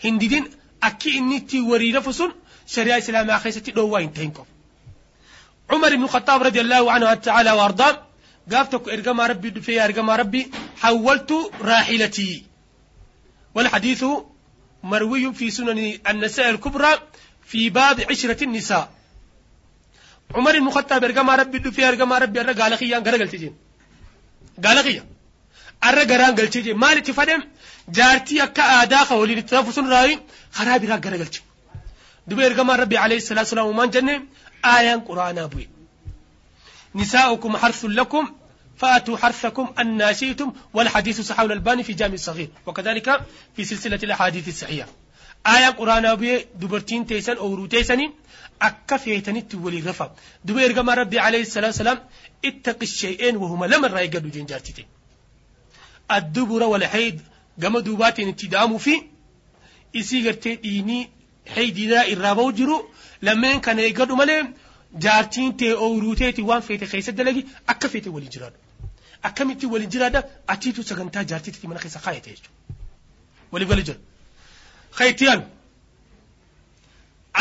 هنددين 0.06 0.46
أكي 0.84 1.18
إني 1.18 1.40
تي 1.40 1.60
ولي 1.60 1.92
رفو 1.98 2.12
سن 2.12 2.32
شريعة 2.68 2.98
إسلام 2.98 3.30
أخيستي 3.30 3.72
دوا 3.72 4.00
انتهين 4.00 4.34
عمر 5.70 5.96
بن 5.96 6.04
الخطاب 6.04 6.44
رضي 6.44 6.62
الله 6.62 6.92
عنه 6.92 7.14
تعالى 7.14 7.52
وارضاه 7.52 8.08
قاف 8.52 8.68
تكو 8.68 8.90
إرقما 8.90 9.28
ربي 9.28 9.50
دفيا 9.50 9.86
إرقما 9.86 10.16
ربي 10.16 10.52
حولت 10.82 11.52
راحلتي 11.62 12.44
والحديث 13.56 14.06
مروي 14.84 15.34
في 15.34 15.52
سنن 15.52 16.00
النساء 16.10 16.50
الكبرى 16.50 16.92
في 17.46 17.70
باب 17.70 18.06
عشرة 18.10 18.44
النساء 18.44 18.92
عمر 20.36 20.60
بن 20.60 20.68
الخطاب 20.68 21.04
إرقما 21.04 21.36
ربي 21.36 21.60
دفيا 21.60 21.88
إرقما 21.90 22.18
ربي 22.18 22.40
أرى 22.42 22.54
قال 22.54 22.78
خيان 22.78 23.04
قال 23.04 23.16
قلت 23.22 23.54
قال 24.66 24.78
خيان 24.84 25.06
أرى 25.84 26.02
قران 26.02 26.36
قلت 26.36 26.58
جين 26.58 26.78
مالي 26.78 27.02
جارتي 27.89 28.43
أكا 28.43 28.83
آداخ 28.83 29.13
ولي 29.13 29.35
نتنافس 29.35 29.79
راي 29.79 30.19
خرابي 30.53 30.87
را 30.87 30.97
قال 30.97 31.15
قلت 31.19 31.43
دبي 32.27 32.47
إرقما 32.47 32.77
ربي 32.77 32.97
عليه 32.99 33.17
الصلاة 33.17 33.41
والسلام 33.41 33.67
ومان 33.67 33.91
جنة 33.91 34.23
آيان 34.65 35.01
قرآن 35.01 35.39
أبوي. 35.39 35.69
نساؤكم 36.95 37.57
حرث 37.57 37.85
لكم 37.85 38.33
فأتوا 38.77 39.17
حرثكم 39.17 39.75
أن 39.81 40.15
شئتم 40.15 40.53
والحديث 40.75 41.21
صحيح 41.21 41.41
الألباني 41.41 41.83
في 41.83 41.93
جامع 41.93 42.15
الصغير 42.15 42.49
وكذلك 42.67 43.21
في 43.57 43.65
سلسلة 43.65 44.01
الأحاديث 44.03 44.49
الصحيحة. 44.49 44.89
آية 45.47 45.69
قرآن 45.69 46.07
أبي 46.07 46.47
دبرتين 46.55 47.07
تيسن 47.07 47.37
أو 47.37 47.55
روتيسن 47.55 48.13
walii 48.63 49.81
rafa 49.81 50.13
duba 50.45 50.63
ergama 50.63 50.95
rabbi 50.95 51.19
alayhi 51.19 51.47
salaatu 51.47 51.77
salaam 51.77 51.99
ittaqi 52.43 52.87
shay'een 52.87 53.37
wahuma 53.43 53.67
lama 53.67 53.89
irraa 53.89 54.03
eeggadhu 54.07 54.31
jeen 54.31 54.47
jaartite 54.47 54.83
addubura 56.09 56.67
wal 56.73 56.87
hayd 56.95 57.21
gama 57.64 57.80
duubaatiin 57.88 58.30
itti 58.34 58.48
da'amuu 58.56 58.80
fi 58.88 58.96
isii 60.02 60.22
gartee 60.28 60.56
dhiinii 60.64 61.02
haydiidhaa 61.56 62.06
irraa 62.14 62.36
ba'u 62.40 62.52
jiru 62.60 62.78
lameen 63.30 63.62
kana 63.68 63.82
eeggadhu 63.88 64.16
malee 64.22 64.42
jaartiin 65.06 65.52
tee 65.62 65.74
ooyiruuteeti 65.86 66.42
waan 66.50 66.64
feete 66.70 66.86
keessa 66.94 67.12
dalagi 67.20 67.42
akka 67.74 67.90
feete 67.94 68.10
waliin 68.16 68.32
jiraadhu 68.36 68.60
akkamitti 69.30 69.66
waliin 69.74 69.92
jiraadha 69.96 70.22
atiitu 70.54 70.84
sagantaa 70.90 71.24
jaartiitti 71.32 71.68
mana 71.72 71.80
keessa 71.86 72.00
kaayate 72.08 72.30
jechuudha 72.34 72.52
walii 73.52 73.70
gali 73.74 73.84
jira 73.90 74.00
khaytiyaan 75.00 75.44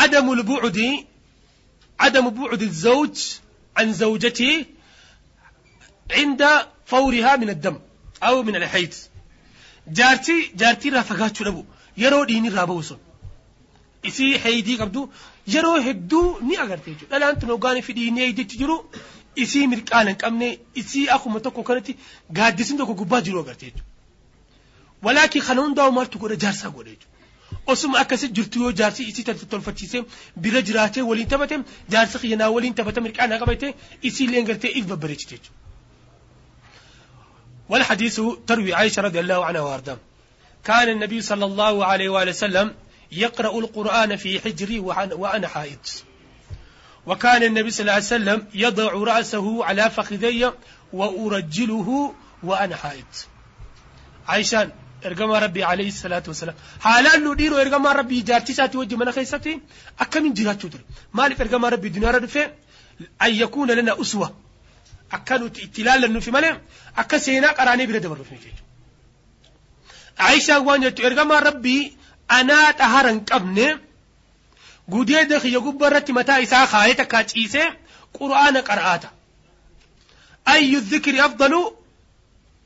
عدم 0.03 0.27
البعد 0.31 0.77
عدم 1.99 2.29
بعد 2.29 2.61
الزوج 2.61 3.17
عن 3.77 3.93
زوجته 3.93 4.65
عند 6.11 6.41
فورها 6.85 7.35
من 7.35 7.49
الدم 7.49 7.79
أو 8.23 8.43
من 8.43 8.55
الحيض 8.55 8.93
jaartii 9.98 10.40
jaartiirraa 10.62 11.02
fagaachuu 11.10 11.44
dhabu. 11.48 11.62
Yeroo 12.02 12.24
dhiinirraa 12.30 12.66
ba'u 12.66 12.82
sun. 12.82 12.98
Isii 14.10 14.38
heeyidii 14.44 14.76
qabdu. 14.82 15.08
Yeroo 15.54 15.78
hedduu 15.86 16.26
ni 16.48 16.56
agartee 16.64 16.94
jechuudha 16.94 17.14
dhalaan 17.18 17.38
tun 17.40 17.50
hoggaanii 17.54 17.82
fi 17.88 17.92
dhiinii 17.98 18.20
heeyidiitti 18.24 18.58
jiru. 18.64 18.76
Isii 19.44 19.66
mirqaana 19.72 20.10
hin 20.10 20.18
qabne. 20.24 20.48
Isii 20.82 21.06
akkuma 21.16 21.40
tokko 21.40 21.62
kanatti 21.70 21.96
gaaddisiin 22.38 22.78
tokko 22.82 22.94
gubbaa 23.04 23.20
jiru 23.28 23.40
agartee 23.44 23.70
jechuudha 23.70 23.90
walaakin 25.06 25.42
kana 25.46 25.62
hundaa'u 25.66 25.92
maaltu 25.98 26.18
godha 26.22 26.36
jaarsaa 26.44 26.70
godha 26.74 26.90
jechuudha 26.90 27.72
osuma 27.72 27.98
akkasi 28.02 28.28
jirtu 28.36 28.60
yoo 28.64 28.72
jaarsi 28.80 29.02
isii 29.10 29.24
tolfachiisee 29.54 30.02
bira 30.44 30.60
jiraatee 30.68 31.02
waliin 31.08 31.28
taphate 31.32 31.56
jaarsi 31.94 32.18
xiyyanaa 32.22 32.50
waliin 32.56 32.74
taphate 32.80 33.00
mirqaana 33.06 33.38
qabate 33.42 33.74
isii 34.10 34.26
leen 34.34 34.46
gartee 34.50 34.70
if 34.78 34.86
babbareechite 34.92 35.34
jechuudha. 35.36 35.58
والحديث 37.68 38.20
تروي 38.46 38.74
عائشة 38.74 39.02
رضي 39.02 39.20
الله 39.20 39.44
عنها 39.44 39.60
وارده 39.60 39.98
كان 40.64 40.88
النبي 40.88 41.22
صلى 41.22 41.44
الله 41.44 41.84
عليه 41.84 42.08
وآله 42.08 42.30
وسلم 42.30 42.74
يقرأ 43.12 43.58
القرآن 43.58 44.16
في 44.16 44.40
حجري 44.40 44.78
وأنا 44.78 45.48
حائض 45.48 45.86
وكان 47.06 47.42
النبي 47.42 47.70
صلى 47.70 47.80
الله 47.80 47.92
عليه 47.92 48.04
وسلم 48.04 48.46
يضع 48.54 48.92
رأسه 48.92 49.64
على 49.64 49.90
فخذي 49.90 50.52
وأرجله 50.92 52.14
وأنا 52.42 52.76
حائض 52.76 53.04
عائشة 54.28 54.70
ارغم 55.06 55.30
ربي 55.30 55.64
عليه 55.64 55.88
الصلاة 55.88 56.22
والسلام. 56.28 56.54
حالا 56.80 57.16
لو 57.16 57.34
ديرو 57.34 57.56
ارغم 57.56 57.86
ربي 57.86 58.20
جارتي 58.22 58.52
ساتي 58.52 58.78
وجه 58.78 58.96
من 58.96 59.12
خيساتي 59.12 59.60
أكمن 60.00 60.32
جهات 60.32 60.66
در 60.66 60.78
مالك 61.14 61.40
ارغم 61.40 61.64
ربي 61.64 61.88
دنيا 61.88 62.10
ردفه 62.10 62.50
أن 63.22 63.34
يكون 63.34 63.70
لنا 63.70 64.00
أسوة. 64.00 64.34
Akka 65.16 65.34
nuti 65.38 65.60
itti 65.66 65.80
ilaallannuufi 65.84 66.30
malee 66.36 66.54
akka 67.02 67.16
seenaa 67.26 67.54
qaraanee 67.58 67.86
bira 67.90 68.00
dabarruuf 68.04 68.30
jechuudha 68.34 68.62
aayishaan 70.26 70.62
waan 70.68 70.80
jettu 70.84 71.00
ergamaa 71.08 71.40
rabbii 71.48 71.82
anaa 72.38 72.66
xahara 72.80 73.10
hin 73.14 73.20
qabne 73.30 73.66
gudeeda 74.94 75.36
kiyya 75.42 75.60
gubbaa 75.66 75.88
irratti 75.90 76.12
mataa 76.18 76.38
isaa 76.46 76.66
kaayee 76.72 76.96
takkaa 77.00 77.24
ciisee 77.32 77.68
qura'aana 78.18 78.60
qara'aata 78.68 79.08
ayyu 80.54 80.78
dhikri 80.90 81.20
afdalu 81.28 81.60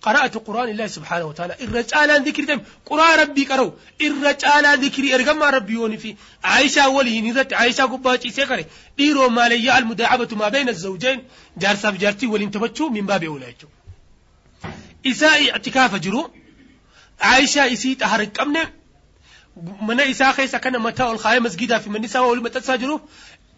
قرأت 0.06 0.34
قرآن 0.46 0.68
الله 0.68 0.86
سبحانه 0.96 1.26
وتعالى. 1.30 1.54
الرجال 1.64 2.10
ذكر 2.28 2.44
دم. 2.44 2.60
قرآن 2.90 3.18
ربي 3.22 3.44
قرأوا 3.44 3.70
الرجال 4.00 4.64
ذكر. 4.84 5.02
إرجما 5.14 5.50
ربي 5.50 5.72
يوني 5.72 5.98
في. 6.02 6.16
عائشة 6.44 6.88
ولي 6.88 7.20
نذت 7.20 7.52
عائشة 7.52 7.84
قباتي 7.84 8.30
سكري 8.30 8.64
ديرو 8.98 9.28
ما 9.28 9.48
لي 9.48 9.78
المداعبة 9.78 10.36
ما 10.36 10.48
بين 10.48 10.68
الزوجين. 10.68 11.18
جار 11.58 11.76
ساب 11.76 11.98
جارتي 11.98 12.26
ولين 12.26 12.50
تبتشو 12.50 12.88
من 12.88 13.06
باب 13.06 13.24
أولايتو 13.24 13.66
إساء 15.06 15.50
اعتكاف 15.50 15.94
جرو. 15.94 16.30
عائشة 17.20 17.72
إسي 17.72 17.96
isaa 20.12 20.32
keessa 20.36 20.58
kana 20.60 20.78
mataa 20.78 21.08
ol 21.12 21.18
kaayee 21.18 21.40
masgidaa 21.40 21.80
fi 21.80 21.88
manni 21.90 22.06
isaa 22.10 22.22
wal 22.22 22.42
maxxansaa 22.46 22.76
jiru 22.82 22.96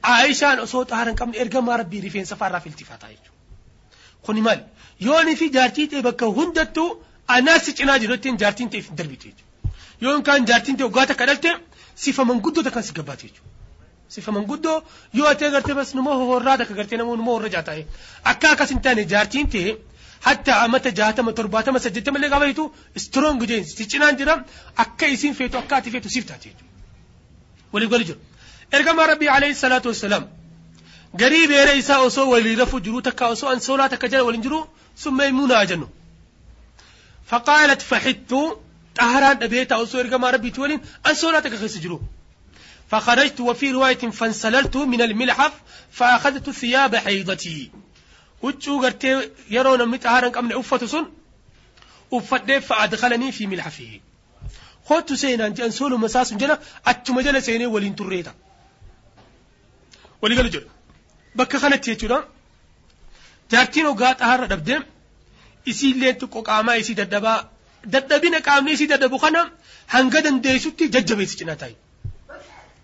Aayishaan 0.03 0.61
osoo 0.65 0.85
xaara 0.91 1.11
hin 1.11 1.19
qabne 1.21 1.39
ergamaa 1.45 1.77
rabbii 1.83 2.01
rifeensa 2.07 2.37
faarraa 2.41 2.61
filtifataa 2.67 3.11
jechuudha. 3.15 3.38
Kuni 4.27 4.41
maali? 4.47 4.62
Yoonii 5.09 5.37
fi 5.41 5.47
jaartii 5.57 5.87
ta'e 5.93 6.03
bakka 6.09 6.27
hundattuu 6.39 6.89
anaas 7.37 7.62
si 7.69 7.73
cinaa 7.81 7.99
jiru 8.03 8.14
ittiin 8.19 8.37
jaartiin 8.43 8.71
ta'e 8.73 8.83
darbite 9.01 9.29
jechuudha. 9.29 9.75
Yoon 10.05 10.23
kaan 10.29 10.47
jaartiin 10.51 10.77
ta'e 10.79 10.87
waggaa 10.89 11.07
takka 11.12 11.27
dhalte 11.31 11.51
sifa 12.05 12.25
manguddoo 12.31 12.62
takkaan 12.69 12.87
si 12.89 12.93
gabbaate 12.99 13.25
jechuudha. 13.29 13.51
Sifa 14.14 14.33
manguddoo 14.37 14.77
yoo 15.19 15.29
atee 15.33 15.51
gartee 15.55 15.75
bas 15.81 15.95
numa 15.99 16.14
horraa 16.31 16.57
takka 16.62 16.75
gartee 16.81 16.99
nama 17.01 17.16
numa 17.21 17.33
horra 17.37 17.49
jaataa 17.57 17.77
akka 18.33 18.51
akkas 18.55 18.71
hin 18.75 18.81
taane 18.87 19.05
jaartiin 19.12 19.49
ta'e 19.55 19.77
hatta 20.27 20.53
amata 20.66 20.91
jaatama 21.01 21.33
torbaatama 21.41 21.79
saddeettama 21.85 22.19
illee 22.19 22.31
qabayitu 22.35 22.64
strong 23.07 23.45
jeen 23.51 23.64
si 23.75 23.87
cinaan 23.93 24.16
jira 24.23 24.35
akka 24.85 25.07
isiin 25.16 25.35
feetu 25.41 25.59
akka 25.62 25.77
ati 25.81 25.91
feetu 25.95 26.09
siif 26.14 26.27
taate 26.31 26.49
jechuudha. 26.49 26.73
Walii 27.73 27.89
gali 27.95 28.05
jiru. 28.11 28.19
Ergamaa 28.77 29.07
Rabbii 29.12 29.29
alayhi 29.37 29.55
salaatu 29.64 29.89
wassalaam 29.93 30.25
قريب 31.21 31.51
يا 31.51 31.64
رئيسا 31.64 31.95
أوسو 31.95 32.33
ولي 32.33 32.55
رفو 32.55 32.79
جرو 32.79 33.01
تكا 33.01 33.27
أوسو 33.27 33.53
أن 33.53 33.61
سولا 33.61 33.87
تكا 33.87 34.09
جل 34.09 34.21
ولي 34.21 34.39
جرو 34.39 34.69
ثم 34.99 35.23
يمونا 35.23 35.64
جنو 35.64 35.89
فقالت 37.27 37.83
فحدت 37.83 38.59
تهران 38.95 39.43
أبيت 39.43 39.73
أوسو 39.73 40.01
إرقى 40.01 40.21
ما 40.21 40.31
ربي 40.31 40.51
تولين 40.51 40.81
أن 41.07 41.14
سولا 41.14 41.41
تكا 41.41 41.57
خيس 41.57 41.79
جرو 41.79 42.01
فخرجت 42.91 43.41
وفي 43.41 43.71
رواية 43.71 43.99
فانسللت 44.11 44.77
من 44.77 45.03
الملحف 45.03 45.53
فأخذت 45.91 46.51
ثياب 46.51 46.97
حيضتي 46.97 47.71
وچو 48.43 48.83
قرتي 48.83 49.31
يرون 49.51 49.89
من 49.89 50.01
تهران 50.01 50.31
كامل 50.33 50.53
عفت 50.53 50.85
سن 50.85 51.07
وفد 52.11 52.59
فأدخلني 52.59 53.33
في 53.33 53.47
ملحفه 53.47 54.01
خوت 54.85 55.12
سينا 55.12 55.47
أنت 55.47 55.61
أن 55.61 55.71
سولو 55.71 55.99
مساس 55.99 56.35
جنا 56.35 56.59
أتمجل 56.87 57.43
سيني 57.43 57.66
ولين 57.66 57.97
تريتا 57.97 58.35
ولي 60.23 60.37
قالوا 60.37 60.51
جرو 60.51 60.78
bakka 61.39 61.57
kanatti 61.64 61.89
jechuudha 61.93 62.18
jaartiin 63.53 63.86
hoggaa 63.91 64.12
xaharra 64.20 64.47
dhabdee 64.53 64.78
isiillee 65.70 66.12
xiqqoo 66.20 66.43
qaamaa 66.51 66.76
isii 66.82 66.97
daddabaa 67.01 67.39
dadhabina 67.95 68.39
qaamni 68.49 68.70
isii 68.76 68.89
dadhabu 68.93 69.18
kana 69.24 69.41
hanga 69.95 70.18
dandeessutti 70.26 70.84
jajjabeessi 70.95 71.36
cinaa 71.41 71.59
taa'i. 71.62 71.74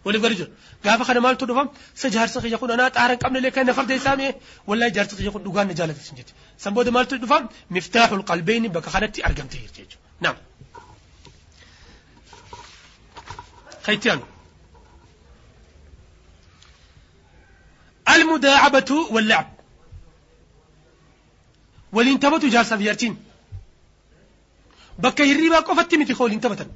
waliif 0.07 0.23
gadi 0.25 0.37
jira 0.41 0.51
gaafa 0.85 1.05
kana 1.09 1.21
maaltu 1.27 1.45
dhufa 1.51 1.63
sa 2.01 2.07
jaarsa 2.15 2.39
kiyya 2.45 2.59
kun 2.63 2.71
anaa 2.77 2.91
xaara 2.97 3.13
hin 3.15 3.21
qabne 3.25 3.39
illee 3.41 3.53
kan 3.57 3.65
na 3.69 3.73
farda 3.79 3.95
isaa 4.01 4.17
mi'e 4.21 4.31
wallahi 4.69 4.91
jaarsa 4.97 5.15
kiyya 5.19 5.33
kun 5.35 5.43
dhugaan 5.47 5.67
na 5.71 5.75
jaalate 5.79 6.03
sun 6.09 6.17
jetti 6.21 6.33
san 6.63 6.73
booda 6.77 6.91
maaltu 6.97 7.15
dhufa 7.23 7.39
miftaaxul 7.77 8.23
qalbeeni 8.31 8.69
bakka 8.77 8.91
kanatti 8.97 9.21
argamte 9.29 9.57
jirti 9.63 9.79
jechuudha 9.83 10.09
naam 10.27 10.37
خيتيان 13.87 14.21
المداعبة 18.09 19.07
واللعب. 19.11 19.55
والانتبت 21.93 22.45
جالسة 22.45 22.77
فيارتين 22.77 23.17
بك 24.99 25.21
هريبا 25.21 25.59
قفت 25.59 25.95
متخول 25.95 26.33
انتبتا 26.33 26.67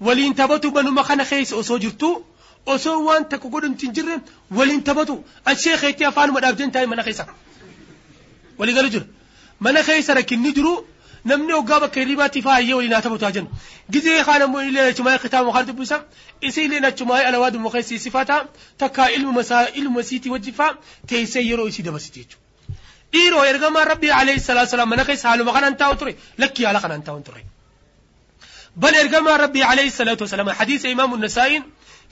والانتبت 0.00 0.66
بنو 0.66 0.90
مخان 0.90 1.24
خيس 1.24 1.52
أسو 1.52 1.76
جرتو 1.78 2.22
أسو 2.68 3.02
وان 3.06 3.28
تكو 3.28 3.48
قدن 3.48 3.76
تنجر 3.76 4.20
والانتبت 4.50 5.24
الشيخ 5.48 5.84
يتيا 5.84 6.10
فانو 6.10 6.32
مدابجن 6.32 6.88
من 6.88 7.02
خيسا. 7.02 7.26
ولي 8.58 8.72
قالوا 8.72 8.90
جر. 8.90 9.06
من 9.60 9.82
خيسا 9.82 10.12
ركن 10.12 10.42
نجرو 10.42 10.84
namni 11.30 11.52
hoggaa 11.58 11.80
bakka 11.84 11.98
hirribaatti 12.02 12.40
faayyee 12.46 12.74
waliin 12.78 12.94
haa 12.96 13.02
taphatu 13.06 13.24
haa 13.26 13.34
jennu 13.36 13.50
gizee 13.96 14.20
kaan 14.28 14.42
ammoo 14.46 14.62
illee 14.68 14.86
achumaa 14.92 15.18
kitaaba 15.24 15.50
kaan 15.56 15.66
dubbisa 15.70 15.96
isi 16.48 16.60
illee 16.66 16.86
achumaa 16.92 17.20
alawaa 17.30 17.50
dumma 17.54 17.70
keessi 17.74 17.98
sifata 18.06 18.36
takka 18.82 19.08
ilmuma 19.16 19.40
isaa 19.46 19.64
ilmuma 19.80 20.00
isiitii 20.06 20.32
wajjifaa 20.36 20.70
teessee 21.12 21.42
yeroo 21.50 21.66
isii 21.72 21.84
dabarsiti 21.88 22.20
jechuudha. 22.20 22.42
dhiiroo 23.12 23.44
ergamaan 23.52 23.86
rabbii 23.92 24.12
alayhi 24.20 24.40
salaatu 24.48 24.70
salaam 24.74 24.88
mana 24.94 25.04
keessa 25.08 25.26
haaluma 25.30 25.52
kanaan 25.56 25.76
taa'u 25.82 25.94
ture 26.00 26.12
lakkii 26.42 26.64
haala 26.68 26.80
kanaan 26.86 27.02
taa'u 27.10 27.20
ture. 27.28 27.42
بل 28.76 28.94
إرجما 28.94 29.36
ربي 29.36 29.62
عليه 29.70 29.86
الصلاة 29.92 30.16
والسلام 30.20 30.50
حديث 30.50 30.86
إمام 30.86 31.14
النسائي 31.14 31.62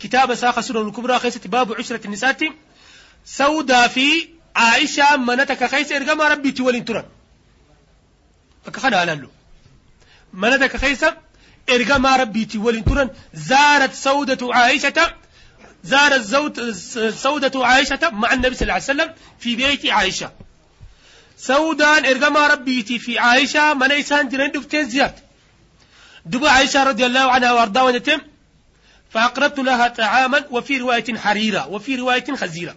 كتاب 0.02 0.34
ساق 0.34 0.60
سورة 0.60 0.82
الكبرى 0.88 1.18
خيسة 1.18 1.40
باب 1.54 1.68
عشرة 1.78 2.06
النساء 2.06 2.38
سودا 3.24 3.86
في 3.94 4.28
عائشة 4.56 5.16
منتك 5.16 5.60
خيس 5.72 5.92
إرجما 5.92 6.28
ربي 6.28 6.50
تولين 6.52 6.84
ترى 6.84 7.02
فكخنا 8.64 8.96
على 8.96 9.14
له 9.14 9.30
منتك 10.32 10.76
خيسة 10.76 11.16
إرجما 11.70 12.16
ربي 12.16 12.44
تولين 12.44 12.84
ترى 12.84 13.10
زارت 13.34 13.94
سودة 13.94 14.54
عائشة 14.54 15.14
زارت 15.84 16.20
زوت 16.20 16.60
سودة 17.10 17.66
عائشة 17.66 18.10
مع 18.10 18.32
النبي 18.32 18.54
صلى 18.54 18.62
الله 18.62 18.72
عليه 18.72 18.84
وسلم 18.84 19.14
في 19.38 19.56
بيت 19.56 19.86
عائشة 19.86 20.32
سودان 21.38 22.06
إرجما 22.06 22.46
ربيتي 22.46 22.98
في 22.98 23.18
عائشة 23.18 23.74
من 23.74 23.92
إنسان 23.92 24.28
جنين 24.28 24.50
دفتين 24.50 24.88
زيارة 24.90 25.14
دبا 26.26 26.50
عائشة 26.50 26.84
رضي 26.84 27.06
الله 27.06 27.30
عنها 27.30 27.52
وأرضاها 27.52 27.82
ونتم 27.84 28.20
فأقربت 29.10 29.58
لها 29.58 29.88
طعاما 29.88 30.44
وفي 30.50 30.78
رواية 30.78 31.16
حريرة 31.16 31.68
وفي 31.68 31.96
رواية 31.96 32.24
خزيرة 32.36 32.76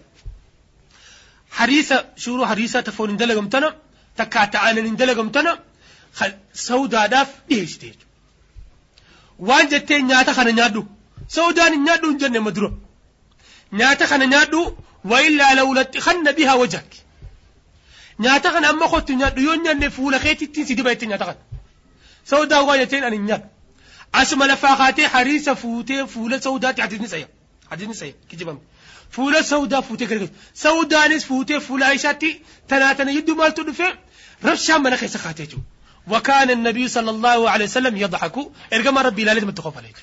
حريسة 1.50 2.04
شورو 2.16 2.46
حريسة 2.46 2.80
تفون 2.80 3.10
اندلق 3.10 3.38
امتنا 3.38 3.76
تكاتا 4.16 4.58
عانا 6.20 6.32
اندلق 6.32 6.36
امتنا 6.36 6.40
سودا 6.54 7.06
داف 7.06 7.28
ديش 7.48 7.78
ديش 7.78 7.94
وان 9.38 9.68
جتين 9.68 10.06
نياتا 10.06 10.32
خانا 10.32 10.50
نيادو 10.50 10.86
سودان 11.28 11.84
نيادو 11.84 12.16
جنة 12.16 12.40
مدرو 12.40 12.78
نياتا 13.72 14.06
خانا 14.06 14.26
نيادو 14.26 14.76
وإلا 15.04 15.54
لو 15.54 15.74
لتخن 15.74 16.32
بها 16.32 16.54
وجهك 16.54 16.94
نياتا 18.20 18.50
خانا 18.50 18.70
أما 18.70 18.86
خوتو 18.86 19.12
نيادو 19.12 19.40
يون 19.40 19.62
نيادو 19.62 19.90
فولا 19.90 20.18
خيتي 20.18 20.46
تنسي 20.46 20.74
دبايتين 20.74 21.08
نياتا 21.08 21.24
خانا 21.24 21.38
سودا 22.24 22.58
وايتين 22.58 23.04
أن 23.04 23.12
النياب 23.12 23.50
أسمى 24.14 24.46
لفاقاتي 24.46 25.08
حريصة 25.08 25.54
فوتي 25.54 26.06
فولة 26.06 26.40
سودات 26.40 26.80
حديثني 26.80 27.08
سيا 27.08 27.28
حديثني 27.70 27.94
سيا 27.94 28.14
كجبام 28.30 28.60
فولة 29.10 29.42
سودا 29.42 29.80
فوتي 29.80 30.06
كريك 30.06 30.32
سودا 30.54 31.08
نس 31.08 31.24
فوتي 31.24 31.60
فولة 31.60 31.86
عيشاتي 31.86 32.40
تناتنا 32.68 33.10
يدو 33.10 33.34
مال 33.34 33.54
تدفع 33.54 33.94
رشا 34.44 34.72
من 34.72 34.96
خيس 34.96 35.16
خاتيجو 35.16 35.58
وكان 36.08 36.50
النبي 36.50 36.88
صلى 36.88 37.10
الله 37.10 37.50
عليه 37.50 37.64
وسلم 37.64 37.96
يضحك. 37.96 38.36
ارقم 38.72 38.98
ربي 38.98 39.24
لا 39.24 39.34
لازم 39.34 39.54
عليك. 39.76 39.96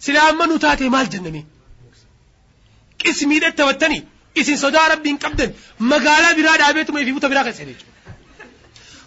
سلام 0.00 0.38
من 0.38 0.58
تاتي؟ 0.58 0.88
مال 0.88 1.10
جنني. 1.10 1.46
اسمي 3.06 3.38
ده 3.38 3.50
توتني. 3.50 4.04
اسم 4.38 4.56
صدا 4.56 4.88
ربي 4.88 5.12
قبدن 5.12 5.52
مقالا 5.80 6.32
براد 6.32 6.60
عبيت 6.60 6.90
ما 6.90 7.04
في 7.04 7.12
بوتا 7.12 7.28
برا 7.28 7.42
خيس 7.42 7.60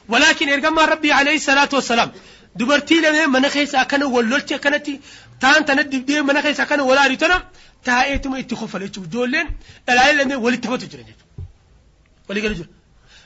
ولكن 0.08 0.50
إرجما 0.50 0.86
ربي 0.86 1.12
عليه 1.12 1.36
الصلاة 1.36 1.70
والسلام. 1.74 2.12
دبرتي 2.56 2.96
لنا 3.00 3.28
من 3.28 3.50
خيس 3.50 3.76
أكن 3.76 4.04
ولولتي 4.04 4.56
أكنتي. 4.56 5.00
تان 5.42 5.66
تندب 5.66 6.06
دي 6.06 6.22
من 6.22 6.42
خيس 6.42 6.60
أكن 6.60 6.80
ولا 6.80 7.08
ريتنا. 7.08 7.44
تايتم 7.84 8.36
اتخوف 8.36 8.76
عليك. 8.76 9.00
جولين. 9.00 9.48
لا 9.88 10.24
لنا 10.24 10.36
ولي 10.36 10.58
تبتو 10.58 10.88
جرني 10.88 11.16
ولي 12.30 12.42
قال 12.42 12.66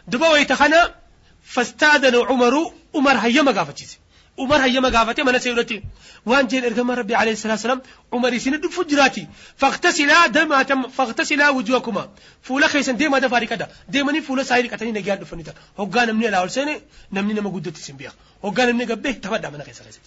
دبا 0.08 0.30
ويتخنا 0.30 1.03
فاستاذن 1.44 2.16
عمر 2.16 2.74
عمر 2.96 3.18
هيا 3.18 3.42
مغافتي 3.42 3.98
عمر 4.40 4.58
هيا 4.58 4.80
مغافتي 4.80 5.24
من 5.24 5.40
سيرتي 5.40 5.84
وان 6.26 6.48
جين 6.48 6.66
إرجما 6.66 6.94
ربي 6.94 7.16
عليه 7.16 7.32
الصلاة 7.32 7.54
والسلام 7.54 7.82
عمر 8.14 8.34
يسين 8.34 8.60
دب 8.60 8.70
فجراتي. 8.70 9.28
فاغتسلا 9.58 10.28
دم 10.28 10.88
فاغتسلا 10.88 11.50
وجوهكما. 11.50 12.10
فولا 12.44 12.68
خيسن 12.68 12.98
ديما 12.98 13.20
دفاري 13.20 13.46
كدا. 13.46 13.68
ديما 13.90 14.12
ني 14.12 14.22
فولا 14.22 14.44
سايري 14.44 14.68
كتاني 14.68 14.92
نجار 14.92 15.18
دفنيتا. 15.18 15.54
هوغا 15.80 16.06
نمني 16.06 16.30
لا 16.30 16.42
ولسني 16.42 16.82
نمني 17.14 17.34
نما 17.34 17.50
غدتي 17.50 17.82
سمبيا 17.82 18.12
هوغا 18.46 18.66
نمني 18.66 18.84
غبه 18.84 19.12
تبدا 19.12 19.50
من 19.50 19.64
خيسن 19.64 19.86
خيسن 19.86 20.00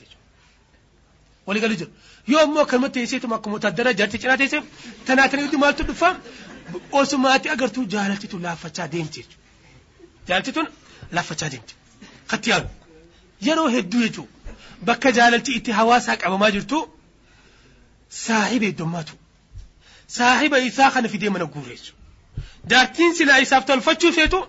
ولي 1.47 1.61
قال 1.61 1.76
جل 1.76 1.89
يوم 2.28 2.55
مو 2.55 2.64
كلمة 2.64 2.89
تيسيت 2.89 3.26
ما 3.26 3.37
كم 3.37 3.57
تدرى 3.57 3.95
جرتي 3.95 4.18
جنا 4.18 4.37
تيسي 4.37 4.62
تناتني 5.07 5.43
يدي 5.43 5.57
مالتو 5.57 5.84
دفا. 5.84 6.20
اوسماتي 6.95 7.53
اغرتو 7.53 7.84
جالتي 7.84 8.26
تو 8.26 8.39
لافچا 8.39 8.87
ديمتي 8.87 9.24
جالتي 10.28 10.53
lafa 11.12 11.34
chaadimti 11.40 11.74
katti 12.30 12.50
yaadu 12.50 12.68
yeroo 13.48 13.68
hedduu 13.76 14.02
jechuun 14.07 14.28
bakka 14.88 15.12
jaalalchi 15.18 15.52
itti 15.59 15.70
hawaasaa 15.78 16.16
qabamaa 16.22 16.50
jirtu 16.57 16.78
saahiba 18.24 18.66
heddommaatu 18.70 19.14
saahiba 20.18 20.59
isaa 20.70 20.90
kana 20.96 21.09
fidee 21.14 21.30
mana 21.36 21.46
guureessu 21.54 21.92
daartiin 22.72 23.14
silaa 23.18 23.38
isaaf 23.46 23.64
tolfachuu 23.70 24.12
feetu 24.18 24.40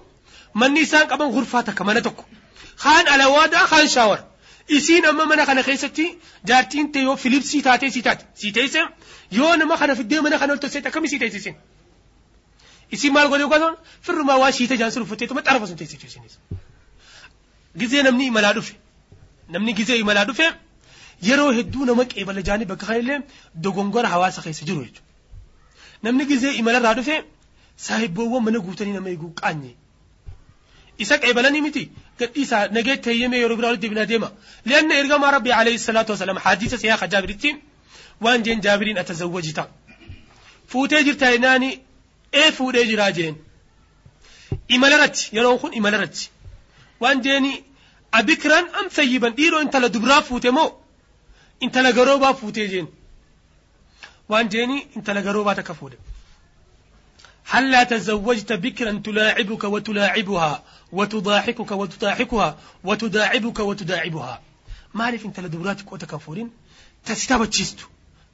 manni 0.62 0.82
isaan 0.88 1.08
qaban 1.12 1.32
gurfaa 1.36 1.64
takka 1.70 1.84
mana 1.90 2.02
tokko 2.08 2.24
kaan 2.84 3.06
alawaadaa 3.16 3.66
kaan 3.74 3.88
shaawara 3.96 4.24
isiin 4.78 5.06
amma 5.12 5.26
mana 5.32 5.46
kana 5.50 5.64
keessatti 5.70 6.06
jaartiin 6.52 6.92
tee 6.94 7.04
yoo 7.08 7.16
filiipsii 7.24 7.62
taatee 7.68 7.90
si 7.96 8.02
taate 8.08 8.26
si 8.42 8.52
teessee 8.58 8.86
yoo 9.40 9.56
nama 9.62 9.78
kana 9.82 9.96
fidee 10.00 10.22
mana 10.26 10.38
kana 10.42 10.54
ol 10.56 10.60
tosseet 10.66 10.86
akkami 10.90 11.08
si 11.14 11.20
teessiseen 11.24 11.56
isin 12.96 13.12
maal 13.16 13.28
godhee 13.34 13.50
gosoon 13.54 13.76
firrumaa 14.06 14.38
waa 14.44 14.52
shiita 14.58 14.76
jaansuu 14.82 15.04
uffatteetuma 15.08 15.42
xarafa 15.48 15.68
sun 15.70 15.78
teessichu 15.82 16.06
isinis 16.12 16.36
gizee 17.80 18.04
namni 18.08 18.26
imalaa 18.32 18.54
dhufe 18.58 18.74
namni 19.56 19.74
gizee 19.80 19.98
imalaa 20.04 20.26
dhufe 20.30 20.48
yeroo 21.30 21.52
hedduu 21.58 21.86
nama 21.90 22.04
qeebala 22.14 22.42
jaanii 22.48 22.68
bakka 22.72 22.86
kanallee 22.90 23.20
dogongora 23.66 24.10
hawaasa 24.14 24.42
keessa 24.46 24.66
jiru 24.70 24.82
jechuudha 24.86 25.06
namni 26.08 26.26
gizee 26.32 26.54
imalarraa 26.62 26.94
dhufe 27.00 27.16
saahibboowwan 27.88 28.44
mana 28.48 28.60
guutanii 28.68 28.96
nama 28.98 29.10
eeguu 29.14 29.32
qaanye 29.42 29.72
isa 31.06 31.16
qeebalanii 31.24 31.62
miti 31.68 31.84
gadhiisaa 32.20 32.62
nagee 32.78 32.98
teeyyamee 33.08 33.40
yeroo 33.44 33.58
biraa 33.60 33.70
walitti 33.72 33.88
deebinaa 33.88 34.06
deema 34.12 34.30
lianna 34.70 34.94
ergamaa 35.02 35.32
rabbi 35.38 35.52
alayhi 35.60 35.80
salaatu 35.88 36.12
wasalaam 36.16 36.40
hadiisa 36.46 36.78
siyaaqa 36.84 37.08
jaabiritti 37.14 37.52
waan 38.28 38.44
jeen 38.48 38.62
jaabiriin 38.68 38.98
atazawwajita 39.04 39.64
fuutee 40.74 41.04
jirtaa 41.08 41.32
jennaani 41.36 41.70
ee 42.34 42.52
fuudhee 42.52 42.86
jiraa 42.92 43.12
jeen 43.12 43.36
imalarratti 44.76 45.30
yeroon 45.36 45.60
kun 45.60 45.74
imalarratti 45.80 46.30
waan 47.00 47.22
jeeni 47.26 47.52
abikran 48.12 48.66
am 48.80 48.88
sayyiban 48.98 49.34
dhiiroo 49.40 49.62
intala 49.62 49.90
dubraa 49.90 50.22
fuute 50.22 50.50
moo 50.58 50.70
intala 51.60 51.92
garoobaa 51.98 52.34
fuutee 52.34 52.68
jeen 52.74 52.88
waan 54.30 54.50
jeeni 54.50 54.78
intala 54.98 55.22
garoobaa 55.22 55.56
takka 55.56 55.74
fuudhe 55.74 55.98
هلا 57.50 57.84
تزوجت 57.84 58.54
بكرا 58.54 59.02
تلاعبك 59.06 59.64
وتلاعبها 59.64 60.64
وتضاحكك 60.92 61.72
وتضاحكها 61.72 62.58
وتداعبك 62.84 63.60
وتداعبها 63.60 64.42
ما 64.94 65.06
عرف 65.06 65.26
انت 65.26 65.40
لدبراتك 65.40 65.92
وتكفورين 65.94 66.52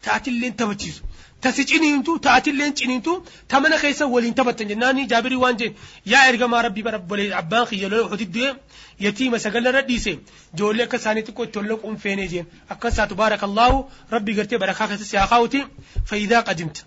تأتي 0.03 0.29
اللي 0.29 0.47
انت 0.47 0.63
بتشيسو 0.63 1.01
تسجنينتو 1.41 2.17
تأتي 2.17 2.49
اللي 2.49 2.65
انتو 2.67 3.23
تمنى 3.49 3.77
خيسا 3.77 4.05
ولي 4.05 4.27
انت 4.27 4.41
بتنجناني 4.41 5.05
جابري 5.05 5.35
وانجين 5.35 5.73
يا 6.05 6.29
ارغما 6.29 6.61
ربي 6.61 6.81
برب 6.81 7.11
ولي 7.11 7.33
عبان 7.33 7.65
خي 7.65 7.83
يلو 7.83 8.09
حدد 8.09 8.57
يتيم 8.99 9.37
سقل 9.37 9.75
رديسي. 9.75 10.19
جولي 10.55 10.85
كساني 10.85 11.21
تكو 11.21 11.43
تولق 11.43 11.85
أم 11.85 11.95
فينيجين 11.97 12.45
أكسا 12.71 13.05
تبارك 13.05 13.43
الله 13.43 13.89
ربي 14.13 14.31
قرتي 14.37 14.57
بركاك 14.57 14.95
سياخاوتي. 14.95 15.67
فإذا 16.05 16.39
قدمت. 16.39 16.85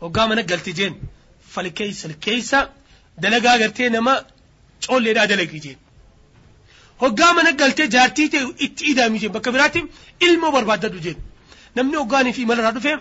وقام 0.00 0.32
نقلت 0.32 0.68
جين. 0.68 0.94
falkeeysa 1.54 2.08
keeysa 2.24 2.58
dalagaa 3.22 3.56
gartee 3.62 3.88
nama 3.96 4.12
colleedhaa 4.86 5.26
dalagii 5.32 5.60
jeen 5.66 5.78
hoggaa 7.02 7.32
mana 7.38 7.50
galtee 7.60 7.86
jaartii 7.94 8.28
ta'e 8.34 8.42
itti 8.66 8.90
idaami 8.92 9.18
jeen 9.22 9.32
bakka 9.36 9.54
biraatti 9.54 9.80
ilmoo 10.26 10.50
barbaaddadhu 10.56 11.00
jeen 11.06 11.18
namni 11.78 11.96
hoggaanii 12.02 12.32
fi 12.38 12.42
imalarraa 12.46 12.74
dhufee 12.78 12.96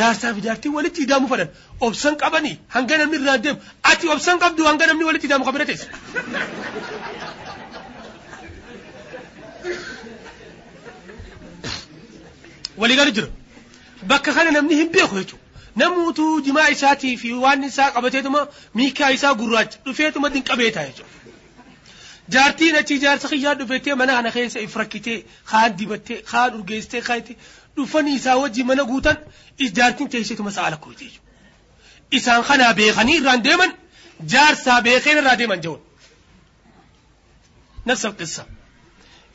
jaarsaa 0.00 0.34
fi 0.38 0.44
jaartii 0.48 0.74
walitti 0.78 1.02
idaamu 1.06 1.28
fadhan 1.32 1.50
obsan 1.88 2.16
qabanii 2.24 2.54
hanga 2.76 2.98
namni 3.02 3.16
irraa 3.22 3.38
deemu. 3.46 3.60
Ati 3.92 4.08
obsan 4.16 4.38
qabdu 4.46 4.68
hanga 4.70 4.86
namni 4.92 5.04
walitti 5.10 5.26
idaamu 5.30 5.44
qabira 5.50 5.66
teessa. 5.70 5.88
walii 12.76 12.96
gadi 12.96 13.12
jira. 13.14 13.28
Bakka 14.08 14.32
kana 14.34 14.50
namni 14.50 14.74
hin 14.80 14.90
beeku 14.92 15.16
jechuudha. 15.16 15.42
Namuutu 15.76 16.24
jimaa 16.46 16.68
isaatii 16.74 17.16
fi 17.16 17.32
waan 17.44 17.64
isaa 17.64 17.90
qabateetuma 17.96 18.46
miikaa 18.74 19.10
isaa 19.16 19.34
gurraacha 19.40 19.78
dhufeetuma 19.86 20.30
dinqabeetaa 20.34 20.84
jechuudha. 20.88 21.10
Jaartiin 22.34 22.76
achi 22.80 22.98
jaarsa 23.04 23.28
kiyyaa 23.28 23.54
dhufeettee 23.60 23.94
mana 24.00 24.12
kana 24.18 24.30
keessa 24.36 24.60
if 24.66 24.76
rakkitee 24.82 25.18
kaan 25.52 25.76
dibattee 25.78 26.18
kaan 26.32 26.54
urgeessitee 26.58 27.00
kaayite 27.08 27.36
dhufanii 27.76 28.14
isaa 28.20 28.36
wajjin 28.42 28.66
mana 28.70 28.84
guutan 28.90 29.16
jaartiin 29.78 30.08
teesseetuma 30.14 30.50
saala 30.58 30.76
koote 30.84 31.04
jechuudha 31.04 31.30
isaan 32.18 32.42
kanaa 32.48 32.72
beekanii 32.80 33.16
irraan 33.20 33.42
deeman 33.46 33.72
jaarsaa 34.32 34.80
beekeen 34.86 35.18
irraa 35.22 35.36
deeman 35.40 35.60
jechuudha 35.64 35.82
nafsa 37.86 38.08
qissa 38.18 38.42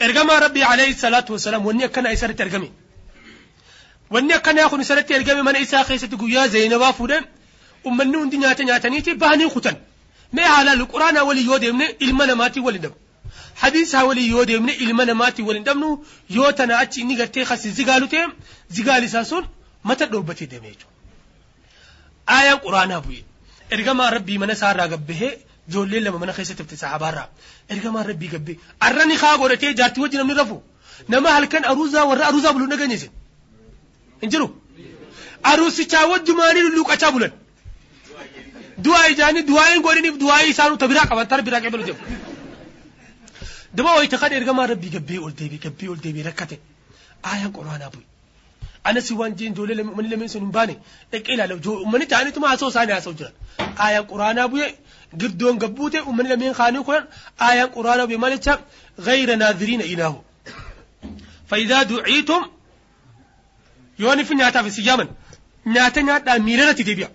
ergamaa 0.06 0.40
rabbii 0.46 0.64
alayhi 0.74 0.94
salaatu 1.06 1.34
wasalaam 1.36 1.66
wanni 1.70 1.84
akkana 1.90 2.12
isarratti 2.18 2.44
argame 2.48 2.70
wanni 4.16 4.34
akkanaa 4.40 4.70
kun 4.72 4.82
isarratti 4.86 5.14
ergame 5.20 5.42
mana 5.48 5.60
isaa 5.66 5.84
keessatti 5.90 6.16
guyyaa 6.22 6.48
zeenabaa 6.56 6.94
fuudhan 7.00 7.24
ummanni 7.90 8.18
hundi 8.22 8.38
nyaata 8.44 8.64
nyaataniiti 8.70 9.12
bahanii 9.24 9.50
kutan 9.56 9.76
mee 10.36 10.48
haalaalu 10.54 10.86
quraanaa 10.94 11.24
walii 11.30 11.46
yoo 11.50 11.60
deemne 11.66 11.86
ilma 12.06 12.24
namaatii 12.32 12.64
waliin 12.68 12.84
dhabnu 12.86 13.00
hadiisaa 13.61 14.03
walii 14.09 14.28
yoo 14.34 14.45
deemne 14.49 14.73
ilma 14.86 15.05
namaatii 15.11 15.45
waliin 15.49 15.65
dhabnu 15.69 15.89
yoo 16.38 16.51
tana 16.59 16.80
achi 16.84 17.01
inni 17.03 17.15
gartee 17.21 17.45
kasi 17.51 17.71
zigaalu 17.80 18.07
ta'e 18.13 18.25
zigaalisaa 18.78 19.23
sun 19.32 19.43
mata 19.89 20.05
dhoobbatee 20.13 20.47
deeme 20.53 20.69
jechuudha 20.73 20.95
aayaan 22.36 22.59
quraanaa 22.65 23.01
bu'e 23.05 23.19
ergamaa 23.78 24.09
rabbii 24.17 24.38
mana 24.43 24.53
isaarraa 24.59 24.88
gabbahee 24.93 25.32
ijoolleen 25.69 26.03
lama 26.07 26.19
mana 26.23 26.34
keessatti 26.38 26.63
fite 26.67 26.78
sahabaarraa 26.84 27.28
ergamaa 27.75 28.03
rabbii 28.11 28.32
gabbee 28.36 28.57
arrani 28.89 29.15
haa 29.23 29.36
godhatee 29.41 29.73
jaartii 29.80 30.03
wajji 30.05 30.17
namni 30.21 30.36
rafu 30.41 30.57
nama 31.15 31.30
halkan 31.38 31.63
aruuzaa 31.71 32.05
warra 32.11 32.25
aruuzaa 32.30 32.53
bulu 32.57 32.67
dhageenyesin 32.73 33.11
hin 34.21 34.30
jiru 34.36 34.47
aruusichaa 35.51 36.05
wajjumaanii 36.13 36.63
lulluuqachaa 36.67 37.11
bulan 37.17 37.34
du'aa 38.86 39.05
ijaanii 39.13 39.43
du'aa 39.51 39.67
hin 39.73 39.82
godhiniif 39.88 40.15
du'aa 40.23 40.41
isaanuu 40.53 40.78
ta 40.84 40.88
biraa 40.93 41.07
qaban 41.11 41.28
tara 41.28 41.43
دبا 43.78 43.91
وي 43.97 44.07
تخاد 44.07 44.34
ارغا 44.34 44.51
ما 44.51 44.65
ربي 44.65 44.89
غبي 44.95 45.17
اول 45.17 45.34
ديبي 45.36 45.59
غبي 45.65 45.88
اول 45.88 45.99
ديبي 46.05 46.21
ركته 46.21 46.57
ايا 47.25 47.47
قرانا 47.55 47.88
بو 47.93 47.99
أنا 48.88 48.99
سي 48.99 49.13
وان 49.13 49.36
جين 49.36 49.53
دول 49.53 49.84
من 49.84 50.05
لم 50.09 50.19
من 50.19 50.28
سنون 50.28 50.51
باني 50.51 50.75
اقيل 51.13 51.49
لو 51.49 51.57
جو 51.57 51.86
من 51.86 52.07
تاني 52.07 52.32
تما 52.32 52.55
سو 52.55 52.69
ساني 52.69 52.97
اسو 52.97 53.11
جرا 53.19 53.32
ايا 53.86 53.99
قرانا 53.99 54.45
بو 54.45 54.57
غدون 55.21 55.55
غبوته 55.61 56.11
من 56.11 56.25
لم 56.30 56.39
من 56.39 56.53
خاني 56.53 56.84
كون 56.84 57.03
ايا 57.41 57.65
قرانا 57.65 58.05
بو 58.05 58.17
ملچا 58.23 58.53
غير 58.99 59.36
ناذرين 59.36 59.82
اله 59.82 60.23
فاذا 61.49 61.84
دعيتم 61.84 62.41
يوني 63.99 64.23
في 64.25 64.34
نياتا 64.34 64.61
في 64.63 64.69
سيامن 64.69 65.07
نياتا 65.65 66.01
نياتا 66.01 66.38
ميرنا 66.38 66.71
تيديبيا 66.71 67.09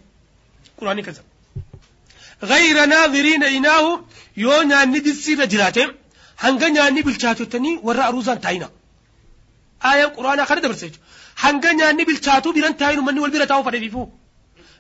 قراني 0.78 1.02
كذا 1.02 1.22
غير 2.42 2.76
ناظرين 2.86 3.44
إناه 3.44 4.04
يونا 4.36 4.84
ندسي 4.84 5.34
رجلاتهم 5.34 6.01
هنغنيا 6.38 6.90
ني 6.90 7.02
بلچاتو 7.02 7.44
تني 7.44 7.80
ورا 7.82 8.10
روزان 8.10 8.40
تاينا 8.40 8.70
آية 9.84 10.04
القرآن 10.04 10.40
آخر 10.40 10.58
دبرسيج 10.58 10.94
هنغنيا 11.38 11.92
ني 11.92 12.04
بلچاتو 12.04 12.52
بيران 12.52 12.76
تاينا 12.76 13.02
مني 13.02 13.20
والبيرا 13.20 13.44
تاو 13.44 13.62
فده 13.62 13.78
بيفو 13.78 14.08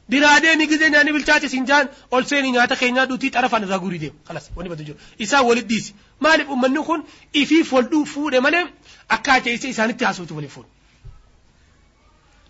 بيرا 0.08 0.38
دي 0.38 0.56
مي 0.56 0.64
غزي 0.64 0.88
ناني 0.88 1.12
بلچاتي 1.12 1.48
سنجان 1.48 1.88
أولسيني 2.12 2.50
نياتا 2.50 2.74
خينا 2.74 3.04
دوتي 3.04 3.30
طرفا 3.30 3.58
نزاقوري 3.58 3.98
ديو 3.98 4.14
خلاص 4.28 4.44
واني 4.56 4.68
بدو 4.68 4.84
جور 4.84 4.96
إسا 5.22 5.40
والد 5.40 5.66
ديس 5.66 5.92
مالب 6.20 6.50
أمنو 6.50 6.82
خون 6.82 7.04
إفي 7.36 7.64
فولدو 7.64 8.04
فو 8.04 8.30
دي 8.30 8.40
مني 8.40 8.66
أكاتي 9.10 9.54
إسا 9.54 9.70
إسا 9.70 9.86
نتحاسو 9.86 10.24
تولي 10.24 10.48
فون 10.48 10.64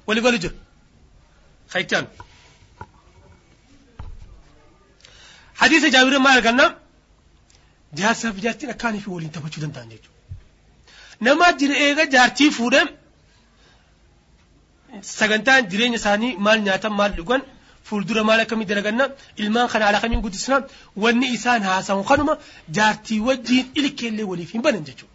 والي 0.07 0.39
جور 0.39 0.53
خيطان 1.69 2.07
حديث 5.55 5.85
جابر 5.85 6.19
مالغنم 6.19 6.82
arganna 7.93 8.01
jaarsaaf 8.01 8.37
jaartiin 8.45 8.71
akkaanii 8.75 9.01
fi 9.05 9.11
waliin 9.11 9.31
taphachuu 9.37 9.63
danda'an 9.65 9.89
jechuudha. 9.91 10.19
Nama 11.21 11.47
jira 11.61 11.75
eega 11.87 12.05
jaartii 12.15 12.51
fuudhe 12.59 12.81
sagantaan 15.19 15.63
jireenya 15.71 15.99
isaanii 16.01 16.37
maal 16.47 16.59
nyaatan 16.67 16.93
maal 17.01 17.13
dhugan 17.19 17.43
fuuldura 17.89 18.23
maal 18.29 18.41
akkamii 18.45 18.67
dalaganna 18.71 19.05
ilmaan 19.43 19.69
kana 19.73 19.85
haala 19.87 20.01
kamiin 20.05 20.21
guddisna 20.25 20.57
wanni 21.05 21.27
isaan 21.37 21.63
haasawu 21.69 22.03
kanuma 22.11 22.35
jaartii 22.77 23.21
wajjiin 23.29 23.67
ilkeellee 23.81 24.25
waliif 24.31 24.51
hin 24.55 24.63
banan 24.67 24.85
jechuudha. 24.89 25.15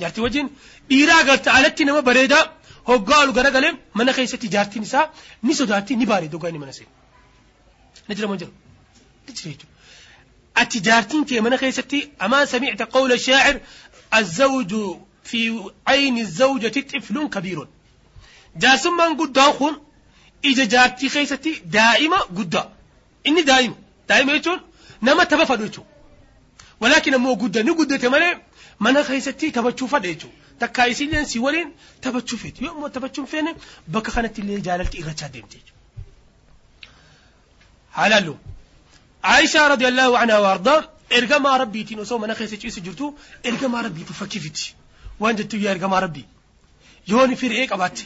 Jaartii 0.00 0.22
wajjiin 0.26 0.48
dhiiraa 0.90 1.22
galta 1.28 1.48
alatti 1.58 1.82
nama 1.88 2.02
bareedaa 2.08 2.44
hoggaa 2.90 3.20
ol 3.24 3.32
garagalee 3.38 3.72
mana 3.98 4.12
keessatti 4.16 4.48
jaartiin 4.54 4.82
isaa 4.88 5.06
ni 5.46 5.52
sodaatti 5.60 5.92
ni 6.00 6.06
baare 6.10 6.28
dogaa 6.34 6.48
inni 6.50 6.58
mana 6.64 6.72
seenu. 6.78 6.90
Ni 8.08 8.12
jira 8.16 8.26
moo 8.30 8.36
jira? 8.42 8.50
Ni 9.26 9.32
jira 9.36 9.50
jechuudha 9.52 9.69
ati 10.54 10.80
jaartiin 10.88 11.24
kee 11.24 11.40
mana 11.40 11.58
keessatti 11.58 12.00
amaa 12.18 12.46
samicta 12.46 12.86
qawla 12.94 13.18
shaacir 13.26 13.60
azzawju 14.18 14.80
fi 15.30 15.40
ayni 15.92 16.24
zawjati 16.24 16.82
xifluun 16.90 17.28
kabiiron 17.36 17.68
jaarsummaan 18.62 19.14
guddaan 19.20 19.52
kun 19.60 19.74
ija 20.50 20.64
jaartii 20.74 21.10
keessatti 21.16 21.52
daa'ima 21.76 22.18
guddaa 22.38 22.66
inni 23.24 23.42
daa'ima 23.50 23.76
daa'ima 24.08 24.32
jechuun 24.36 24.60
nama 25.08 25.26
tapha 25.32 25.46
fadhu 25.50 25.64
jechuudha 25.68 25.90
walaakin 26.80 27.14
ammoo 27.18 27.36
guddaa 27.42 27.62
ni 27.62 27.72
guddate 27.80 28.08
malee 28.14 28.34
mana 28.84 29.04
keessatti 29.08 29.52
taphachuu 29.56 29.88
fadha 29.94 30.08
jechuudha 30.12 30.36
takkaa 30.62 30.86
isilleen 30.92 31.26
si 31.32 31.38
waliin 31.46 31.68
taphachuu 32.06 32.38
feeti 32.42 32.64
yoo 32.64 32.72
ammoo 32.74 32.88
taphachuun 32.96 33.26
feene 33.32 33.50
bakka 33.96 34.10
kanatti 34.16 34.40
illee 34.44 34.60
jaalalti 34.68 34.98
irrachaa 35.02 35.28
deemte 35.34 35.56
jechuudha 35.58 35.78
haalaalluun. 37.98 38.38
Aayishaa 39.22 39.68
radiyallahu 39.74 40.16
anhaa 40.22 40.40
waardaa 40.46 40.84
ergamaa 41.18 41.58
rabbiitiin 41.62 42.00
osoo 42.04 42.18
mana 42.18 42.34
keessa 42.38 42.56
ciisu 42.62 42.80
jirtu 42.86 43.06
ergamaa 43.50 43.82
rabbiitiin 43.86 44.16
fakkii 44.20 44.40
fiti 44.46 44.74
waan 45.20 45.36
jettu 45.40 45.56
yaa 45.64 45.72
ergamaa 45.76 46.00
rabbii? 46.06 46.24
Yooni 47.10 47.36
fi 47.40 47.48
re'ee 47.52 47.66
qabaatte 47.72 48.04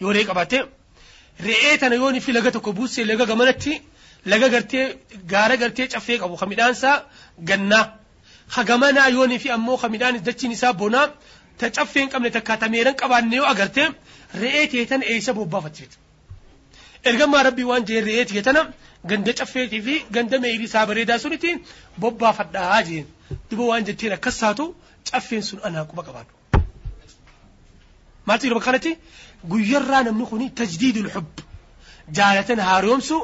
yoo 0.00 0.12
re'ee 0.16 0.26
qabaatte 0.30 0.58
re'ee 1.48 1.76
tana 1.82 1.94
yooni 2.02 2.20
fi 2.20 2.32
laga 2.32 2.50
tokko 2.56 2.72
buusse 2.78 3.04
laga 3.10 3.26
gamanatti 3.30 3.72
laga 4.32 4.48
gartee 4.54 4.84
gaara 5.32 5.56
gartee 5.62 5.86
caffee 5.94 6.18
qabu 6.22 6.36
ka 6.40 6.46
midhaansaa 6.52 6.96
gannaa 7.50 7.84
ka 8.54 8.64
gamanaa 8.70 9.08
yooni 9.16 9.38
fi 9.38 9.50
ammoo 9.56 9.76
ka 9.82 9.88
midhaan 9.94 10.18
dachiin 10.30 10.52
isaa 10.58 10.72
bonaa 10.82 11.06
ta 11.58 11.70
caffee 11.70 12.02
hin 12.02 12.10
qabne 12.12 12.30
takka 12.36 12.56
ta 12.56 12.68
meeran 12.74 12.94
qabaanne 13.02 13.36
yoo 13.40 13.46
agarte 13.54 13.82
re'ee 14.42 14.66
teetan 14.74 15.02
eessa 15.12 15.32
bobbaafatte? 15.38 15.84
Ergamaa 17.08 17.42
rabbii 17.48 17.64
waan 17.70 17.84
jeen 17.88 18.04
re'ee 18.10 18.24
teetana 18.32 18.62
ganda 19.04 19.32
caffeetii 19.32 19.82
fi 19.86 19.94
ganda 20.10 20.38
meeyrii 20.44 20.64
isaa 20.70 20.86
bareedaa 20.86 21.18
sunitti 21.18 21.50
bobbaafadhaa 22.00 22.82
jeen. 22.88 23.06
Duba 23.50 23.64
waan 23.70 23.84
jetteen 23.84 24.12
akkas 24.12 24.38
taatu 24.42 24.74
caffeen 25.10 25.42
sun 25.42 25.60
anaa 25.64 25.84
quba 25.90 26.02
qabaadhu 26.02 26.32
maaltu 28.26 28.46
yeroo 28.46 28.60
kanatti? 28.60 28.92
Guyyarraa 29.50 30.02
namni 30.02 30.24
kun 30.30 30.50
tajdiidul 30.60 31.10
hubb. 31.14 31.32
Jaalatan 32.16 32.58
haaromsu 32.68 33.16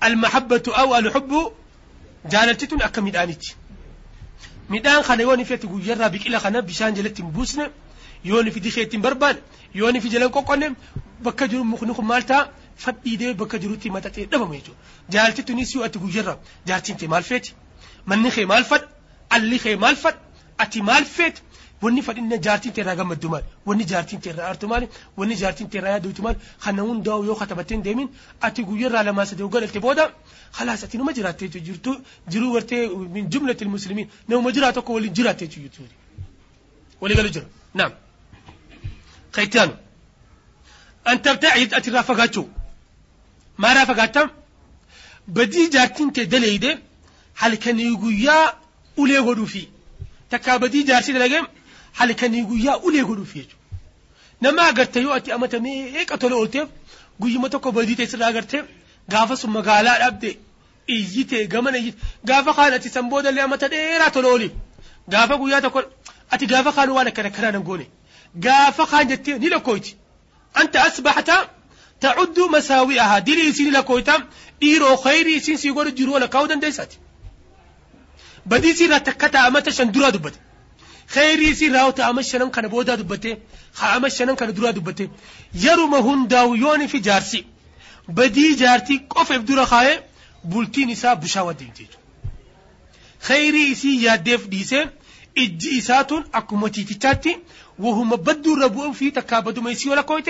almahabbatu 0.00 0.70
aw 0.80 0.88
alhubbu 0.94 1.40
jaalaltituun 2.32 2.82
akka 2.82 3.00
midhaanitti. 3.06 3.54
Midhaan 4.68 5.02
kana 5.08 5.22
yoo 5.22 5.36
nifetti 5.36 5.66
guyyarraa 5.66 6.10
biqila 6.14 6.40
kana 6.40 6.62
bishaan 6.62 6.94
jalatti 6.96 7.22
hin 7.22 7.30
buusne 7.32 7.64
yoo 8.24 8.42
nifi 8.42 8.60
dikeetti 8.60 8.96
hin 8.96 9.02
barbaanne 9.02 9.40
yoo 9.74 9.90
nifi 9.92 10.08
jalan 10.10 10.30
qoqqonne 10.36 10.68
bakka 11.24 11.48
jiru 11.50 11.64
mukni 11.64 11.94
kun 11.94 12.06
maal 12.06 12.24
ta'a 12.30 12.48
fadhiidee 12.84 13.34
bakka 13.40 13.58
jirutti 13.62 13.90
maxaxee 13.96 14.26
dhabamu 14.32 14.54
jechuudha. 14.54 14.80
Jaalaltituunis 15.10 15.74
yoo 15.74 15.84
ati 15.88 15.98
guyyarraa 15.98 16.38
jaartiin 16.68 16.96
kee 17.00 17.08
maal 17.08 17.22
feeti? 17.30 17.54
Manni 18.06 18.30
kee 18.30 18.46
maal 18.46 18.64
fadha 18.64 18.88
alli 19.30 19.58
kee 19.58 19.76
maal 19.76 19.96
fadha 19.96 20.18
ati 20.58 20.82
maal 20.82 21.04
feeti? 21.04 21.42
Wanni 21.82 22.02
fadhinna 22.02 22.36
jaartiin 22.46 22.72
teerraa 22.76 22.94
gammaddu 22.96 23.28
maali? 23.28 23.44
Wanni 23.66 23.84
jaartiin 23.90 24.20
teerraa 24.24 24.46
aartu 24.48 24.68
maali? 24.68 24.86
Wanni 25.18 25.34
jaartiin 25.40 25.68
teerraa 25.72 25.90
yaadduutu 25.94 26.22
maali? 26.22 26.38
Kana 26.64 26.82
hundaa'u 26.82 27.24
yoo 27.28 27.34
katabattee 27.40 27.76
deemin 27.86 28.08
ati 28.40 28.62
guyyarraa 28.68 29.02
lamaa 29.08 29.26
sadii 29.30 29.48
godhatte 29.54 29.80
booda 29.86 30.06
khalaas 30.56 30.84
ati 30.84 30.96
numa 30.98 31.12
jiraattee 31.18 31.48
jirtu 31.66 31.92
jiruu 32.32 32.52
gartee 32.54 32.88
min 33.16 33.28
jumlati 33.32 33.64
muslimiin 33.74 34.08
namuma 34.28 34.52
jiraa 34.56 34.72
tokko 34.72 34.92
waliin 34.96 35.14
jiraattee 35.18 35.48
jirtu. 35.48 35.82
Walii 37.00 37.16
galu 37.16 37.28
jira. 37.28 37.46
Naam. 37.74 37.92
Kaytaanu 39.32 39.74
an 41.04 41.18
tabtacid 41.22 41.74
ati 41.74 41.90
irraa 41.90 42.02
fagaachuu 42.10 42.48
irraa 43.64 43.86
fagaattam 43.90 44.28
badii 45.36 45.68
jaartiin 45.74 46.10
tee 46.12 46.26
daleeyde 46.32 46.70
halkanii 47.42 47.92
guyyaa 48.02 48.44
ulee 49.02 49.20
godhuufi 49.26 49.62
takkaa 50.30 50.58
badii 50.58 50.84
jaarsi 50.90 51.12
dalagee 51.16 51.42
halkanii 52.00 52.42
guyyaa 52.50 52.76
ulee 52.86 53.02
godhuufi 53.08 53.38
jechuudha. 53.38 53.64
Nama 54.40 54.62
agarte 54.70 55.00
yoo 55.04 55.12
ati 55.18 55.32
amata 55.32 55.58
meeqa 55.60 56.18
tola 56.18 56.36
oolteef 56.36 56.68
guyyuma 57.20 57.48
tokko 57.48 57.72
badii 57.72 57.96
teessirraa 57.96 58.28
agarte 58.32 58.64
gaafa 59.12 59.36
sun 59.36 59.50
magaalaa 59.50 59.98
dhabde 60.02 60.30
iyyite 60.94 61.46
gamana 61.52 61.78
iyyite 61.78 61.98
gaafa 62.28 62.52
kaan 62.58 62.72
ati 62.78 62.88
san 62.94 63.08
boodallee 63.10 63.42
amata 63.48 63.68
dheeraa 63.68 64.10
tola 64.10 64.28
ooli 64.28 64.48
gaafa 65.12 65.36
guyyaa 65.40 65.60
tokko 65.66 65.82
ati 66.30 66.46
gaafa 66.52 66.72
kaan 66.76 66.90
waan 66.96 67.08
akkana 67.10 67.30
kanaa 67.36 67.50
nan 67.56 67.62
goone 67.68 67.86
gaafa 68.44 68.86
kaan 68.90 69.08
jettee 69.10 69.38
ni 69.38 69.48
lakkooyti 69.54 69.96
anta 70.60 70.84
asbaxata 70.86 71.36
تعد 72.00 72.38
مساوئها. 72.38 73.18
ديري 73.18 73.52
سيني 73.52 73.70
لكويتام 73.70 74.26
إيرو 74.62 74.96
خيري 74.96 75.40
سين 75.40 75.56
سيقول 75.56 75.94
جرو 75.94 76.18
لكاودن 76.18 76.60
ديساتي 76.60 76.98
بدي 78.46 78.74
سيرا 78.74 78.98
تكتا 78.98 79.48
أمتشن 79.48 79.92
درا 79.92 80.10
دبت 80.10 80.34
خيري 81.08 81.54
سيرا 81.54 81.82
وتأمشن 81.82 82.50
كان 82.50 82.68
بودا 82.68 82.94
دبتي 82.94 83.38
خامشن 83.74 84.34
كان 84.34 84.54
درا 84.54 84.70
دبتي 84.70 85.10
يرمهن 85.54 86.28
داويون 86.28 86.86
في 86.86 86.98
جارسي. 86.98 87.44
بدي 88.08 88.54
جارتي 88.54 89.06
قف 89.10 89.32
درا 89.32 89.64
خايه 89.64 90.04
بولتين 90.44 90.90
إسا 90.90 91.14
بشاوة 91.14 91.52
ديجيجو 91.52 91.98
خيري 93.20 93.72
إسي 93.72 94.02
يادف 94.02 94.46
ديسي 94.46 94.86
اجيسات 95.38 96.12
اكمتي 96.12 96.84
في 96.84 96.94
تاتي 96.94 97.38
وهم 97.78 98.16
بدو 98.16 98.54
ربو 98.54 98.92
في 98.92 99.10
تكابدو 99.10 99.60
ميسي 99.60 99.90
ولا 99.90 100.02
كويت 100.02 100.28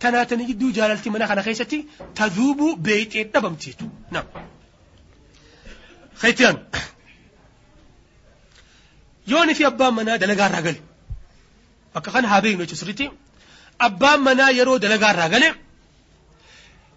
تناتني 0.00 0.44
جدو 0.44 0.70
جالتي 0.70 1.10
منا 1.10 1.26
خنا 1.26 1.42
خيستي 1.42 1.86
تذوب 2.14 2.82
بيت 2.82 3.34
تبمتيتو 3.34 3.86
نعم 4.10 4.24
خيتان 6.14 6.56
يوني 9.26 9.54
في 9.54 9.66
ابا 9.66 9.90
منا 9.90 10.16
دلغا 10.16 10.46
راغل 10.46 10.76
بك 11.94 12.10
خن 12.10 12.24
هابي 12.24 12.54
نو 12.54 12.64
تشريتي 12.64 13.10
ابا 13.80 14.16
منا 14.16 14.50
يرو 14.50 14.76
دلغا 14.76 15.12
راغل 15.12 15.54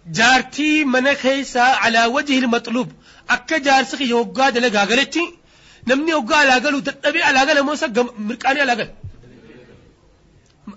جارتي 0.06 0.84
منا 0.84 1.14
خيسا 1.14 1.58
على 1.58 2.04
وجه 2.04 2.38
المطلوب 2.38 2.92
أكا 3.30 3.58
جارسخ 3.58 4.00
يوغا 4.00 4.50
دلغا 4.50 4.84
غلتي 4.84 5.34
namni 5.90 6.12
hoggaa 6.18 6.40
alaa 6.44 6.60
galu 6.66 6.78
dadhabee 6.88 7.24
alaa 7.30 7.44
gala 7.48 7.60
moo 7.66 7.74
isa 7.78 7.88
mirqaanii 8.28 8.62
alaa 8.66 8.76
gala 8.80 8.92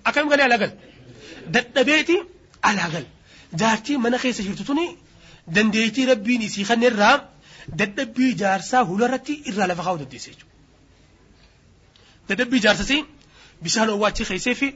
akkam 0.09 0.25
galee 0.31 0.45
alaa 0.49 0.59
gala 0.63 0.73
dadhabeeti 1.55 2.15
alaa 2.69 2.89
gala 2.93 3.07
jaartii 3.61 3.97
mana 4.05 4.17
keessa 4.23 4.41
jirtu 4.47 4.63
tuni 4.69 4.85
dandeettii 5.55 6.05
rabbiin 6.11 6.41
isii 6.47 6.65
kanneerraa 6.69 7.15
dadhabbii 7.79 8.31
jaarsaa 8.41 8.83
hularratti 8.89 9.33
irraa 9.49 9.67
lafa 9.71 9.83
kaa'uu 9.85 9.99
dandeesse 10.03 10.29
jechuudha. 10.31 10.55
Dadhabbii 12.29 12.61
jaarsasii 12.65 13.01
bishaan 13.63 13.89
owwaachii 13.95 14.25
keessee 14.29 14.55
fi 14.61 14.67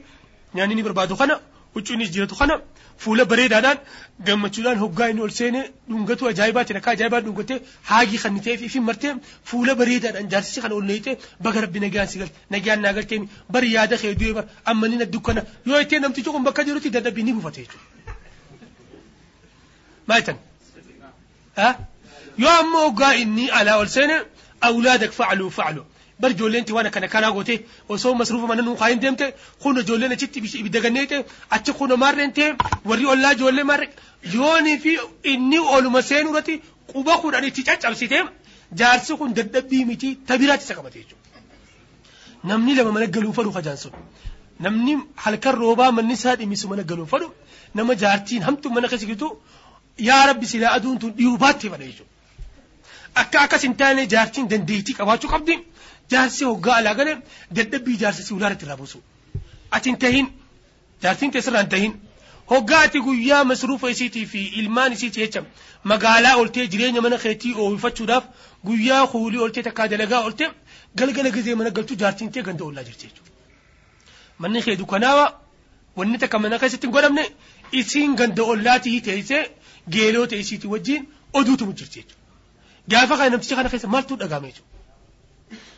nyaanni 0.54 0.74
ni 0.78 0.82
barbaadu 0.86 1.14
kana 1.20 1.34
huccuun 1.74 1.98
ni 1.98 2.06
jiratu 2.14 2.36
kana 2.40 2.54
fuula 3.02 3.24
bareedaadhaan 3.30 3.78
gammachuudhaan 4.26 4.78
hoggaa 4.84 5.08
inni 5.12 5.22
ol 5.26 5.32
seene 5.38 5.60
dhungatu 5.90 6.28
ajaa'ibaatiin 6.32 6.76
akka 6.80 6.90
ajaa'ibaa 6.96 7.20
dhungatee 7.26 7.58
haagii 7.90 8.20
kan 8.24 8.36
ta'eef 8.46 8.60
ifi 8.68 8.80
martee 8.88 9.14
fuula 9.50 9.74
bareedaadhaan 9.80 10.28
jaarsisi 10.34 10.60
kana 10.64 10.74
ol 10.80 10.84
neeyitee 10.90 11.16
baga 11.46 11.60
rabbi 11.64 11.80
nagaan 11.86 12.08
si 12.12 12.18
galte 12.20 12.36
nagaan 12.56 12.80
naa 12.84 12.92
galteen 12.98 13.28
bari 13.56 13.72
yaada 13.76 13.96
kee 14.02 14.14
du'ee 14.20 14.34
bar 14.38 14.44
amma 14.72 14.88
ni 14.92 14.96
na 15.02 15.06
dukkana 15.14 15.42
yoo 15.70 15.80
ittee 15.86 16.00
namtichi 16.04 16.30
kun 16.34 16.44
bakka 16.48 16.64
jirutti 16.68 16.90
dadhabbii 16.96 17.24
ni 17.26 17.32
buufate 17.36 17.60
jechuudha. 17.64 17.84
Maalitan? 20.08 20.36
Yoo 22.44 22.54
ammoo 22.60 22.84
hoggaa 22.88 23.12
inni 23.22 23.44
alaa 23.58 23.76
ol 23.82 23.88
seene 23.96 24.16
awlaadak 24.68 25.12
fa'aluu 25.18 25.50
fa'aluu. 25.58 25.84
Bar 26.20 26.30
ijoolleen 26.34 26.64
waan 26.76 26.86
akkana 26.90 27.08
kanaa 27.14 27.32
goote 27.36 27.54
osoo 27.94 28.14
masruufa 28.20 28.46
mana 28.50 28.62
nuu 28.66 28.76
kaayin 28.82 29.00
deemte 29.04 29.26
kun 29.62 29.78
ijoolleen 29.82 30.12
achitti 30.16 30.38
ibidda 30.60 30.80
ganneete 30.84 31.16
achi 31.56 31.72
kun 31.78 31.90
maarreen 32.02 32.32
tee 32.38 32.50
warri 32.88 33.06
ollaa 33.12 33.32
ijoollee 33.36 33.64
maarre 33.70 33.86
yoonii 34.34 34.78
fi 34.84 34.92
inni 35.32 35.58
oluma 35.76 36.00
seenuu 36.10 36.32
irratti 36.32 36.54
quba 36.92 37.14
kudhan 37.22 37.44
itti 37.50 37.62
caccabsite 37.68 38.18
jaarsi 38.80 39.12
kun 39.20 39.30
dadhabbii 39.38 39.84
miti 39.90 40.08
tabiraatti 40.28 40.64
isa 40.66 40.74
qabate 40.78 40.98
jechuudha. 41.02 41.22
Namni 42.48 42.72
lama 42.78 42.92
mana 42.96 43.06
galuu 43.14 43.32
fadhu 43.38 43.50
hajaan 43.56 43.76
sun. 43.82 43.92
Namni 44.64 44.92
halkan 45.24 45.54
roobaa 45.62 45.90
manni 45.98 46.14
isaa 46.18 46.34
dhimisu 46.40 46.68
mana 46.72 46.82
galuu 46.90 47.06
fadhu 47.12 47.28
nama 47.76 47.92
jaartiin 48.02 48.42
hamtu 48.46 48.66
mana 48.76 48.86
keessa 48.90 49.06
jirtu 49.10 49.28
yaa 50.08 50.22
rabbi 50.30 50.46
silaa 50.52 50.72
aduun 50.78 50.98
tun 51.02 51.12
dhiiru 51.18 51.36
baattee 51.44 51.70
fadha 51.72 51.84
jechuudha. 51.90 52.12
Akka 53.22 53.40
akkas 53.46 53.62
hin 53.68 53.74
taane 53.82 54.06
jaartiin 54.16 54.48
dandeettii 54.54 54.94
qabaachuu 55.00 55.30
qabdi. 55.36 55.58
jaarsi 56.12 56.44
hoggaa 56.44 56.74
alaa 56.80 56.94
gale 56.96 57.12
dadhabbii 57.58 57.94
jaarsisi 58.00 58.34
ulaarratti 58.34 58.64
irraa 58.66 58.76
buusu. 58.80 58.98
Ati 59.76 59.88
hin 59.90 59.98
tahin 60.02 60.26
jaartiin 61.04 61.30
teessirraa 61.36 61.62
hin 61.62 61.70
tahin 61.74 61.92
hoggaa 62.50 62.80
ati 62.88 63.00
guyyaa 63.06 63.44
masruufa 63.50 63.90
isiitii 63.94 64.24
fi 64.32 64.42
ilmaan 64.62 64.92
isiitii 64.96 65.22
jecha 65.24 65.42
magaalaa 65.92 66.34
oltee 66.42 66.66
jireenya 66.74 67.00
mana 67.06 67.18
keetii 67.22 67.54
oomishachuudhaaf 67.66 68.24
guyyaa 68.70 69.06
kuulii 69.12 69.40
oltee 69.46 69.62
takkaa 69.68 69.86
dalagaa 69.92 70.20
oltee 70.30 70.50
galgala 71.02 71.30
gizee 71.36 71.54
mana 71.60 71.70
galchuu 71.78 71.96
jaartiin 72.02 72.30
tee 72.36 72.42
ganda 72.50 72.64
ollaa 72.68 72.84
jirti 72.88 73.06
jechuudha. 73.06 73.32
Manni 74.38 74.62
kee 74.66 74.76
dukkanaawa 74.82 75.24
wanni 76.02 76.18
takka 76.26 76.38
mana 76.44 76.58
keessatti 76.64 76.86
hin 76.90 76.94
godhamne 76.98 77.24
isiin 77.82 78.14
ganda 78.20 78.42
ollaatii 78.56 79.00
teessee 79.08 79.42
geelota 79.96 80.36
isiitii 80.44 80.70
wajjin 80.74 81.08
oduutu 81.42 81.72
jirti 81.72 81.98
jechuudha. 82.00 82.22
Gaafa 82.92 83.14
kana 83.18 83.30
namticha 83.34 83.56
kana 83.58 83.68
keessa 83.72 83.88
maaltu 83.94 84.16
dhagahame 84.22 84.48
jechuudha. 84.52 84.72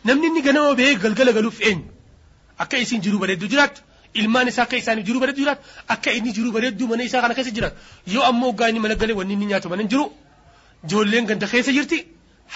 namni 0.07 0.25
inni 0.29 0.41
ganama 0.47 0.75
bahee 0.79 0.95
galgala 1.03 1.31
galuuf 1.37 1.57
eenyu? 1.69 1.85
Akka 2.63 2.77
isiin 2.83 3.01
jiruu 3.05 3.19
bareeddu 3.23 3.47
jiraattu? 3.53 3.81
Ilmaan 4.19 4.47
isaa 4.51 4.63
akka 4.67 4.77
isaanii 4.81 5.03
jiruu 5.07 5.19
bareeddu 5.23 5.41
jiraattu? 5.43 5.63
Akka 5.93 6.09
inni 6.17 6.31
jiruu 6.37 6.51
bareeddu 6.57 6.83
mana 6.91 7.03
isaa 7.09 7.21
kana 7.23 7.33
keessa 7.37 7.51
jiraatu 7.57 7.77
yoo 8.13 8.23
ammoo 8.29 8.49
hoggaa 8.51 8.69
inni 8.71 8.79
mana 8.85 8.95
galee 9.01 9.15
wanni 9.19 9.33
inni 9.37 9.45
nyaatu 9.51 9.69
mana 9.71 9.81
hin 9.83 9.89
jiru? 9.93 10.05
Ijoolleen 10.85 11.25
ganda 11.29 11.47
keessa 11.53 11.71
jirti? 11.77 11.99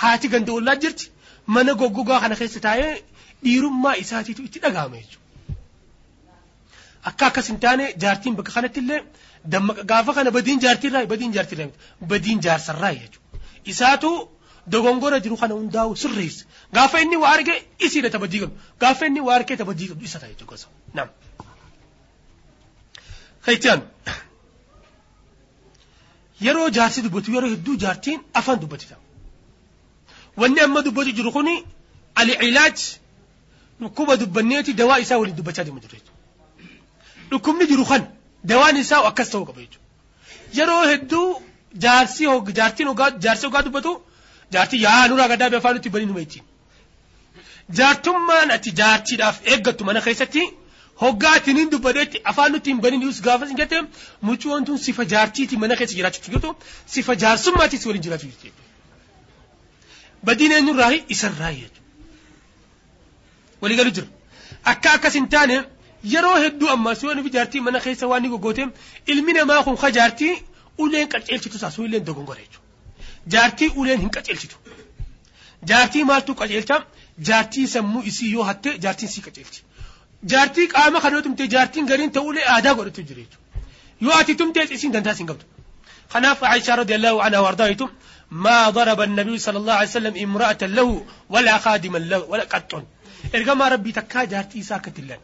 Haati 0.01 0.27
ganda 0.33 0.51
ollaa 0.57 0.75
jirti? 0.83 1.05
Mana 1.55 1.71
goggogaa 1.81 2.19
kana 2.23 2.35
keessa 2.41 2.59
taa'ee 2.67 2.91
dhiirummaa 3.43 3.95
isaatiitu 4.03 4.41
itti 4.47 4.59
dhagahame 4.65 4.97
jechuudha. 5.03 5.19
Akka 7.09 7.25
akkas 7.29 7.47
hin 7.51 7.59
taane 7.63 7.85
jaartiin 8.03 8.35
bakka 8.39 8.51
kanatti 8.57 8.79
illee 8.83 8.99
dammaqa 9.53 9.83
gaafa 9.91 10.11
kana 10.17 10.29
badiin 10.37 10.59
jaartiirraa 10.65 11.05
badiin 11.13 11.31
jaartiirraa 11.37 11.69
badiin 12.11 12.39
jaarsarraa 12.45 12.93
jechuudha. 12.99 13.39
Isaatu 13.73 14.09
dogongora 14.67 15.19
jiru 15.19 15.37
kana 15.37 15.53
hundaa'u 15.53 15.95
sirreessa. 15.95 16.45
Gaafa 16.73 17.01
inni 17.01 17.17
waa 17.17 17.33
arge 17.35 17.53
isiidha 17.79 18.09
tabajii 18.09 18.39
galu. 18.39 18.53
Gaafa 18.79 19.05
inni 19.07 19.19
waa 19.19 19.35
argee 19.35 19.57
tabajii 19.57 19.87
galu 19.87 20.01
isa 20.03 20.19
ta'a 20.19 20.29
jechuudha. 20.29 20.67
Nam. 20.93 21.09
Kayitiyaan. 23.45 23.81
Yeroo 26.41 26.69
jaarsi 26.77 27.01
dubbatu 27.01 27.31
yeroo 27.35 27.49
hedduu 27.53 27.75
jaartiin 27.83 28.19
afaan 28.33 28.59
dubbatita. 28.61 28.95
Wanni 30.37 30.59
amma 30.61 30.81
dubbatu 30.81 31.11
jiru 31.17 31.31
kuni 31.31 31.55
al-ilaaj 32.15 32.77
dhukkuba 33.81 34.17
dubbanneeti 34.17 34.73
dawaa 34.73 34.99
isaa 34.99 35.17
waliin 35.21 35.37
dubbachaa 35.39 35.63
deemu 35.63 35.79
jiru 35.83 35.95
jechuudha. 35.97 36.19
Dhukkubni 37.31 37.67
jiru 37.71 37.85
kan 37.85 38.03
dawaan 38.43 38.77
isaa 38.77 39.01
akkas 39.09 39.29
ta'uu 39.33 39.45
qaba 39.49 39.61
jechuudha. 39.61 39.87
Yeroo 40.57 40.83
hedduu 40.91 41.27
jaarsi 41.83 42.23
jaartiin 42.59 42.89
jaarsi 43.19 43.45
hoggaa 43.45 43.61
dubbatu 43.67 43.91
jaartii 44.53 44.81
yaa 44.85 45.07
nurraa 45.07 45.27
gaddaa 45.31 45.49
afaan 45.59 45.75
nutti 45.77 45.89
banii 45.95 46.07
numa 46.11 46.21
ittiin. 46.25 46.45
Jaartummaan 47.79 48.51
ati 48.57 48.71
jaartiidhaaf 48.81 49.37
eeggattu 49.53 49.83
mana 49.89 50.01
keessatti 50.07 50.41
hoggaa 51.01 51.35
ittiin 51.41 51.69
dubbadeetti 51.73 52.21
afaan 52.31 52.51
nutti 52.55 52.69
hin 52.73 52.81
banii 52.85 52.99
nus 53.03 53.21
gaafa 53.27 53.45
hin 53.51 53.57
jette 53.61 53.77
muccoon 54.29 54.65
tun 54.69 54.77
sifa 54.85 55.03
jaartiiti 55.13 55.57
mana 55.63 55.75
keessa 55.81 55.95
jiraachuutu 55.99 56.31
jirtu 56.33 56.55
sifa 56.95 57.15
jaarsummaatiis 57.25 57.85
waliin 57.91 58.03
jiraachuu 58.07 58.31
jirti. 58.31 58.53
Badiin 60.25 60.51
eenyurraa 60.57 60.91
isarraa 61.15 61.51
jechuudha. 61.51 61.79
Walii 63.61 63.77
galu 63.79 63.91
jira. 63.97 64.07
Akka 64.71 64.91
akkas 64.97 65.13
hin 65.19 65.27
taane 65.35 65.55
yeroo 66.13 66.35
hedduu 66.43 66.69
ammas 66.75 67.03
yoo 67.03 67.13
nufi 67.17 67.29
jaartii 67.37 67.61
mana 67.67 67.79
keessa 67.85 68.07
waan 68.11 68.21
ni 68.23 68.29
goggoote 68.33 68.67
ilmi 69.15 69.33
namaa 69.37 69.63
kun 69.63 69.77
jaartii 69.97 70.33
uleen 70.77 71.07
qaceelchitu 71.13 71.57
saasuu 71.63 71.85
illeen 71.85 72.05
dogongora 72.05 72.39
jechuudha. 72.39 72.60
jaartii 73.34 73.68
uleen 73.80 74.00
hin 74.04 74.10
qaceelchitu. 74.16 74.56
Jaartii 75.70 76.04
maaltu 76.10 76.34
qaceelcha? 76.40 76.76
Jaartii 77.28 77.66
sammuu 77.74 78.02
isii 78.10 78.32
yoo 78.32 78.44
hatte 78.50 78.70
jaartiin 78.84 79.10
sii 79.14 79.22
qaceelchi. 79.26 79.60
Jaartii 80.32 80.66
qaama 80.74 81.00
kana 81.00 81.16
yoo 81.16 81.22
tumte 81.28 81.48
jaartiin 81.54 81.86
gariin 81.90 82.10
ta'uulee 82.16 82.44
aadaa 82.54 82.74
godhatu 82.80 83.02
jira 83.08 83.20
jechuudha. 83.22 83.64
Yoo 84.00 84.14
ati 84.20 84.34
tumtee 84.40 84.64
isiin 84.78 84.92
dantaa 84.98 85.14
siin 85.14 85.28
qabdu. 85.30 85.44
Kanaaf 86.12 86.42
Aishaa 86.42 86.76
radiyallahu 86.82 87.20
anha 87.28 87.42
wardaaitu 87.48 87.88
ما 88.30 88.70
ضرب 88.70 89.00
النبي 89.00 89.38
صلى 89.38 89.58
الله 89.58 89.72
عليه 89.80 89.88
وسلم 89.88 90.14
امرأة 90.26 90.62
له 90.78 90.88
ولا 91.30 91.58
خادما 91.58 91.98
له 91.98 92.18
ولا 92.30 92.44
قط 92.44 92.72
إرجما 93.34 93.68
ربي 93.68 93.92
تكا 93.92 94.24
جارتي 94.24 94.62
ساكت 94.62 94.98
الله 94.98 95.18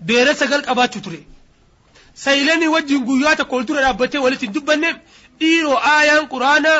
بيرة 0.00 0.32
سقل 0.32 0.62
قبات 0.68 0.98
تري 0.98 1.26
سيلاني 2.14 2.68
وجه 2.68 2.96
قيوات 3.08 3.40
قلتور 3.52 3.76
ربته 3.88 4.18
ولتن 4.20 4.52
دبنه 4.52 5.00
dhiiroo 5.41 5.77
aayaan 5.95 6.25
quraana 6.33 6.73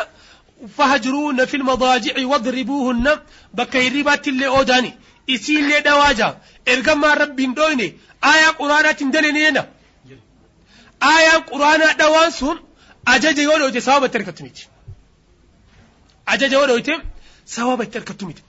فهجروهن 0.77 1.45
في 1.45 1.57
المضاجع 1.57 2.25
واضربوهن 2.25 3.19
بكي 3.53 3.87
ربات 3.89 4.27
اللي 4.27 4.47
أوداني. 4.47 4.91
إسي 5.29 5.59
اللي 5.59 5.79
دواجا. 5.81 6.37
إرقما 6.67 7.13
رب 7.13 7.35
دويني 7.35 7.97
آية 8.23 8.49
قرآنة 8.59 8.99
دلنينا 9.15 9.69
آية 11.03 11.35
قرآنة 11.51 11.91
دوانسون. 11.91 12.57
أجاج 13.07 13.37
يولو 13.37 13.67
إتي 13.67 13.79
سوابة 13.79 14.07
تركتميت 14.07 14.59
أجاج 16.27 16.51
يولو 16.51 16.77
إتي 16.77 17.01
سوابة 17.45 17.83
تركتميت 17.83 18.39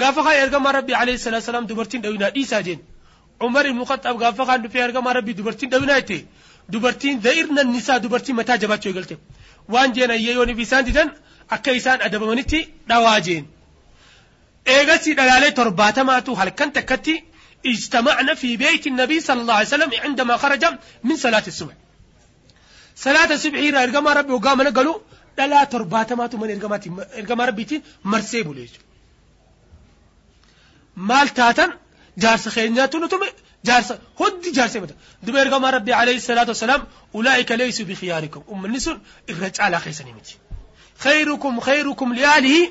قافقا 0.00 0.42
إرقما 0.42 0.70
ربي 0.70 0.94
عليه 0.94 1.14
الصلاة 1.14 1.34
والسلام 1.34 1.66
دبرتين 1.66 2.00
دوينا. 2.00 2.32
إيسا 2.36 2.60
جين. 2.60 2.78
عمر 3.40 3.70
بن 3.72 3.80
الخطاب 3.80 4.22
قافقا 4.22 4.68
في 4.72 4.84
إرقما 4.84 5.12
ربي 5.12 5.32
دبرتين 5.32 5.68
دوينا 5.68 5.96
إتي 5.96 6.26
دبرتين 6.68 7.18
ذئرنا 7.18 7.62
النساء 7.62 7.98
دبرتين 7.98 8.36
متى 8.36 8.58
جبات 8.58 8.88
قلت 8.88 9.18
وان 9.69 9.91
جينا 9.91 10.13
ييوني 10.13 10.55
في 10.55 10.65
سانددن 10.65 11.09
akka 11.55 11.71
isaan 11.79 11.99
adabamanitti 12.07 12.59
dhawaajeen 12.89 13.45
eegasii 14.75 15.13
dhalaalee 15.19 15.51
torbaatamaatu 15.59 16.31
halkan 16.41 16.71
takkatti 16.77 17.15
اجتمعنا 17.71 18.33
في 18.41 18.49
بيت 18.63 18.83
النبي 18.91 19.17
صلى 19.27 19.41
الله 19.41 19.53
عليه 19.59 19.67
وسلم 19.73 19.91
عندما 20.05 20.37
خرج 20.43 20.63
من 21.07 21.15
صلاة 21.25 21.43
الصبح 21.51 21.73
صلاة 23.05 23.29
الصبح 23.35 23.59
هنا 23.67 23.83
إرقام 23.83 24.07
ربي 24.07 24.33
وقام 24.33 24.61
قالوا 24.77 24.97
لا 25.37 25.63
ترباتمات 25.63 26.35
من 26.35 26.49
إرقام 27.19 27.41
ربي 27.49 27.81
مرسيبو 28.11 28.53
ليش 28.53 28.71
maal 31.09 31.27
taatan 31.39 31.69
jaarsa 32.23 32.49
keenyaatu 32.55 32.95
nu 33.01 33.07
tume 33.13 33.27
jaarsa 33.64 33.98
hundi 34.20 34.50
jaarsee 34.58 34.80
bada 34.84 34.94
duba 35.26 35.40
ergamaa 35.44 35.70
rabbii 35.76 35.92
alayhi 36.02 36.20
salaatu 36.20 36.50
wasalaam 36.54 36.82
ulaa'ika 37.18 37.56
leysu 37.62 37.84
bikhiyaarikum 37.90 38.42
ummanni 38.54 38.80
sun 38.86 39.00
irra 39.32 39.48
caalaa 39.58 39.80
keessanii 39.86 40.12
miti 40.18 40.34
khayrukum 41.04 41.60
khayrukum 41.68 42.12
liahlihi 42.18 42.62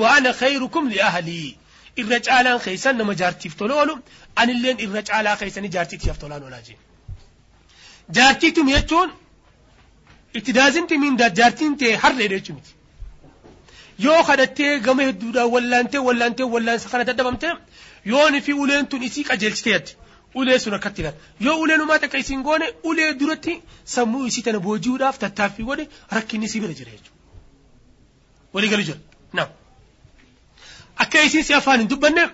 wa 0.00 0.14
ana 0.16 0.32
khayrukum 0.40 0.88
liahlii 0.94 1.48
irra 2.02 2.18
caalaan 2.28 2.60
keessan 2.66 2.96
nama 3.00 3.14
jaartiif 3.22 3.56
tole 3.60 3.74
oolu 3.80 3.94
anilleen 4.42 4.78
irra 4.86 5.02
caalaa 5.10 5.36
keessanii 5.42 5.72
jaartiitiif 5.76 6.18
tolaan 6.22 6.42
oolaa 6.46 6.62
jee 6.68 6.78
jaartiitum 8.18 8.68
jechuun 8.74 9.10
itti 10.38 10.52
daazimti 10.60 10.98
miin 11.02 11.14
jaartiin 11.40 11.76
ta'e 11.82 11.94
harreedha 12.04 12.36
jechuu 12.38 12.54
miti 12.58 12.72
yoo 14.06 14.22
kadhattee 14.30 14.72
gama 14.86 15.02
hedduudhaan 15.08 15.50
wallaantee 15.54 16.00
wallaantee 16.08 16.46
wallaansa 16.54 16.88
kana 16.92 17.04
dadhabamte 17.10 17.48
yoon 18.12 18.34
fi 18.46 18.52
uleen 18.62 18.86
tun 18.92 19.02
isii 19.08 19.24
qajeelchiteetti 19.30 19.96
ulee 20.34 20.58
sun 20.58 20.74
akkatti 20.74 21.00
ilaala. 21.02 21.18
Yoo 21.40 21.56
uleen 21.62 21.80
umaa 21.80 21.98
takka 21.98 22.18
isiin 22.18 22.42
goone 22.42 22.66
ulee 22.82 23.12
duratti 23.20 23.54
sammuu 23.84 24.26
isii 24.30 24.42
tana 24.46 24.58
booji'uudhaaf 24.66 25.18
tattaaffii 25.24 25.64
godhe 25.70 25.88
rakkinni 26.16 26.46
isii 26.50 26.60
bira 26.64 26.74
jira 26.80 26.90
jechuudha. 26.90 27.14
walii 28.54 28.68
galu 28.72 28.82
jira. 28.88 28.98
Naam. 29.32 29.48
Akka 31.04 31.22
isiin 31.28 31.44
si 31.44 31.54
afaan 31.54 31.80
hin 31.80 31.88
dubbanne 31.88 32.24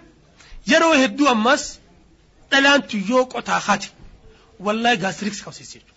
yeroo 0.73 0.93
hedduu 1.03 1.29
ammas 1.35 1.63
dhalaantu 2.51 2.97
yoo 3.11 3.25
qotaa 3.35 3.59
haate 3.69 3.89
wallahi 4.67 4.97
gaastiriks 5.05 5.43
qabsiisa 5.45 5.73
jechuudha. 5.73 5.95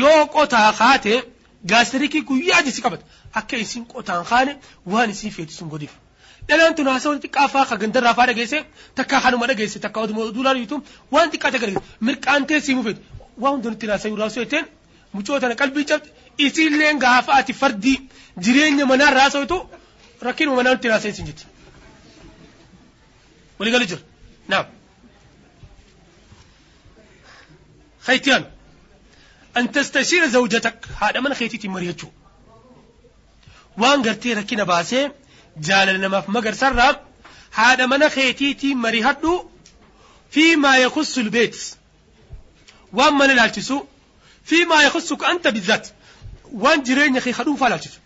Yoo 0.00 0.26
qotaa 0.36 0.72
haate 0.80 1.14
gaastirikii 1.72 2.22
guyyaa 2.30 2.62
jisi 2.68 2.82
qabata. 2.82 3.04
Akka 3.40 3.56
isiin 3.64 3.84
qotaan 3.94 4.24
haane 4.30 4.52
waan 4.86 5.10
isiin 5.10 5.32
feetu 5.32 5.52
sun 5.58 5.68
godiif 5.74 5.94
dhalaan 6.50 6.74
tun 6.78 6.86
haasawwan 6.92 7.20
xiqqaa 7.24 7.48
faa 7.54 7.64
ka 7.70 7.76
gandarraa 7.82 8.14
faa 8.18 8.26
dhageesse 8.30 8.58
takka 8.98 9.16
hanuma 9.24 9.46
dhageesse 9.50 9.78
takka 9.84 9.98
oduma 10.04 10.22
duulaan 10.36 10.58
yuutu 10.62 10.76
waan 11.14 11.28
xiqqaa 11.32 11.50
dhageesse 11.54 11.82
mirqaantee 12.06 12.60
siimuu 12.66 12.84
feetu 12.88 13.00
waan 13.42 13.52
hundi 13.54 13.68
nutti 13.72 13.86
naasayuu 13.90 14.18
raasuu 14.22 14.42
eteen 14.48 14.64
mucoo 15.14 15.38
tana 15.42 15.54
qalbii 15.60 15.84
cabde 15.90 16.08
isiilleen 16.46 16.98
gaafa 17.04 17.32
ati 17.40 17.52
fardii 17.62 17.96
jireenya 18.44 18.84
manaa 18.92 19.08
irraa 19.12 19.24
haasawutu 19.26 19.56
rakkinuma 20.26 20.56
manaa 20.60 20.72
nutti 20.74 20.88
naasayuu 20.92 21.16
sin 21.18 21.26
jetti 21.30 21.44
walii 23.58 23.72
galu 23.76 23.86
jira 23.92 24.02
naam 24.54 24.66
خيتيان 28.06 28.44
أن 29.56 29.72
تستشير 29.72 30.26
زوجتك 30.26 30.78
هذا 31.00 31.20
من 31.20 31.34
خيتي 31.34 31.68
مريتشو 31.68 32.08
وان 33.78 34.02
قرتي 34.02 34.32
ركنا 34.34 34.64
باسي 34.64 35.10
جال 35.56 36.00
نما 36.00 36.20
في 36.20 36.30
مقر 36.30 36.52
سرة 36.52 37.00
هذا 37.52 37.86
من 37.86 38.08
خيتي 38.08 38.74
مريهدو 38.74 39.48
فيما 40.30 40.76
يخص 40.76 41.18
البيت. 41.18 41.56
وان 42.92 43.14
من 43.14 43.30
الالتسو 43.30 43.84
فيما 44.44 44.82
يخصك 44.82 45.24
أنت 45.24 45.48
بالذات. 45.48 45.88
وان 46.52 46.82
جرين 46.82 47.16
يخي 47.16 47.32
خدوم 47.32 47.56
فالالتسو 47.56 47.98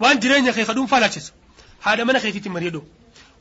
وان 0.00 0.18
جرين 0.18 0.46
يخي 0.46 0.64
خدوم 0.64 0.86
فالالتسو 0.86 1.32
هذا 1.82 2.04
من 2.04 2.18
خيتي 2.18 2.48
مريدو 2.48 2.82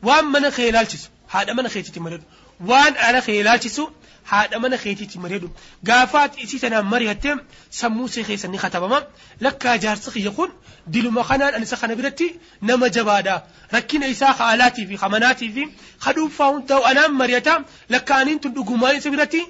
وان 0.03 0.25
من 0.25 0.49
خيلالتسو 0.49 1.09
هذا 1.29 1.53
من 1.53 1.67
خيتي 1.67 1.99
مريدو 1.99 2.23
وان 2.59 2.93
أنا 2.93 3.19
خيلالتسو 3.21 3.89
haadha 4.30 4.58
mana 4.64 4.76
keetiitti 4.84 5.18
mareedu 5.24 5.48
gaafaat 5.88 6.32
isii 6.44 6.60
tanaan 6.64 6.86
mari'attee 6.92 7.34
sammuu 7.80 8.08
see 8.14 8.24
keessa 8.28 8.48
ni 8.52 8.58
katabama 8.64 8.98
lakkaa 9.46 9.76
jaarsi 9.84 10.10
kiyya 10.14 10.32
kun 10.38 10.50
diluma 10.94 11.22
kanaan 11.30 11.54
anisa 11.58 11.76
kana 11.82 11.94
biratti 12.00 12.26
nama 12.68 12.88
jabaadha 12.96 13.34
rakkina 13.76 14.06
isaa 14.14 14.32
haalaatii 14.40 14.86
fi 14.90 14.96
hamanaatii 15.04 15.50
fi 15.56 15.62
hadhuunfaa 16.06 16.48
hundaa'u 16.54 16.82
anaan 16.90 17.12
mari'ata 17.20 17.54
lakkaaniin 17.94 18.38
tun 18.42 18.54
dhugumaan 18.56 18.96
isa 19.00 19.10
biratti 19.14 19.40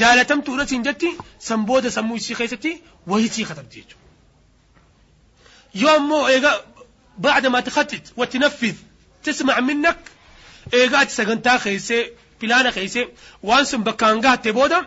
jaalatamtuudha 0.00 0.66
siin 0.70 0.82
jetti 0.88 1.10
san 1.48 1.60
booda 1.68 1.90
sammuu 1.96 2.16
isii 2.22 2.36
keessatti 2.40 2.72
wayitii 3.12 3.44
katabdi 3.50 3.76
jechuudha. 3.80 4.04
yoo 5.82 5.92
ammoo 5.98 6.24
eega 6.36 6.52
بعد 7.18 7.46
ما 7.46 7.60
تخطط 7.60 8.12
وتنفذ 8.16 8.74
تسمع 9.24 9.60
منك 9.60 9.98
إيجات 10.74 11.10
سجنتا 11.10 11.58
خيسي 11.58 12.10
plana 12.41 12.71
ka 12.75 12.81
ise 12.87 13.01
wansum 13.49 13.83
bakanga 13.87 14.31
teboda 14.45 14.79